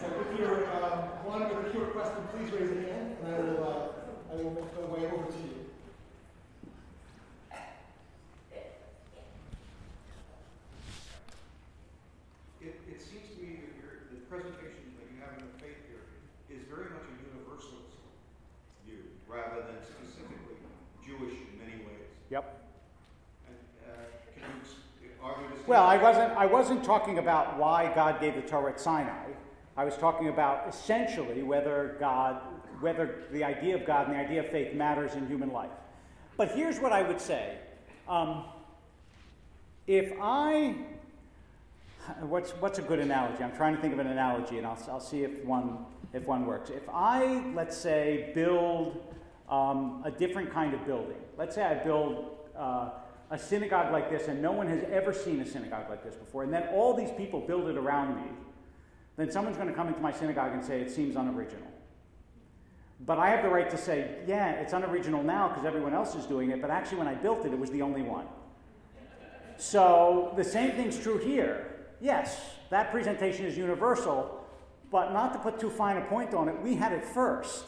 So 0.00 0.06
if 0.10 0.38
you're 0.38 0.66
um, 0.82 1.22
one 1.22 1.46
with 1.46 1.70
a 1.70 1.72
short 1.72 1.94
question, 1.94 2.26
please 2.34 2.50
raise 2.50 2.74
a 2.74 2.80
hand, 2.90 3.16
and 3.22 3.34
I 3.34 3.38
will, 3.38 3.62
uh, 3.62 4.34
I 4.34 4.42
will 4.42 4.50
make 4.50 4.66
my 4.74 4.86
way 4.90 5.06
over 5.06 5.30
to 5.30 5.38
you. 5.38 5.54
It, 12.58 12.74
it 12.90 12.98
seems 12.98 13.30
to 13.30 13.38
me 13.38 13.62
that 13.62 13.70
your, 13.78 14.10
the 14.10 14.26
presentation 14.26 14.98
that 14.98 15.06
you 15.14 15.22
have 15.22 15.38
in 15.38 15.46
the 15.46 15.54
faith 15.62 15.78
here 15.86 16.02
is 16.50 16.66
very 16.66 16.90
much 16.90 17.06
a 17.06 17.14
universalist 17.30 17.94
view, 18.82 19.06
rather 19.30 19.62
than 19.70 19.78
specifically 19.86 20.58
Jewish 21.06 21.38
in 21.46 21.54
many 21.62 21.78
ways. 21.86 22.10
Yep. 22.34 22.42
And, 23.46 23.58
uh, 23.86 24.02
can 24.34 24.42
you 24.50 24.66
ex- 24.66 24.82
argue 25.22 25.46
this? 25.54 25.62
Well, 25.78 25.86
I 25.86 25.96
wasn't, 25.96 26.32
I 26.32 26.44
wasn't 26.44 26.82
talking 26.82 27.18
about 27.18 27.56
why 27.56 27.92
God 27.94 28.20
gave 28.20 28.34
the 28.34 28.40
Torah 28.40 28.72
at 28.72 28.80
Sinai. 28.80 29.28
I 29.76 29.84
was 29.84 29.96
talking 29.96 30.26
about 30.26 30.68
essentially 30.68 31.44
whether 31.44 31.96
God, 32.00 32.40
whether 32.80 33.26
the 33.30 33.44
idea 33.44 33.76
of 33.76 33.86
God 33.86 34.08
and 34.08 34.16
the 34.16 34.18
idea 34.18 34.40
of 34.40 34.50
faith 34.50 34.74
matters 34.74 35.14
in 35.14 35.28
human 35.28 35.52
life. 35.52 35.70
But 36.36 36.50
here's 36.50 36.80
what 36.80 36.90
I 36.90 37.02
would 37.02 37.20
say. 37.20 37.58
Um, 38.08 38.46
if 39.86 40.12
I, 40.20 40.74
what's, 42.22 42.50
what's 42.54 42.80
a 42.80 42.82
good 42.82 42.98
analogy? 42.98 43.44
I'm 43.44 43.54
trying 43.54 43.76
to 43.76 43.80
think 43.80 43.92
of 43.92 44.00
an 44.00 44.08
analogy 44.08 44.58
and 44.58 44.66
I'll, 44.66 44.84
I'll 44.90 44.98
see 44.98 45.22
if 45.22 45.44
one, 45.44 45.86
if 46.12 46.26
one 46.26 46.44
works. 46.44 46.70
If 46.70 46.88
I, 46.92 47.40
let's 47.54 47.76
say, 47.76 48.32
build 48.34 49.00
um, 49.48 50.02
a 50.04 50.10
different 50.10 50.52
kind 50.52 50.74
of 50.74 50.84
building, 50.84 51.18
let's 51.36 51.54
say 51.54 51.62
I 51.62 51.74
build 51.74 52.36
uh, 52.58 52.90
a 53.30 53.38
synagogue 53.38 53.92
like 53.92 54.10
this 54.10 54.28
and 54.28 54.40
no 54.40 54.52
one 54.52 54.66
has 54.66 54.82
ever 54.90 55.12
seen 55.12 55.40
a 55.40 55.46
synagogue 55.46 55.88
like 55.90 56.02
this 56.02 56.14
before, 56.14 56.44
and 56.44 56.52
then 56.52 56.68
all 56.72 56.94
these 56.94 57.10
people 57.12 57.40
build 57.40 57.68
it 57.68 57.76
around 57.76 58.16
me, 58.16 58.30
then 59.16 59.30
someone's 59.30 59.56
going 59.56 59.68
to 59.68 59.74
come 59.74 59.88
into 59.88 60.00
my 60.00 60.12
synagogue 60.12 60.52
and 60.52 60.64
say 60.64 60.80
it 60.80 60.90
seems 60.90 61.16
unoriginal. 61.16 61.66
But 63.04 63.18
I 63.18 63.30
have 63.30 63.42
the 63.42 63.48
right 63.48 63.70
to 63.70 63.76
say, 63.76 64.16
yeah, 64.26 64.52
it's 64.52 64.72
unoriginal 64.72 65.22
now 65.22 65.48
because 65.48 65.64
everyone 65.64 65.94
else 65.94 66.14
is 66.14 66.24
doing 66.24 66.50
it, 66.50 66.60
but 66.60 66.70
actually, 66.70 66.98
when 66.98 67.08
I 67.08 67.14
built 67.14 67.44
it, 67.44 67.52
it 67.52 67.58
was 67.58 67.70
the 67.70 67.82
only 67.82 68.02
one. 68.02 68.26
So 69.56 70.32
the 70.36 70.44
same 70.44 70.72
thing's 70.72 70.98
true 70.98 71.18
here. 71.18 71.66
Yes, 72.00 72.40
that 72.70 72.90
presentation 72.90 73.44
is 73.44 73.56
universal, 73.56 74.44
but 74.90 75.12
not 75.12 75.32
to 75.32 75.38
put 75.38 75.60
too 75.60 75.70
fine 75.70 75.96
a 75.96 76.04
point 76.06 76.34
on 76.34 76.48
it, 76.48 76.60
we 76.60 76.74
had 76.74 76.92
it 76.92 77.04
first. 77.04 77.66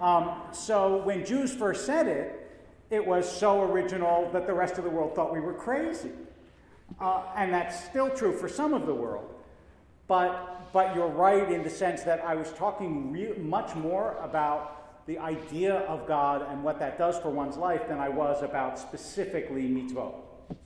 Um, 0.00 0.32
so 0.52 1.02
when 1.02 1.24
Jews 1.24 1.54
first 1.54 1.86
said 1.86 2.06
it, 2.06 2.45
it 2.90 3.04
was 3.04 3.30
so 3.30 3.62
original 3.62 4.30
that 4.32 4.46
the 4.46 4.54
rest 4.54 4.78
of 4.78 4.84
the 4.84 4.90
world 4.90 5.14
thought 5.14 5.32
we 5.32 5.40
were 5.40 5.54
crazy. 5.54 6.10
Uh, 7.00 7.22
and 7.36 7.52
that's 7.52 7.84
still 7.84 8.10
true 8.10 8.32
for 8.32 8.48
some 8.48 8.72
of 8.72 8.86
the 8.86 8.94
world. 8.94 9.34
But, 10.06 10.72
but 10.72 10.94
you're 10.94 11.08
right 11.08 11.50
in 11.50 11.64
the 11.64 11.70
sense 11.70 12.02
that 12.04 12.24
I 12.24 12.36
was 12.36 12.52
talking 12.52 13.10
re- 13.10 13.34
much 13.38 13.74
more 13.74 14.16
about 14.22 15.06
the 15.06 15.18
idea 15.18 15.78
of 15.80 16.06
God 16.06 16.46
and 16.48 16.62
what 16.62 16.78
that 16.78 16.98
does 16.98 17.18
for 17.18 17.30
one's 17.30 17.56
life 17.56 17.88
than 17.88 17.98
I 17.98 18.08
was 18.08 18.42
about 18.42 18.78
specifically 18.78 19.62
mitzvot. 19.62 20.14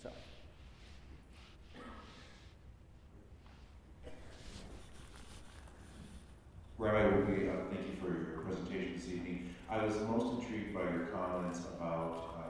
So. 0.02 0.10
Rabbi 6.78 7.16
Wolpe, 7.16 7.50
uh, 7.50 7.56
thank 7.70 7.86
you 7.86 7.96
for 8.00 8.08
your 8.08 8.42
presentation 8.44 8.94
this 8.96 9.08
evening. 9.08 9.54
I 9.70 9.84
was 9.84 9.94
most 10.00 10.40
intrigued 10.42 10.74
by 10.74 10.82
your 10.82 11.06
comments 11.14 11.60
about 11.78 12.34
uh, 12.36 12.42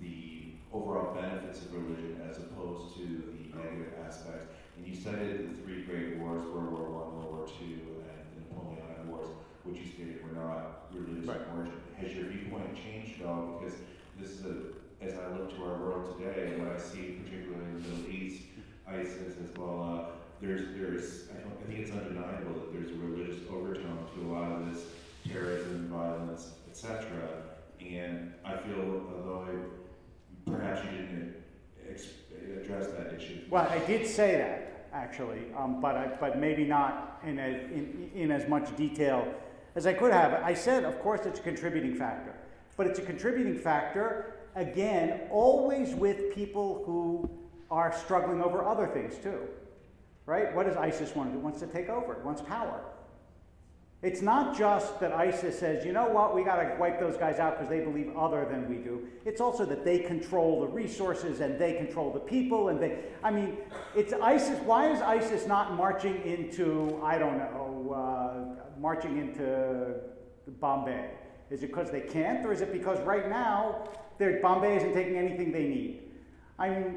the 0.00 0.52
overall 0.70 1.14
benefits 1.14 1.62
of 1.62 1.72
religion 1.72 2.20
as 2.28 2.36
opposed 2.36 2.94
to 2.96 3.00
the 3.00 3.56
negative 3.56 3.94
aspects. 4.06 4.46
And 4.76 4.86
you 4.86 4.94
cited 4.94 5.48
the 5.48 5.62
three 5.62 5.82
great 5.82 6.18
wars, 6.18 6.42
World 6.44 6.72
War 6.72 6.84
I, 6.84 7.16
World 7.16 7.32
War 7.32 7.46
II, 7.60 7.72
and 7.72 8.20
the 8.36 8.54
Napoleonic 8.54 9.06
Wars, 9.08 9.28
which 9.64 9.78
you 9.80 9.88
stated 9.88 10.20
were 10.22 10.36
not 10.36 10.92
religious 10.92 11.26
Right. 11.26 11.40
in 11.40 11.56
origin. 11.56 11.80
Has 11.96 12.12
your 12.12 12.26
viewpoint 12.26 12.76
changed 12.76 13.22
at 13.22 13.26
all? 13.28 13.58
Because 13.58 13.78
this 14.20 14.30
is 14.32 14.44
a, 14.44 14.56
as 15.00 15.14
I 15.14 15.32
look 15.34 15.56
to 15.56 15.64
our 15.64 15.78
world 15.80 16.18
today, 16.20 16.58
what 16.58 16.76
I 16.76 16.78
see 16.78 17.16
particularly 17.24 17.64
in 17.64 17.82
the 17.82 17.88
Middle 17.88 18.10
East, 18.12 18.44
ISIS, 18.86 19.36
Hezbollah, 19.40 20.20
there's, 20.42 20.76
there's, 20.76 21.28
I, 21.32 21.40
don't, 21.40 21.56
I 21.56 21.64
think 21.64 21.78
it's 21.80 21.92
undeniable 21.92 22.60
that 22.60 22.72
there's 22.74 22.90
a 22.90 22.98
religious 23.00 23.40
overtone 23.48 24.04
to 24.14 24.20
a 24.20 24.28
lot 24.28 24.52
of 24.52 24.68
this 24.68 24.84
terrorism, 25.32 25.88
violence, 25.88 26.52
etc. 26.68 27.02
And 27.80 28.32
I 28.44 28.56
feel, 28.56 29.06
although 29.14 29.48
perhaps 30.46 30.84
you 30.84 30.98
didn't 30.98 31.34
address 32.60 32.86
that 32.92 33.14
issue. 33.14 33.40
Well, 33.50 33.66
I 33.68 33.78
did 33.80 34.06
say 34.06 34.36
that 34.36 34.88
actually, 34.92 35.40
um, 35.56 35.80
but 35.80 35.96
I, 35.96 36.06
but 36.20 36.38
maybe 36.38 36.64
not 36.64 37.20
in, 37.24 37.38
a, 37.38 37.48
in 37.48 38.10
in 38.14 38.30
as 38.30 38.48
much 38.48 38.74
detail 38.76 39.26
as 39.74 39.86
I 39.86 39.94
could 39.94 40.12
have. 40.12 40.34
I 40.42 40.54
said, 40.54 40.84
of 40.84 40.98
course, 41.00 41.24
it's 41.24 41.40
a 41.40 41.42
contributing 41.42 41.94
factor, 41.94 42.34
but 42.76 42.86
it's 42.86 42.98
a 42.98 43.02
contributing 43.02 43.58
factor 43.58 44.34
again, 44.54 45.22
always 45.30 45.94
with 45.94 46.34
people 46.34 46.82
who 46.84 47.30
are 47.70 47.92
struggling 47.92 48.42
over 48.42 48.64
other 48.64 48.86
things 48.86 49.16
too, 49.16 49.48
right? 50.26 50.54
What 50.54 50.66
does 50.66 50.76
ISIS 50.76 51.14
want 51.16 51.30
to 51.30 51.32
do? 51.32 51.38
It 51.38 51.42
wants 51.42 51.60
to 51.60 51.66
take 51.66 51.88
over. 51.88 52.12
It 52.12 52.24
wants 52.24 52.42
power. 52.42 52.84
It's 54.02 54.20
not 54.20 54.58
just 54.58 54.98
that 54.98 55.12
ISIS 55.12 55.56
says, 55.56 55.86
you 55.86 55.92
know 55.92 56.08
what, 56.08 56.34
we 56.34 56.42
got 56.42 56.56
to 56.56 56.74
wipe 56.76 56.98
those 56.98 57.16
guys 57.16 57.38
out 57.38 57.56
because 57.56 57.68
they 57.68 57.78
believe 57.78 58.10
other 58.16 58.44
than 58.50 58.68
we 58.68 58.78
do. 58.78 59.06
It's 59.24 59.40
also 59.40 59.64
that 59.66 59.84
they 59.84 60.00
control 60.00 60.60
the 60.62 60.66
resources 60.66 61.38
and 61.38 61.56
they 61.56 61.74
control 61.74 62.12
the 62.12 62.18
people 62.18 62.70
and 62.70 62.82
they, 62.82 62.98
I 63.22 63.30
mean, 63.30 63.58
it's 63.94 64.12
ISIS. 64.12 64.58
Why 64.64 64.90
is 64.90 65.00
ISIS 65.00 65.46
not 65.46 65.76
marching 65.76 66.20
into, 66.22 67.00
I 67.00 67.16
don't 67.16 67.38
know, 67.38 67.92
uh, 67.94 68.80
marching 68.80 69.18
into 69.18 69.94
Bombay? 70.58 71.10
Is 71.50 71.62
it 71.62 71.68
because 71.68 71.92
they 71.92 72.00
can't, 72.00 72.44
or 72.44 72.52
is 72.52 72.60
it 72.60 72.72
because 72.72 72.98
right 73.02 73.28
now 73.28 73.88
Bombay 74.18 74.78
isn't 74.78 74.94
taking 74.94 75.16
anything 75.16 75.52
they 75.52 75.68
need? 75.68 76.00
I 76.58 76.70
mean, 76.70 76.96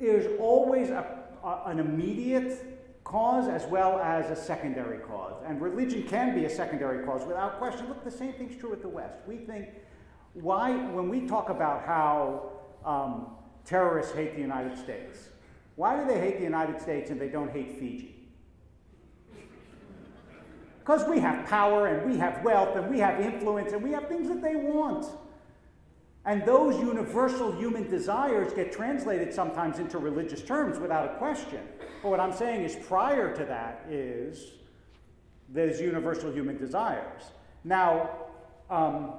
there's 0.00 0.38
always 0.40 0.88
a, 0.88 1.04
a, 1.44 1.64
an 1.66 1.78
immediate 1.78 3.02
cause 3.04 3.48
as 3.48 3.66
well 3.66 3.98
as 3.98 4.30
a 4.30 4.36
secondary 4.36 4.98
cause. 4.98 5.27
And 5.48 5.62
religion 5.62 6.02
can 6.02 6.34
be 6.34 6.44
a 6.44 6.50
secondary 6.50 7.06
cause 7.06 7.26
without 7.26 7.58
question. 7.58 7.88
Look, 7.88 8.04
the 8.04 8.10
same 8.10 8.34
thing's 8.34 8.54
true 8.60 8.68
with 8.68 8.82
the 8.82 8.88
West. 8.88 9.16
We 9.26 9.38
think, 9.38 9.68
why, 10.34 10.72
when 10.72 11.08
we 11.08 11.26
talk 11.26 11.48
about 11.48 11.86
how 11.86 12.52
um, 12.84 13.28
terrorists 13.64 14.12
hate 14.12 14.34
the 14.34 14.42
United 14.42 14.76
States, 14.76 15.30
why 15.76 15.98
do 15.98 16.06
they 16.06 16.20
hate 16.20 16.36
the 16.36 16.44
United 16.44 16.82
States 16.82 17.10
and 17.10 17.18
they 17.18 17.30
don't 17.30 17.50
hate 17.50 17.78
Fiji? 17.78 18.28
Because 20.80 21.08
we 21.08 21.18
have 21.18 21.46
power 21.46 21.86
and 21.86 22.10
we 22.10 22.18
have 22.18 22.44
wealth 22.44 22.76
and 22.76 22.90
we 22.90 22.98
have 22.98 23.18
influence 23.18 23.72
and 23.72 23.82
we 23.82 23.92
have 23.92 24.06
things 24.06 24.28
that 24.28 24.42
they 24.42 24.54
want. 24.54 25.06
And 26.26 26.44
those 26.44 26.78
universal 26.78 27.52
human 27.52 27.88
desires 27.88 28.52
get 28.52 28.70
translated 28.70 29.32
sometimes 29.32 29.78
into 29.78 29.96
religious 29.96 30.42
terms 30.42 30.78
without 30.78 31.10
a 31.10 31.16
question. 31.16 31.60
But 32.02 32.10
what 32.10 32.20
I'm 32.20 32.34
saying 32.34 32.64
is, 32.64 32.76
prior 32.86 33.34
to 33.34 33.46
that, 33.46 33.86
is 33.88 34.57
there's 35.48 35.80
universal 35.80 36.30
human 36.30 36.58
desires. 36.58 37.22
Now, 37.64 38.10
um, 38.70 39.12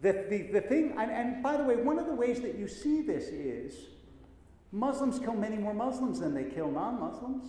the, 0.00 0.12
the, 0.28 0.42
the 0.52 0.60
thing, 0.60 0.94
and, 0.96 1.10
and 1.10 1.42
by 1.42 1.56
the 1.56 1.64
way, 1.64 1.76
one 1.76 1.98
of 1.98 2.06
the 2.06 2.14
ways 2.14 2.40
that 2.40 2.56
you 2.56 2.68
see 2.68 3.02
this 3.02 3.24
is 3.26 3.74
Muslims 4.70 5.18
kill 5.18 5.34
many 5.34 5.56
more 5.56 5.74
Muslims 5.74 6.20
than 6.20 6.34
they 6.34 6.44
kill 6.44 6.70
non 6.70 7.00
Muslims. 7.00 7.46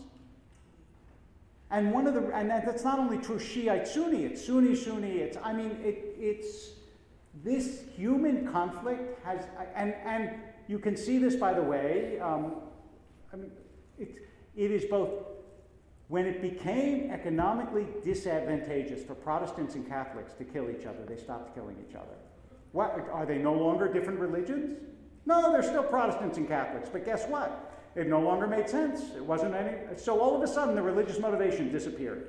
And 1.72 1.91
one 1.91 2.07
of 2.07 2.15
the, 2.15 2.34
and 2.34 2.49
that's 2.49 2.84
not 2.84 2.97
only 2.97 3.20
true 3.20 3.38
Shiite 3.38 3.88
Sunni, 3.88 4.26
it's 4.26 4.43
Sunni 4.43 4.76
Sunni, 4.76 5.20
it's, 5.20 5.38
I 5.43 5.53
mean, 5.53 5.78
it, 5.84 6.15
it's, 6.20 6.72
this 7.43 7.84
human 7.95 8.51
conflict 8.51 9.24
has, 9.24 9.45
and, 9.76 9.93
and 10.03 10.32
you 10.67 10.80
can 10.80 10.97
see 10.97 11.20
this 11.20 11.36
by 11.36 11.53
the 11.53 11.61
way, 11.61 12.20
um, 12.20 12.55
I 13.32 13.36
mean, 13.36 13.51
it, 13.99 14.28
it 14.55 14.72
is 14.72 14.86
both, 14.86 15.09
when 16.10 16.26
it 16.26 16.41
became 16.41 17.12
economically 17.12 17.88
disadvantageous 18.03 19.03
for 19.03 19.14
Protestants 19.16 19.76
and 19.76 19.88
Catholics 19.88 20.34
to 20.34 20.43
kill 20.43 20.70
each 20.70 20.86
other, 20.86 21.05
they 21.07 21.16
stopped 21.16 21.55
killing 21.55 21.78
each 21.88 21.95
other. 21.95 22.18
What, 22.72 23.07
are 23.14 23.26
they 23.26 23.38
no 23.38 23.53
longer 23.53 23.91
different 23.91 24.20
religions? 24.20 24.78
No, 25.28 25.51
they're 25.51 25.64
still 25.64 25.84
Protestants 25.84 26.38
and 26.38 26.47
Catholics, 26.47 26.89
but 26.91 27.05
guess 27.05 27.28
what? 27.28 27.76
It 27.95 28.07
no 28.07 28.20
longer 28.20 28.47
made 28.47 28.68
sense. 28.68 29.16
It 29.16 29.24
wasn't 29.24 29.53
any. 29.53 29.78
So 29.97 30.20
all 30.20 30.36
of 30.36 30.41
a 30.41 30.51
sudden, 30.51 30.76
the 30.76 30.82
religious 30.82 31.20
motivation 31.20 31.72
disappeared. 31.72 32.28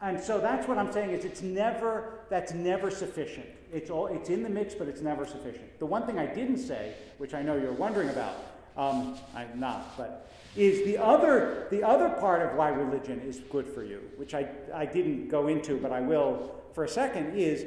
And 0.00 0.20
so 0.20 0.38
that's 0.38 0.66
what 0.66 0.78
I'm 0.78 0.92
saying 0.92 1.10
is 1.10 1.24
it's 1.24 1.42
never 1.42 2.20
that's 2.28 2.52
never 2.52 2.90
sufficient. 2.90 3.46
It's 3.72 3.88
all 3.88 4.08
it's 4.08 4.30
in 4.30 4.42
the 4.42 4.48
mix, 4.48 4.74
but 4.74 4.88
it's 4.88 5.00
never 5.00 5.24
sufficient. 5.24 5.78
The 5.78 5.86
one 5.86 6.06
thing 6.06 6.18
I 6.18 6.26
didn't 6.26 6.58
say, 6.58 6.94
which 7.18 7.34
I 7.34 7.42
know 7.42 7.56
you're 7.56 7.72
wondering 7.72 8.08
about, 8.08 8.34
um, 8.76 9.16
I'm 9.34 9.58
not, 9.58 9.96
but 9.96 10.31
is 10.56 10.84
the 10.84 10.98
other 10.98 11.66
the 11.70 11.82
other 11.82 12.10
part 12.10 12.42
of 12.42 12.56
why 12.56 12.68
religion 12.68 13.20
is 13.20 13.40
good 13.50 13.66
for 13.66 13.82
you, 13.82 14.00
which 14.16 14.34
I, 14.34 14.48
I 14.74 14.84
didn't 14.84 15.28
go 15.28 15.48
into, 15.48 15.78
but 15.78 15.92
I 15.92 16.00
will 16.00 16.62
for 16.72 16.84
a 16.84 16.88
second, 16.88 17.36
is 17.36 17.66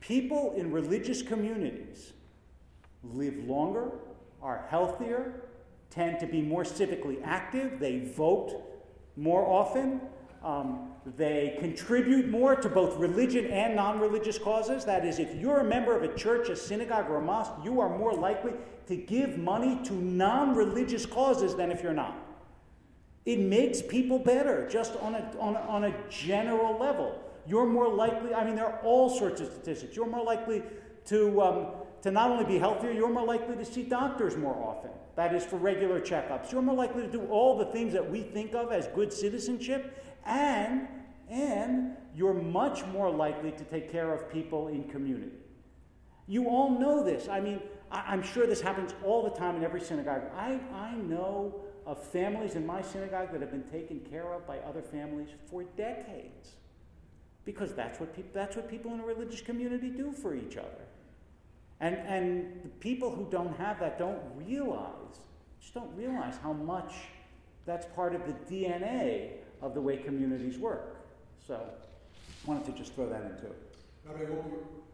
people 0.00 0.54
in 0.56 0.70
religious 0.70 1.22
communities 1.22 2.12
live 3.02 3.36
longer, 3.44 3.90
are 4.42 4.66
healthier, 4.68 5.42
tend 5.90 6.20
to 6.20 6.26
be 6.26 6.42
more 6.42 6.64
civically 6.64 7.20
active, 7.24 7.78
they 7.80 8.00
vote 8.00 8.62
more 9.16 9.46
often, 9.46 10.00
um, 10.44 10.92
they 11.16 11.56
contribute 11.60 12.28
more 12.28 12.56
to 12.56 12.68
both 12.68 12.98
religion 12.98 13.46
and 13.46 13.76
non 13.76 14.00
religious 14.00 14.38
causes. 14.38 14.84
That 14.84 15.04
is, 15.04 15.20
if 15.20 15.34
you're 15.36 15.60
a 15.60 15.64
member 15.64 15.96
of 15.96 16.02
a 16.02 16.12
church, 16.16 16.48
a 16.48 16.56
synagogue, 16.56 17.08
or 17.08 17.16
a 17.16 17.22
mosque, 17.22 17.52
you 17.62 17.80
are 17.80 17.96
more 17.96 18.12
likely 18.12 18.52
to 18.88 18.96
give 18.96 19.38
money 19.38 19.78
to 19.84 19.92
non 19.92 20.56
religious 20.56 21.06
causes 21.06 21.54
than 21.54 21.70
if 21.70 21.82
you're 21.82 21.92
not. 21.92 22.16
It 23.24 23.38
makes 23.38 23.82
people 23.82 24.18
better, 24.18 24.68
just 24.68 24.96
on 24.96 25.14
a, 25.14 25.30
on, 25.38 25.54
a, 25.54 25.60
on 25.60 25.84
a 25.84 25.94
general 26.08 26.78
level. 26.78 27.20
You're 27.46 27.66
more 27.66 27.88
likely, 27.88 28.34
I 28.34 28.44
mean, 28.44 28.56
there 28.56 28.66
are 28.66 28.80
all 28.82 29.08
sorts 29.08 29.40
of 29.40 29.48
statistics. 29.48 29.94
You're 29.94 30.06
more 30.06 30.24
likely 30.24 30.62
to, 31.06 31.42
um, 31.42 31.66
to 32.02 32.10
not 32.10 32.30
only 32.30 32.44
be 32.44 32.58
healthier, 32.58 32.90
you're 32.90 33.12
more 33.12 33.24
likely 33.24 33.56
to 33.56 33.64
see 33.64 33.84
doctors 33.84 34.36
more 34.36 34.56
often. 34.56 34.90
That 35.14 35.34
is 35.34 35.44
for 35.44 35.56
regular 35.56 36.00
checkups. 36.00 36.52
You're 36.52 36.62
more 36.62 36.74
likely 36.74 37.02
to 37.02 37.10
do 37.10 37.26
all 37.26 37.56
the 37.56 37.66
things 37.66 37.92
that 37.92 38.10
we 38.10 38.22
think 38.22 38.54
of 38.54 38.72
as 38.72 38.88
good 38.88 39.12
citizenship, 39.12 40.02
and, 40.26 40.88
and 41.28 41.96
you're 42.14 42.34
much 42.34 42.84
more 42.86 43.10
likely 43.10 43.52
to 43.52 43.64
take 43.64 43.90
care 43.90 44.12
of 44.12 44.30
people 44.30 44.68
in 44.68 44.84
community. 44.84 45.32
You 46.26 46.48
all 46.48 46.78
know 46.78 47.04
this. 47.04 47.28
I 47.28 47.40
mean, 47.40 47.60
I, 47.90 48.12
am 48.12 48.22
sure 48.22 48.46
this 48.46 48.60
happens 48.60 48.94
all 49.04 49.22
the 49.22 49.30
time 49.30 49.56
in 49.56 49.64
every 49.64 49.80
synagogue. 49.80 50.22
I, 50.36 50.58
I 50.74 50.94
know 50.94 51.60
of 51.86 52.02
families 52.02 52.56
in 52.56 52.66
my 52.66 52.82
synagogue 52.82 53.30
that 53.32 53.40
have 53.40 53.50
been 53.50 53.68
taken 53.70 54.00
care 54.00 54.32
of 54.32 54.46
by 54.46 54.58
other 54.58 54.82
families 54.82 55.28
for 55.48 55.62
decades. 55.76 56.56
Because 57.44 57.74
that's 57.74 58.00
what, 58.00 58.12
that's 58.32 58.56
what 58.56 58.68
people 58.68 58.92
in 58.92 59.00
a 59.00 59.04
religious 59.04 59.40
community 59.40 59.88
do 59.90 60.10
for 60.10 60.34
each 60.34 60.56
other. 60.56 60.86
And, 61.78 61.94
and 61.94 62.60
the 62.64 62.68
people 62.80 63.14
who 63.14 63.28
don't 63.30 63.56
have 63.56 63.78
that 63.80 63.98
don't 63.98 64.18
realize, 64.34 65.20
just 65.60 65.74
don't 65.74 65.94
realize 65.96 66.34
how 66.42 66.52
much 66.52 66.94
that's 67.66 67.86
part 67.94 68.14
of 68.14 68.22
the 68.26 68.32
DNA 68.52 69.30
of 69.62 69.74
the 69.74 69.80
way 69.80 69.96
communities 69.96 70.58
work. 70.58 71.05
So 71.46 71.54
I 71.54 72.48
wanted 72.48 72.66
to 72.66 72.72
just 72.72 72.94
throw 72.94 73.08
that 73.08 73.22
into 73.22 73.46
it. 73.46 73.62
Rabbi, 74.04 74.24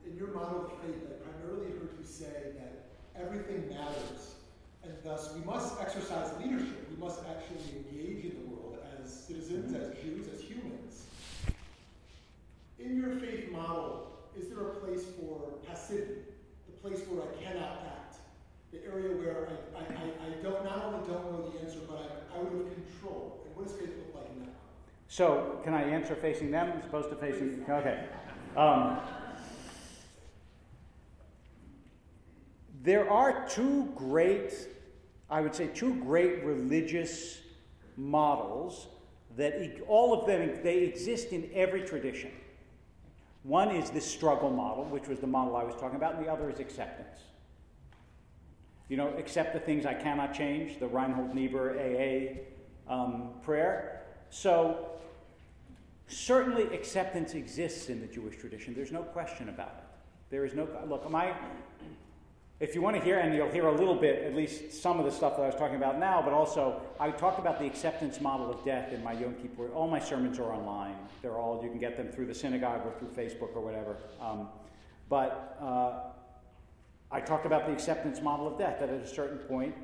in 0.07 0.17
your 0.17 0.29
model 0.29 0.67
of 0.67 0.73
faith, 0.81 0.97
I 1.05 1.15
primarily 1.29 1.73
heard 1.73 1.91
you 1.99 2.05
say 2.07 2.53
that 2.57 2.89
everything 3.15 3.69
matters, 3.69 4.35
and 4.83 4.93
thus 5.05 5.35
we 5.35 5.45
must 5.45 5.81
exercise 5.81 6.33
leadership. 6.43 6.89
We 6.91 6.97
must 6.97 7.21
actually 7.29 7.77
engage 7.77 8.25
in 8.25 8.43
the 8.43 8.57
world 8.57 8.79
as 9.03 9.13
citizens, 9.13 9.73
mm-hmm. 9.73 9.93
as 9.93 9.99
Jews, 10.03 10.29
as 10.35 10.41
humans. 10.41 11.07
In 12.79 12.97
your 12.97 13.15
faith 13.17 13.53
model, 13.53 14.13
is 14.37 14.49
there 14.49 14.61
a 14.61 14.75
place 14.77 15.05
for 15.21 15.53
passivity? 15.69 16.23
The 16.67 16.89
place 16.89 17.07
where 17.09 17.23
I 17.23 17.43
cannot 17.43 17.85
act, 17.87 18.17
the 18.73 18.83
area 18.85 19.15
where 19.15 19.49
I, 19.77 19.79
I, 19.79 19.83
I, 19.83 20.05
I 20.27 20.43
don't 20.43 20.65
not 20.65 20.85
only 20.85 21.07
don't 21.07 21.31
know 21.31 21.53
the 21.53 21.61
answer, 21.61 21.81
but 21.89 21.99
I'm 21.99 22.41
out 22.41 22.47
of 22.47 22.67
control. 22.75 23.45
And 23.47 23.55
what 23.55 23.69
does 23.69 23.77
faith 23.77 23.93
look 23.99 24.17
like 24.17 24.31
in 24.35 24.41
that? 24.41 24.57
So, 25.13 25.61
can 25.63 25.75
I 25.75 25.83
answer 25.83 26.15
facing 26.15 26.51
them 26.51 26.73
as 26.75 26.87
opposed 26.87 27.11
to 27.11 27.17
facing? 27.17 27.67
Okay. 27.69 28.07
Um, 28.57 28.99
there 32.83 33.11
are 33.11 33.47
two 33.47 33.93
great, 33.95 34.55
I 35.29 35.43
would 35.43 35.55
say, 35.55 35.67
two 35.67 35.97
great 35.97 36.43
religious 36.43 37.43
models 37.99 38.87
that 39.37 39.83
all 39.87 40.19
of 40.19 40.27
them 40.27 40.59
they 40.63 40.79
exist 40.79 41.35
in 41.35 41.51
every 41.53 41.83
tradition. 41.83 42.31
One 43.43 43.71
is 43.71 43.91
the 43.91 44.01
struggle 44.01 44.49
model, 44.49 44.85
which 44.85 45.09
was 45.09 45.19
the 45.19 45.27
model 45.27 45.57
I 45.57 45.63
was 45.63 45.75
talking 45.75 45.97
about, 45.97 46.15
and 46.15 46.25
the 46.25 46.33
other 46.33 46.49
is 46.49 46.59
acceptance. 46.59 47.21
You 48.89 48.97
know, 48.97 49.09
accept 49.19 49.53
the 49.53 49.61
things 49.61 49.85
I 49.85 49.93
cannot 49.93 50.33
change, 50.33 50.81
the 50.81 50.89
Reinhold 50.89 51.35
Niebuhr 51.35 51.77
AA 51.79 52.91
um, 52.91 53.33
prayer. 53.43 53.99
So, 54.31 54.89
certainly 56.13 56.65
acceptance 56.75 57.35
exists 57.35 57.89
in 57.89 58.01
the 58.01 58.07
Jewish 58.07 58.37
tradition. 58.37 58.75
There's 58.75 58.93
no 58.93 59.03
question 59.03 59.49
about 59.49 59.75
it. 59.79 59.85
There 60.31 60.45
is 60.45 60.55
no, 60.55 60.67
look, 60.89 61.11
my, 61.11 61.35
if 62.61 62.75
you 62.75 62.81
want 62.81 62.97
to 62.97 63.03
hear, 63.03 63.19
and 63.19 63.35
you'll 63.35 63.51
hear 63.51 63.67
a 63.67 63.73
little 63.75 63.95
bit, 63.95 64.23
at 64.23 64.35
least 64.35 64.73
some 64.73 64.99
of 64.99 65.05
the 65.05 65.11
stuff 65.11 65.37
that 65.37 65.43
I 65.43 65.47
was 65.47 65.55
talking 65.55 65.77
about 65.77 65.99
now, 65.99 66.23
but 66.23 66.33
also 66.33 66.81
I 67.01 67.11
talked 67.11 67.39
about 67.39 67.59
the 67.59 67.67
acceptance 67.67 68.21
model 68.21 68.51
of 68.51 68.65
death 68.65 68.93
in 68.93 69.03
my 69.03 69.13
Yom 69.13 69.35
Kippur. 69.35 69.69
All 69.75 69.89
my 69.89 69.99
sermons 69.99 70.39
are 70.39 70.53
online. 70.53 70.95
They're 71.23 71.39
all, 71.39 71.61
you 71.63 71.69
can 71.69 71.79
get 71.79 71.97
them 71.97 72.09
through 72.09 72.27
the 72.27 72.35
synagogue 72.35 72.83
or 72.87 72.93
through 72.99 73.09
Facebook 73.09 73.55
or 73.55 73.61
whatever. 73.61 73.97
Um, 74.21 74.49
but 75.09 75.59
uh, 75.61 76.13
I 77.11 77.21
talked 77.21 77.45
about 77.45 77.67
the 77.67 77.73
acceptance 77.73 78.23
model 78.23 78.47
of 78.47 78.59
death, 78.59 78.81
that 78.81 78.89
at 78.89 79.01
a 79.01 79.07
certain 79.07 79.39
point, 79.39 79.75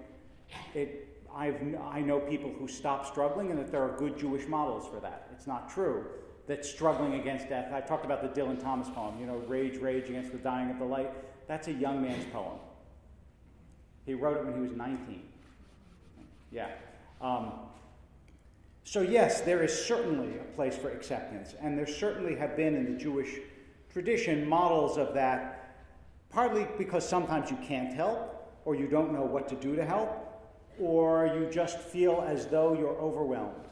it, 0.74 1.22
I've, 1.35 1.57
I 1.93 2.01
know 2.01 2.20
people 2.20 2.51
who 2.59 2.66
stop 2.66 3.07
struggling 3.07 3.51
and 3.51 3.59
that 3.59 3.70
there 3.70 3.83
are 3.83 3.97
good 3.99 4.18
Jewish 4.18 4.47
models 4.47 4.89
for 4.89 4.99
that. 5.01 5.28
It's 5.39 5.47
not 5.47 5.70
true 5.70 6.05
that 6.49 6.64
struggling 6.64 7.14
against 7.14 7.49
death, 7.49 7.72
I 7.72 7.80
talked 7.80 8.05
about 8.05 8.22
the 8.22 8.41
Dylan 8.41 8.61
Thomas 8.61 8.89
poem, 8.89 9.20
you 9.20 9.26
know, 9.26 9.36
Rage, 9.47 9.76
Rage 9.76 10.09
Against 10.09 10.32
the 10.32 10.39
Dying 10.39 10.70
of 10.70 10.78
the 10.78 10.84
Light. 10.84 11.12
That's 11.47 11.68
a 11.68 11.72
young 11.72 12.03
man's 12.03 12.24
poem. 12.32 12.59
He 14.05 14.14
wrote 14.14 14.39
it 14.39 14.45
when 14.47 14.55
he 14.55 14.61
was 14.61 14.72
19. 14.72 15.22
Yeah. 16.51 16.70
Um, 17.20 17.53
so, 18.82 19.03
yes, 19.03 19.43
there 19.43 19.62
is 19.62 19.72
certainly 19.86 20.39
a 20.39 20.45
place 20.57 20.74
for 20.74 20.91
acceptance, 20.91 21.55
and 21.61 21.78
there 21.78 21.86
certainly 21.86 22.34
have 22.36 22.57
been 22.57 22.74
in 22.74 22.93
the 22.93 22.99
Jewish 22.99 23.36
tradition 23.93 24.49
models 24.49 24.97
of 24.97 25.12
that, 25.14 25.76
partly 26.30 26.66
because 26.78 27.07
sometimes 27.07 27.51
you 27.51 27.59
can't 27.59 27.93
help, 27.93 28.51
or 28.64 28.74
you 28.74 28.89
don't 28.89 29.12
know 29.12 29.22
what 29.22 29.47
to 29.49 29.55
do 29.57 29.76
to 29.76 29.84
help, 29.84 30.43
or 30.80 31.26
you 31.26 31.51
just 31.51 31.78
feel 31.78 32.24
as 32.26 32.47
though 32.47 32.72
you're 32.72 32.97
overwhelmed. 32.97 33.67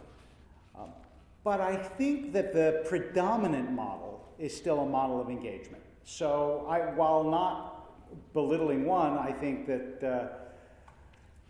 But 1.46 1.60
I 1.60 1.76
think 1.76 2.32
that 2.32 2.52
the 2.52 2.82
predominant 2.88 3.70
model 3.70 4.34
is 4.36 4.52
still 4.52 4.80
a 4.80 4.84
model 4.84 5.20
of 5.20 5.30
engagement. 5.30 5.80
So, 6.02 6.66
I, 6.68 6.80
while 6.96 7.22
not 7.22 7.86
belittling 8.32 8.84
one, 8.84 9.16
I 9.16 9.30
think 9.30 9.68
that 9.68 10.02
uh, 10.02 10.28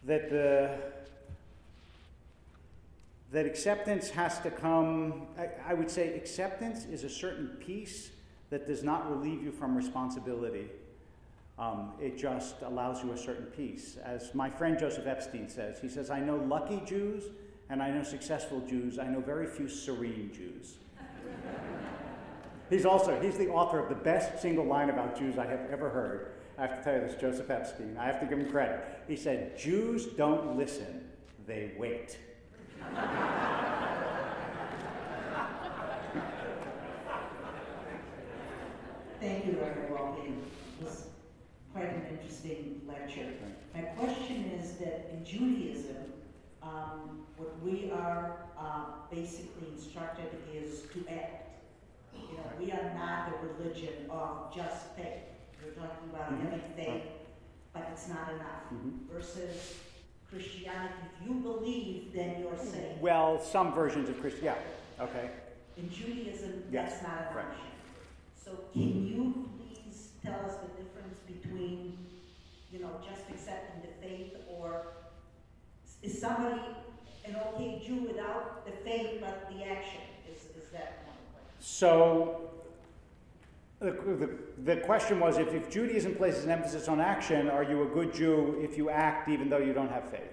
that 0.05 0.29
the 0.29 0.77
that 3.33 3.47
acceptance 3.47 4.11
has 4.11 4.39
to 4.41 4.51
come. 4.51 5.29
I, 5.39 5.49
I 5.71 5.73
would 5.73 5.91
say 5.91 6.15
acceptance 6.15 6.85
is 6.85 7.03
a 7.03 7.09
certain 7.09 7.57
peace 7.59 8.11
that 8.51 8.67
does 8.67 8.83
not 8.83 9.11
relieve 9.11 9.43
you 9.43 9.51
from 9.51 9.75
responsibility. 9.75 10.67
Um, 11.59 11.93
it 11.99 12.19
just 12.19 12.57
allows 12.61 13.03
you 13.03 13.13
a 13.13 13.17
certain 13.17 13.47
peace. 13.47 13.97
As 14.05 14.35
my 14.35 14.51
friend 14.51 14.79
Joseph 14.79 15.07
Epstein 15.07 15.49
says, 15.49 15.81
he 15.81 15.89
says, 15.89 16.11
I 16.11 16.21
know 16.21 16.37
lucky 16.37 16.83
Jews 16.85 17.25
and 17.69 17.83
I 17.83 17.91
know 17.91 18.03
successful 18.03 18.61
Jews. 18.61 18.99
I 18.99 19.07
know 19.07 19.21
very 19.21 19.47
few 19.47 19.69
serene 19.69 20.31
Jews. 20.35 20.75
he's 22.71 22.87
also, 22.87 23.21
he's 23.21 23.37
the 23.37 23.49
author 23.49 23.79
of 23.79 23.89
the 23.89 23.95
best 23.95 24.41
single 24.41 24.65
line 24.65 24.91
about 24.91 25.19
Jews 25.19 25.39
I 25.39 25.47
have 25.47 25.69
ever 25.71 25.91
heard. 25.91 26.33
I 26.59 26.63
have 26.63 26.79
to 26.79 26.85
tell 26.85 26.95
you 26.95 27.01
this, 27.01 27.21
Joseph 27.21 27.51
Epstein. 27.51 27.97
I 27.99 28.07
have 28.07 28.21
to 28.21 28.27
give 28.27 28.39
him 28.39 28.51
credit. 28.51 29.03
He 29.07 29.17
said, 29.17 29.59
Jews 29.59 30.07
don't 30.07 30.57
listen, 30.57 31.11
they 31.47 31.73
wait. 31.77 32.19
Thank 39.21 39.47
you, 39.47 39.59
Reverend 39.61 39.91
Walden. 39.91 40.43
It 40.81 40.85
was 40.85 41.07
quite 41.73 41.89
an 41.89 42.07
interesting 42.11 42.81
lecture. 42.87 43.27
My 43.75 43.81
question 43.81 44.53
is 44.59 44.73
that 44.77 45.11
in 45.13 45.25
Judaism, 45.25 45.97
um, 46.63 47.26
what 47.37 47.61
we 47.63 47.91
are 47.91 48.37
uh, 48.59 48.85
basically 49.11 49.69
instructed 49.75 50.27
is 50.55 50.83
to 50.93 51.05
act. 51.13 51.43
You 52.15 52.39
know, 52.39 52.45
we 52.59 52.73
are 52.73 52.95
not 52.95 53.29
a 53.33 53.47
religion 53.47 54.09
of 54.11 54.55
just 54.55 54.95
faith. 54.97 55.25
We're 55.63 55.73
talking 55.73 56.11
about 56.11 56.33
Mhm. 56.33 56.41
having 56.45 56.61
faith, 56.75 57.03
but 57.73 57.89
it's 57.93 58.09
not 58.09 58.33
enough. 58.33 58.71
Mhm. 58.73 59.07
Versus 59.11 59.79
Christianity, 60.31 60.95
if 61.21 61.27
you 61.27 61.35
believe, 61.35 62.13
then 62.15 62.41
you're 62.41 62.57
saved. 62.57 63.01
Well, 63.03 63.39
some 63.41 63.73
versions 63.75 64.09
of 64.09 64.19
Christianity, 64.21 64.65
yeah, 64.99 65.05
okay. 65.05 65.31
In 65.77 65.91
Judaism, 65.91 66.65
Yes, 66.71 66.93
that's 66.93 67.03
not 67.03 67.31
an 67.31 67.37
right. 67.37 67.47
option. 67.47 67.67
So 68.35 68.51
can 68.73 69.07
you 69.07 69.51
please 69.59 70.13
tell 70.23 70.41
us 70.47 70.57
the 70.57 70.69
difference 70.83 71.19
between, 71.27 71.99
you 72.73 72.79
know, 72.81 72.99
just 73.07 73.29
accepting 73.29 73.83
the 73.83 73.95
faith 74.07 74.37
or 74.49 74.87
is 76.03 76.19
somebody 76.21 76.61
an 77.29 77.37
okay 77.55 77.83
Jew 77.85 78.07
without 78.07 78.65
the 78.67 78.73
faith 78.73 79.19
but 79.21 79.51
the 79.51 79.65
action? 79.65 80.01
Is, 80.31 80.45
is 80.63 80.71
that 80.73 81.03
one? 81.07 81.17
So 81.61 82.51
the, 83.81 83.91
the, 83.91 84.31
the 84.65 84.77
question 84.79 85.21
was 85.21 85.39
if, 85.39 85.53
if 85.53 85.71
Judaism 85.71 86.15
places 86.15 86.45
an 86.45 86.51
emphasis 86.51 86.89
on 86.89 87.01
action, 87.01 87.49
are 87.51 87.63
you 87.63 87.83
a 87.83 87.87
good 87.87 88.15
Jew 88.15 88.59
if 88.63 88.77
you 88.77 88.91
act 88.91 89.29
even 89.29 89.49
though 89.49 89.59
you 89.59 89.73
don't 89.73 89.91
have 89.91 90.11
faith? 90.11 90.33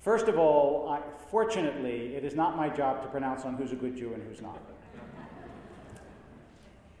First 0.00 0.28
of 0.28 0.38
all, 0.38 0.88
I, 0.88 1.00
fortunately, 1.30 2.14
it 2.14 2.24
is 2.24 2.34
not 2.34 2.56
my 2.56 2.68
job 2.68 3.02
to 3.02 3.08
pronounce 3.08 3.44
on 3.44 3.54
who's 3.54 3.72
a 3.72 3.76
good 3.76 3.96
Jew 3.96 4.14
and 4.14 4.22
who's 4.22 4.40
not. 4.40 4.58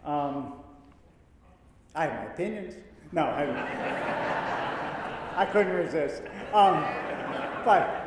Um, 0.04 0.54
I 1.94 2.06
have 2.06 2.14
my 2.14 2.32
opinions. 2.32 2.74
No, 3.12 3.22
I, 3.22 3.44
I 5.42 5.46
couldn't 5.46 5.72
resist. 5.72 6.22
Um, 6.52 6.84
but 7.64 7.99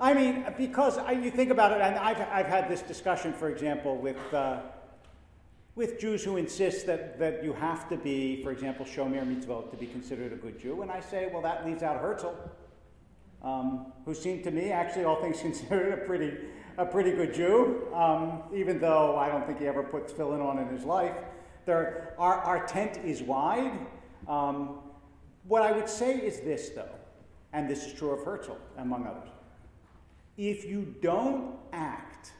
I 0.00 0.14
mean, 0.14 0.46
because 0.56 0.96
I, 0.96 1.12
you 1.12 1.30
think 1.30 1.50
about 1.50 1.72
it, 1.72 1.82
and 1.82 1.96
I've, 1.96 2.20
I've 2.32 2.46
had 2.46 2.70
this 2.70 2.80
discussion, 2.80 3.34
for 3.34 3.50
example, 3.50 3.98
with, 3.98 4.16
uh, 4.32 4.60
with 5.74 6.00
Jews 6.00 6.24
who 6.24 6.38
insist 6.38 6.86
that, 6.86 7.18
that 7.18 7.44
you 7.44 7.52
have 7.52 7.86
to 7.90 7.98
be, 7.98 8.42
for 8.42 8.50
example, 8.50 8.86
Shomer 8.86 9.22
Mitzvot 9.26 9.70
to 9.70 9.76
be 9.76 9.86
considered 9.86 10.32
a 10.32 10.36
good 10.36 10.58
Jew. 10.58 10.80
And 10.80 10.90
I 10.90 11.00
say, 11.00 11.28
well, 11.30 11.42
that 11.42 11.66
leaves 11.66 11.82
out 11.82 12.00
Herzl, 12.00 12.34
um, 13.42 13.92
who 14.06 14.14
seemed 14.14 14.42
to 14.44 14.50
me, 14.50 14.70
actually, 14.70 15.04
all 15.04 15.20
things 15.20 15.40
considered, 15.42 15.92
a 15.92 16.06
pretty, 16.06 16.34
a 16.78 16.86
pretty 16.86 17.12
good 17.12 17.34
Jew, 17.34 17.86
um, 17.92 18.44
even 18.54 18.80
though 18.80 19.16
I 19.16 19.28
don't 19.28 19.46
think 19.46 19.58
he 19.58 19.66
ever 19.66 19.82
put 19.82 20.08
tefillin 20.08 20.42
on 20.42 20.58
in 20.58 20.68
his 20.68 20.84
life. 20.84 21.16
There, 21.66 22.14
our, 22.18 22.36
our 22.36 22.66
tent 22.66 22.98
is 23.04 23.20
wide. 23.20 23.78
Um, 24.26 24.78
what 25.44 25.60
I 25.60 25.72
would 25.72 25.90
say 25.90 26.16
is 26.16 26.40
this, 26.40 26.70
though, 26.70 26.88
and 27.52 27.68
this 27.68 27.84
is 27.84 27.92
true 27.92 28.12
of 28.12 28.24
Herzl, 28.24 28.56
among 28.78 29.06
others. 29.06 29.28
If 30.40 30.64
you 30.64 30.94
don't 31.02 31.56
act, 31.74 32.32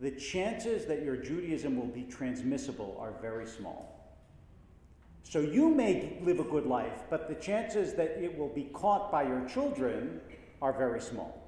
the 0.00 0.10
chances 0.10 0.86
that 0.86 1.04
your 1.04 1.16
Judaism 1.16 1.76
will 1.76 1.92
be 1.94 2.04
transmissible 2.04 2.96
are 2.98 3.12
very 3.20 3.46
small. 3.46 4.10
So 5.22 5.40
you 5.40 5.68
may 5.68 6.16
live 6.22 6.40
a 6.40 6.44
good 6.44 6.64
life, 6.64 7.02
but 7.10 7.28
the 7.28 7.34
chances 7.34 7.92
that 7.92 8.12
it 8.18 8.38
will 8.38 8.48
be 8.48 8.70
caught 8.72 9.12
by 9.12 9.24
your 9.24 9.46
children 9.46 10.22
are 10.62 10.72
very 10.72 10.98
small. 10.98 11.46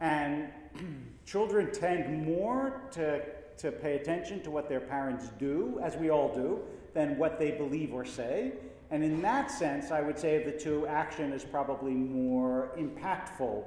And 0.00 0.48
children 1.26 1.70
tend 1.70 2.26
more 2.26 2.82
to, 2.90 3.22
to 3.58 3.70
pay 3.70 3.94
attention 3.94 4.42
to 4.42 4.50
what 4.50 4.68
their 4.68 4.80
parents 4.80 5.30
do, 5.38 5.78
as 5.80 5.94
we 5.94 6.10
all 6.10 6.34
do, 6.34 6.58
than 6.92 7.16
what 7.18 7.38
they 7.38 7.52
believe 7.52 7.94
or 7.94 8.04
say. 8.04 8.54
And 8.90 9.04
in 9.04 9.22
that 9.22 9.48
sense, 9.48 9.92
I 9.92 10.00
would 10.00 10.18
say 10.18 10.42
of 10.42 10.44
the 10.44 10.58
two, 10.58 10.88
action 10.88 11.32
is 11.32 11.44
probably 11.44 11.94
more 11.94 12.72
impactful 12.76 13.62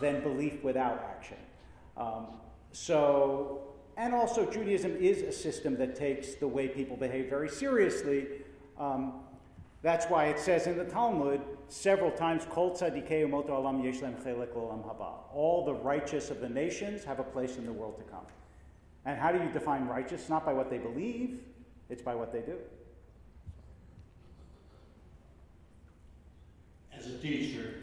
than 0.00 0.20
belief 0.22 0.62
without 0.62 1.04
action. 1.10 1.36
Um, 1.96 2.26
so, 2.72 3.74
and 3.96 4.14
also 4.14 4.50
Judaism 4.50 4.96
is 4.96 5.22
a 5.22 5.32
system 5.32 5.76
that 5.76 5.94
takes 5.94 6.34
the 6.34 6.48
way 6.48 6.68
people 6.68 6.96
behave 6.96 7.28
very 7.28 7.48
seriously. 7.48 8.26
Um, 8.78 9.14
that's 9.82 10.06
why 10.06 10.26
it 10.26 10.38
says 10.38 10.66
in 10.66 10.78
the 10.78 10.84
Talmud 10.84 11.40
several 11.68 12.10
times, 12.10 12.46
Kol 12.48 12.70
alam 12.80 13.82
haba. 13.82 15.12
All 15.34 15.64
the 15.64 15.74
righteous 15.74 16.30
of 16.30 16.40
the 16.40 16.48
nations 16.48 17.04
have 17.04 17.18
a 17.18 17.24
place 17.24 17.56
in 17.56 17.66
the 17.66 17.72
world 17.72 17.98
to 17.98 18.04
come. 18.04 18.24
And 19.04 19.18
how 19.18 19.32
do 19.32 19.42
you 19.42 19.50
define 19.50 19.86
righteous? 19.86 20.28
Not 20.28 20.46
by 20.46 20.52
what 20.52 20.70
they 20.70 20.78
believe, 20.78 21.40
it's 21.90 22.02
by 22.02 22.14
what 22.14 22.32
they 22.32 22.40
do. 22.40 22.56
As 26.96 27.06
a 27.06 27.18
teacher, 27.18 27.74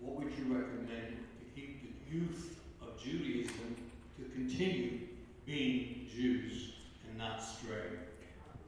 what 0.00 0.16
would 0.16 0.32
you 0.38 0.44
recommend 0.54 1.16
to 1.38 1.44
keep 1.54 1.82
the 1.82 2.16
youth 2.16 2.60
of 2.82 3.02
Judaism 3.02 3.76
to 4.16 4.24
continue 4.34 5.00
being 5.46 6.06
Jews 6.14 6.72
and 7.08 7.18
not 7.18 7.42
stray? 7.42 7.98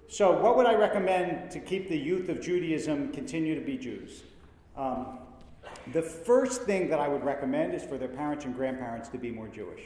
So, 0.08 0.32
what 0.32 0.56
would 0.56 0.66
I 0.66 0.74
recommend 0.74 1.50
to 1.52 1.60
keep 1.60 1.88
the 1.88 1.98
youth 1.98 2.28
of 2.28 2.40
Judaism 2.40 3.12
continue 3.12 3.54
to 3.54 3.60
be 3.60 3.78
Jews? 3.78 4.24
Um, 4.76 5.18
the 5.92 6.02
first 6.02 6.62
thing 6.62 6.88
that 6.90 6.98
I 6.98 7.08
would 7.08 7.24
recommend 7.24 7.74
is 7.74 7.82
for 7.82 7.96
their 7.96 8.08
parents 8.08 8.44
and 8.44 8.54
grandparents 8.54 9.08
to 9.10 9.18
be 9.18 9.30
more 9.30 9.48
Jewish. 9.48 9.82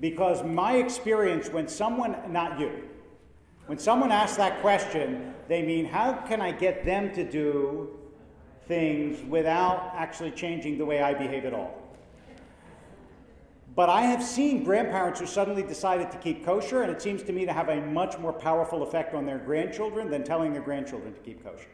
Because 0.00 0.42
my 0.42 0.76
experience, 0.76 1.48
when 1.48 1.68
someone, 1.68 2.16
not 2.28 2.58
you, 2.58 2.84
when 3.66 3.78
someone 3.78 4.12
asks 4.12 4.36
that 4.38 4.60
question, 4.60 5.34
they 5.48 5.62
mean, 5.62 5.84
how 5.84 6.12
can 6.12 6.40
I 6.40 6.52
get 6.52 6.84
them 6.84 7.12
to 7.14 7.28
do 7.28 7.98
things 8.68 9.18
without 9.28 9.92
actually 9.96 10.30
changing 10.30 10.78
the 10.78 10.84
way 10.84 11.02
I 11.02 11.14
behave 11.14 11.44
at 11.44 11.54
all? 11.54 11.82
But 13.74 13.88
I 13.88 14.02
have 14.02 14.22
seen 14.22 14.64
grandparents 14.64 15.20
who 15.20 15.26
suddenly 15.26 15.62
decided 15.62 16.10
to 16.10 16.18
keep 16.18 16.44
kosher, 16.44 16.82
and 16.82 16.90
it 16.90 17.00
seems 17.00 17.22
to 17.22 17.32
me 17.32 17.46
to 17.46 17.52
have 17.52 17.68
a 17.68 17.80
much 17.80 18.18
more 18.18 18.32
powerful 18.32 18.82
effect 18.82 19.14
on 19.14 19.24
their 19.24 19.38
grandchildren 19.38 20.10
than 20.10 20.24
telling 20.24 20.52
their 20.52 20.62
grandchildren 20.62 21.14
to 21.14 21.20
keep 21.20 21.44
kosher. 21.44 21.68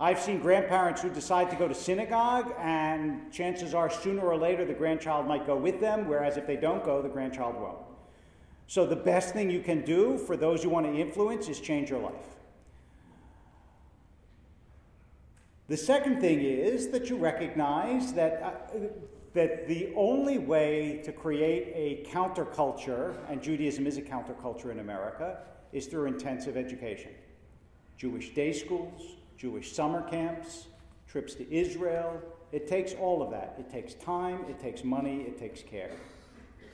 I've 0.00 0.18
seen 0.18 0.40
grandparents 0.40 1.00
who 1.00 1.10
decide 1.10 1.48
to 1.50 1.56
go 1.56 1.68
to 1.68 1.74
synagogue, 1.74 2.52
and 2.58 3.32
chances 3.32 3.72
are 3.72 3.88
sooner 3.88 4.22
or 4.22 4.36
later 4.36 4.64
the 4.64 4.74
grandchild 4.74 5.28
might 5.28 5.46
go 5.46 5.54
with 5.54 5.80
them, 5.80 6.08
whereas 6.08 6.36
if 6.36 6.44
they 6.44 6.56
don't 6.56 6.84
go, 6.84 7.00
the 7.00 7.08
grandchild 7.08 7.54
won't. 7.54 7.78
So 8.66 8.84
the 8.84 8.96
best 8.96 9.32
thing 9.32 9.48
you 9.48 9.60
can 9.60 9.84
do 9.84 10.18
for 10.18 10.36
those 10.36 10.64
you 10.64 10.70
want 10.70 10.86
to 10.86 10.92
influence 10.92 11.48
is 11.48 11.60
change 11.60 11.88
your 11.88 12.00
life. 12.00 12.31
The 15.68 15.76
second 15.76 16.20
thing 16.20 16.40
is 16.40 16.88
that 16.88 17.08
you 17.08 17.16
recognize 17.16 18.12
that, 18.14 18.42
uh, 18.42 18.78
that 19.32 19.68
the 19.68 19.92
only 19.96 20.38
way 20.38 21.00
to 21.04 21.12
create 21.12 21.72
a 21.74 22.10
counterculture, 22.10 23.16
and 23.28 23.40
Judaism 23.40 23.86
is 23.86 23.96
a 23.96 24.02
counterculture 24.02 24.70
in 24.70 24.80
America, 24.80 25.38
is 25.72 25.86
through 25.86 26.06
intensive 26.06 26.56
education. 26.56 27.12
Jewish 27.96 28.34
day 28.34 28.52
schools, 28.52 29.02
Jewish 29.38 29.72
summer 29.72 30.02
camps, 30.02 30.66
trips 31.08 31.34
to 31.34 31.50
Israel. 31.54 32.20
It 32.50 32.66
takes 32.66 32.94
all 32.94 33.22
of 33.22 33.30
that. 33.30 33.54
It 33.58 33.70
takes 33.70 33.94
time, 33.94 34.44
it 34.48 34.58
takes 34.58 34.82
money, 34.82 35.22
it 35.22 35.38
takes 35.38 35.62
care. 35.62 35.92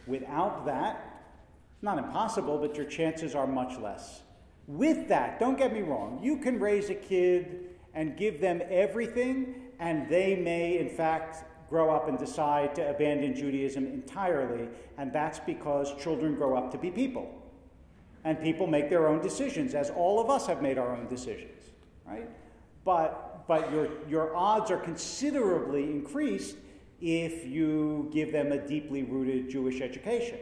Without 0.07 0.65
that, 0.65 1.25
not 1.83 1.99
impossible, 1.99 2.59
but 2.59 2.75
your 2.77 2.87
chances 2.87 3.35
are 3.35 3.47
much 3.47 3.79
less. 3.79 4.23
With 4.67 5.09
that, 5.09 5.39
don't 5.39 5.57
get 5.57 5.73
me 5.73 5.83
wrong, 5.83 6.19
you 6.23 6.39
can 6.39 6.59
raise 6.59 6.91
a 6.91 6.95
kid 6.95 7.68
and 7.99 8.17
give 8.17 8.41
them 8.41 8.63
everything, 8.71 9.57
and 9.81 10.09
they 10.09 10.37
may, 10.37 10.79
in 10.79 10.89
fact, 10.89 11.43
grow 11.69 11.91
up 11.91 12.07
and 12.09 12.17
decide 12.17 12.73
to 12.73 12.89
abandon 12.89 13.35
Judaism 13.35 13.87
entirely, 13.87 14.69
and 14.99 15.13
that's 15.13 15.41
because 15.41 15.93
children 16.01 16.37
grow 16.37 16.57
up 16.57 16.71
to 16.71 16.79
be 16.79 16.93
people. 16.93 17.29
And 18.23 18.41
people 18.41 18.69
make 18.69 18.89
their 18.89 19.09
own 19.09 19.21
decisions, 19.21 19.75
as 19.75 19.91
all 19.91 20.21
of 20.21 20.31
us 20.31 20.47
have 20.47 20.63
made 20.63 20.79
our 20.79 20.95
own 20.95 21.09
decisions, 21.09 21.73
right? 22.07 22.31
But, 22.85 23.49
but 23.49 23.73
your, 23.73 23.89
your 24.09 24.37
odds 24.37 24.71
are 24.71 24.79
considerably 24.79 25.83
increased 25.83 26.55
if 27.01 27.49
you 27.49 28.09
give 28.13 28.31
them 28.31 28.53
a 28.53 28.59
deeply 28.59 29.03
rooted 29.03 29.51
Jewish 29.51 29.81
education. 29.81 30.39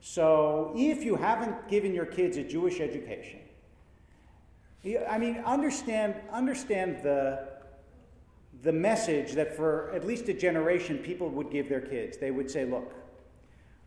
So 0.00 0.72
if 0.76 1.02
you 1.02 1.16
haven't 1.16 1.66
given 1.66 1.92
your 1.92 2.06
kids 2.06 2.36
a 2.36 2.44
Jewish 2.44 2.78
education, 2.78 3.40
I 5.08 5.18
mean, 5.18 5.38
understand, 5.46 6.14
understand 6.30 7.02
the, 7.02 7.48
the 8.62 8.72
message 8.72 9.32
that 9.32 9.56
for 9.56 9.90
at 9.94 10.06
least 10.06 10.28
a 10.28 10.34
generation 10.34 10.98
people 10.98 11.30
would 11.30 11.50
give 11.50 11.68
their 11.68 11.80
kids. 11.80 12.18
They 12.18 12.30
would 12.30 12.50
say, 12.50 12.66
look, 12.66 12.92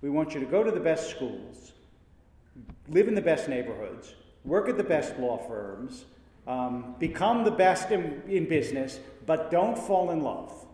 we 0.01 0.09
want 0.09 0.33
you 0.33 0.39
to 0.39 0.45
go 0.45 0.63
to 0.63 0.71
the 0.71 0.79
best 0.79 1.09
schools, 1.09 1.73
live 2.87 3.07
in 3.07 3.15
the 3.15 3.21
best 3.21 3.47
neighborhoods, 3.47 4.15
work 4.43 4.69
at 4.69 4.77
the 4.77 4.83
best 4.83 5.17
law 5.19 5.37
firms, 5.37 6.05
um, 6.47 6.95
become 6.97 7.43
the 7.43 7.51
best 7.51 7.91
in, 7.91 8.23
in 8.27 8.47
business, 8.47 8.99
but 9.25 9.51
don't 9.51 9.77
fall 9.77 10.11
in 10.11 10.21
love. 10.21 10.65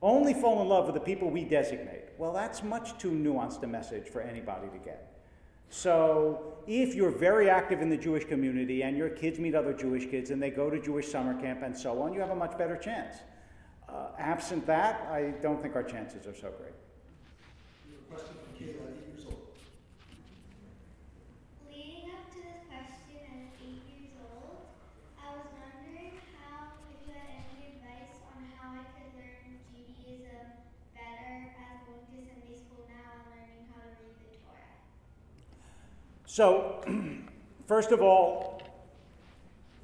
Only 0.00 0.34
fall 0.34 0.62
in 0.62 0.68
love 0.68 0.86
with 0.86 0.94
the 0.94 1.00
people 1.00 1.30
we 1.30 1.42
designate. 1.42 2.04
Well, 2.18 2.32
that's 2.32 2.62
much 2.62 2.96
too 2.98 3.10
nuanced 3.10 3.62
a 3.64 3.66
message 3.66 4.08
for 4.08 4.20
anybody 4.20 4.68
to 4.68 4.78
get. 4.78 5.17
So, 5.70 6.54
if 6.66 6.94
you're 6.94 7.10
very 7.10 7.48
active 7.48 7.80
in 7.82 7.88
the 7.88 7.96
Jewish 7.96 8.24
community 8.24 8.82
and 8.82 8.96
your 8.96 9.08
kids 9.10 9.38
meet 9.38 9.54
other 9.54 9.72
Jewish 9.72 10.06
kids 10.06 10.30
and 10.30 10.42
they 10.42 10.50
go 10.50 10.70
to 10.70 10.80
Jewish 10.80 11.08
summer 11.08 11.38
camp 11.40 11.62
and 11.62 11.76
so 11.76 12.00
on, 12.02 12.12
you 12.12 12.20
have 12.20 12.30
a 12.30 12.34
much 12.34 12.56
better 12.58 12.76
chance. 12.76 13.16
Uh, 13.88 14.08
absent 14.18 14.66
that, 14.66 15.08
I 15.10 15.34
don't 15.40 15.60
think 15.62 15.74
our 15.76 15.82
chances 15.82 16.26
are 16.26 16.34
so 16.34 16.50
great. 16.60 16.74
Question 18.10 18.36
from 18.36 18.52
Kayla, 18.56 18.84
eight 18.84 19.16
years 19.16 19.24
old. 19.24 19.48
Leading 21.68 22.12
up 22.12 22.28
to 22.32 22.40
this 22.40 22.60
question 22.68 23.24
at 23.24 23.52
eight 23.64 23.84
years 23.88 24.12
old, 24.20 24.68
I 25.16 25.36
was 25.36 25.48
wondering 25.56 26.20
how 26.36 26.68
if 26.84 27.00
you 27.00 27.12
had 27.12 27.48
any 27.48 27.80
advice 27.80 28.20
on 28.28 28.44
how 28.56 28.76
I 28.76 28.84
could 28.92 29.08
learn 29.16 29.56
Judaism 29.72 30.52
better 30.92 31.48
as 31.48 31.80
going 31.88 32.04
to 32.12 32.20
Sunday 32.28 32.56
school 32.60 32.84
now 32.92 33.08
and 33.20 33.24
learning 33.32 33.72
how 33.72 33.88
to 33.88 33.92
read 34.04 34.16
the 34.20 34.36
Torah. 34.44 34.76
So, 36.38 36.84
first 37.66 37.90
of 37.90 38.00
all, 38.00 38.62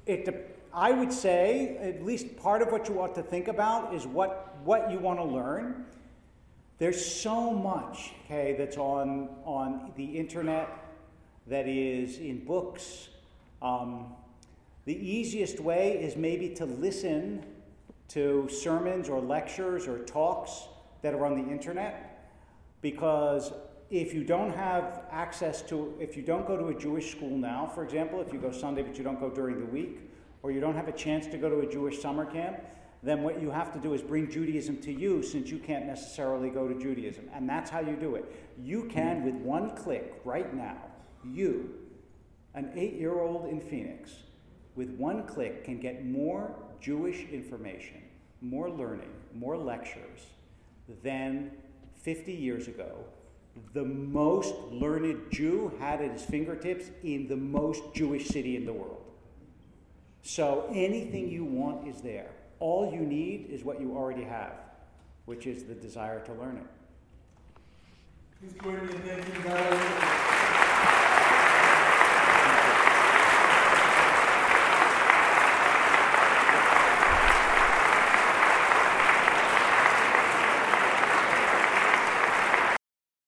it, 0.05 0.57
I 0.73 0.93
would 0.93 1.11
say 1.11 1.75
at 1.81 2.05
least 2.05 2.37
part 2.37 2.61
of 2.61 2.71
what 2.71 2.87
you 2.87 3.01
ought 3.01 3.13
to 3.15 3.21
think 3.21 3.49
about 3.49 3.93
is 3.93 4.07
what, 4.07 4.55
what 4.63 4.89
you 4.89 4.97
want 4.97 5.19
to 5.19 5.25
learn. 5.25 5.85
There's 6.77 7.05
so 7.05 7.51
much, 7.51 8.13
okay, 8.23 8.55
that's 8.57 8.77
on, 8.77 9.27
on 9.43 9.91
the 9.97 10.05
internet, 10.05 10.69
that 11.47 11.67
is 11.67 12.19
in 12.19 12.45
books. 12.45 13.09
Um, 13.61 14.13
the 14.85 14.95
easiest 14.95 15.59
way 15.59 16.01
is 16.01 16.15
maybe 16.15 16.47
to 16.51 16.63
listen 16.63 17.45
to 18.07 18.47
sermons 18.47 19.09
or 19.09 19.19
lectures 19.19 19.89
or 19.89 20.05
talks 20.05 20.69
that 21.01 21.13
are 21.13 21.25
on 21.25 21.35
the 21.35 21.51
internet 21.51 22.31
because 22.81 23.51
if 23.89 24.13
you 24.13 24.23
don't 24.23 24.53
have 24.55 25.03
access 25.11 25.61
to, 25.63 25.95
if 25.99 26.17
you 26.17 26.23
don't 26.23 26.47
go 26.47 26.57
to 26.57 26.67
a 26.67 26.73
Jewish 26.73 27.11
school 27.11 27.37
now, 27.37 27.67
for 27.67 27.83
example, 27.83 28.21
if 28.21 28.33
you 28.33 28.39
go 28.39 28.51
Sunday 28.51 28.81
but 28.81 28.97
you 28.97 29.03
don't 29.03 29.19
go 29.19 29.29
during 29.29 29.59
the 29.59 29.65
week, 29.65 29.99
or 30.41 30.51
you 30.51 30.59
don't 30.59 30.75
have 30.75 30.87
a 30.87 30.91
chance 30.91 31.27
to 31.27 31.37
go 31.37 31.49
to 31.49 31.59
a 31.59 31.71
Jewish 31.71 32.01
summer 32.01 32.25
camp, 32.25 32.59
then 33.03 33.21
what 33.21 33.39
you 33.39 33.51
have 33.51 33.71
to 33.73 33.79
do 33.79 33.93
is 33.93 34.01
bring 34.01 34.29
Judaism 34.29 34.77
to 34.77 34.91
you 34.91 35.21
since 35.21 35.49
you 35.49 35.59
can't 35.59 35.85
necessarily 35.85 36.49
go 36.49 36.67
to 36.67 36.73
Judaism. 36.73 37.29
And 37.33 37.47
that's 37.47 37.69
how 37.69 37.79
you 37.79 37.95
do 37.95 38.15
it. 38.15 38.25
You 38.59 38.85
can, 38.85 39.23
with 39.23 39.35
one 39.35 39.75
click 39.75 40.21
right 40.25 40.51
now, 40.53 40.77
you, 41.23 41.73
an 42.55 42.71
eight 42.75 42.93
year 42.93 43.19
old 43.19 43.49
in 43.49 43.61
Phoenix, 43.61 44.11
with 44.75 44.89
one 44.91 45.25
click 45.27 45.63
can 45.63 45.79
get 45.79 46.05
more 46.05 46.55
Jewish 46.81 47.27
information, 47.29 48.01
more 48.41 48.69
learning, 48.69 49.11
more 49.33 49.57
lectures 49.57 50.27
than 51.03 51.51
50 51.97 52.33
years 52.33 52.67
ago. 52.67 53.03
The 53.73 53.83
most 53.83 54.53
learned 54.71 55.31
Jew 55.31 55.71
had 55.79 56.01
at 56.01 56.11
his 56.11 56.23
fingertips 56.23 56.89
in 57.03 57.27
the 57.27 57.37
most 57.37 57.83
Jewish 57.93 58.27
city 58.27 58.55
in 58.57 58.65
the 58.65 58.73
world. 58.73 59.01
So 60.21 60.69
anything 60.73 61.29
you 61.29 61.45
want 61.45 61.87
is 61.87 62.01
there. 62.01 62.31
All 62.59 62.91
you 62.91 63.01
need 63.01 63.47
is 63.49 63.63
what 63.63 63.79
you 63.79 63.95
already 63.95 64.23
have, 64.23 64.53
which 65.25 65.45
is 65.45 65.63
the 65.63 65.75
desire 65.75 66.19
to 66.25 66.33
learn 66.33 66.57
it. 66.57 66.67
Please 68.39 68.53
join 68.61 68.85
me 68.87 68.93
in 68.93 69.01
thanking 69.01 70.34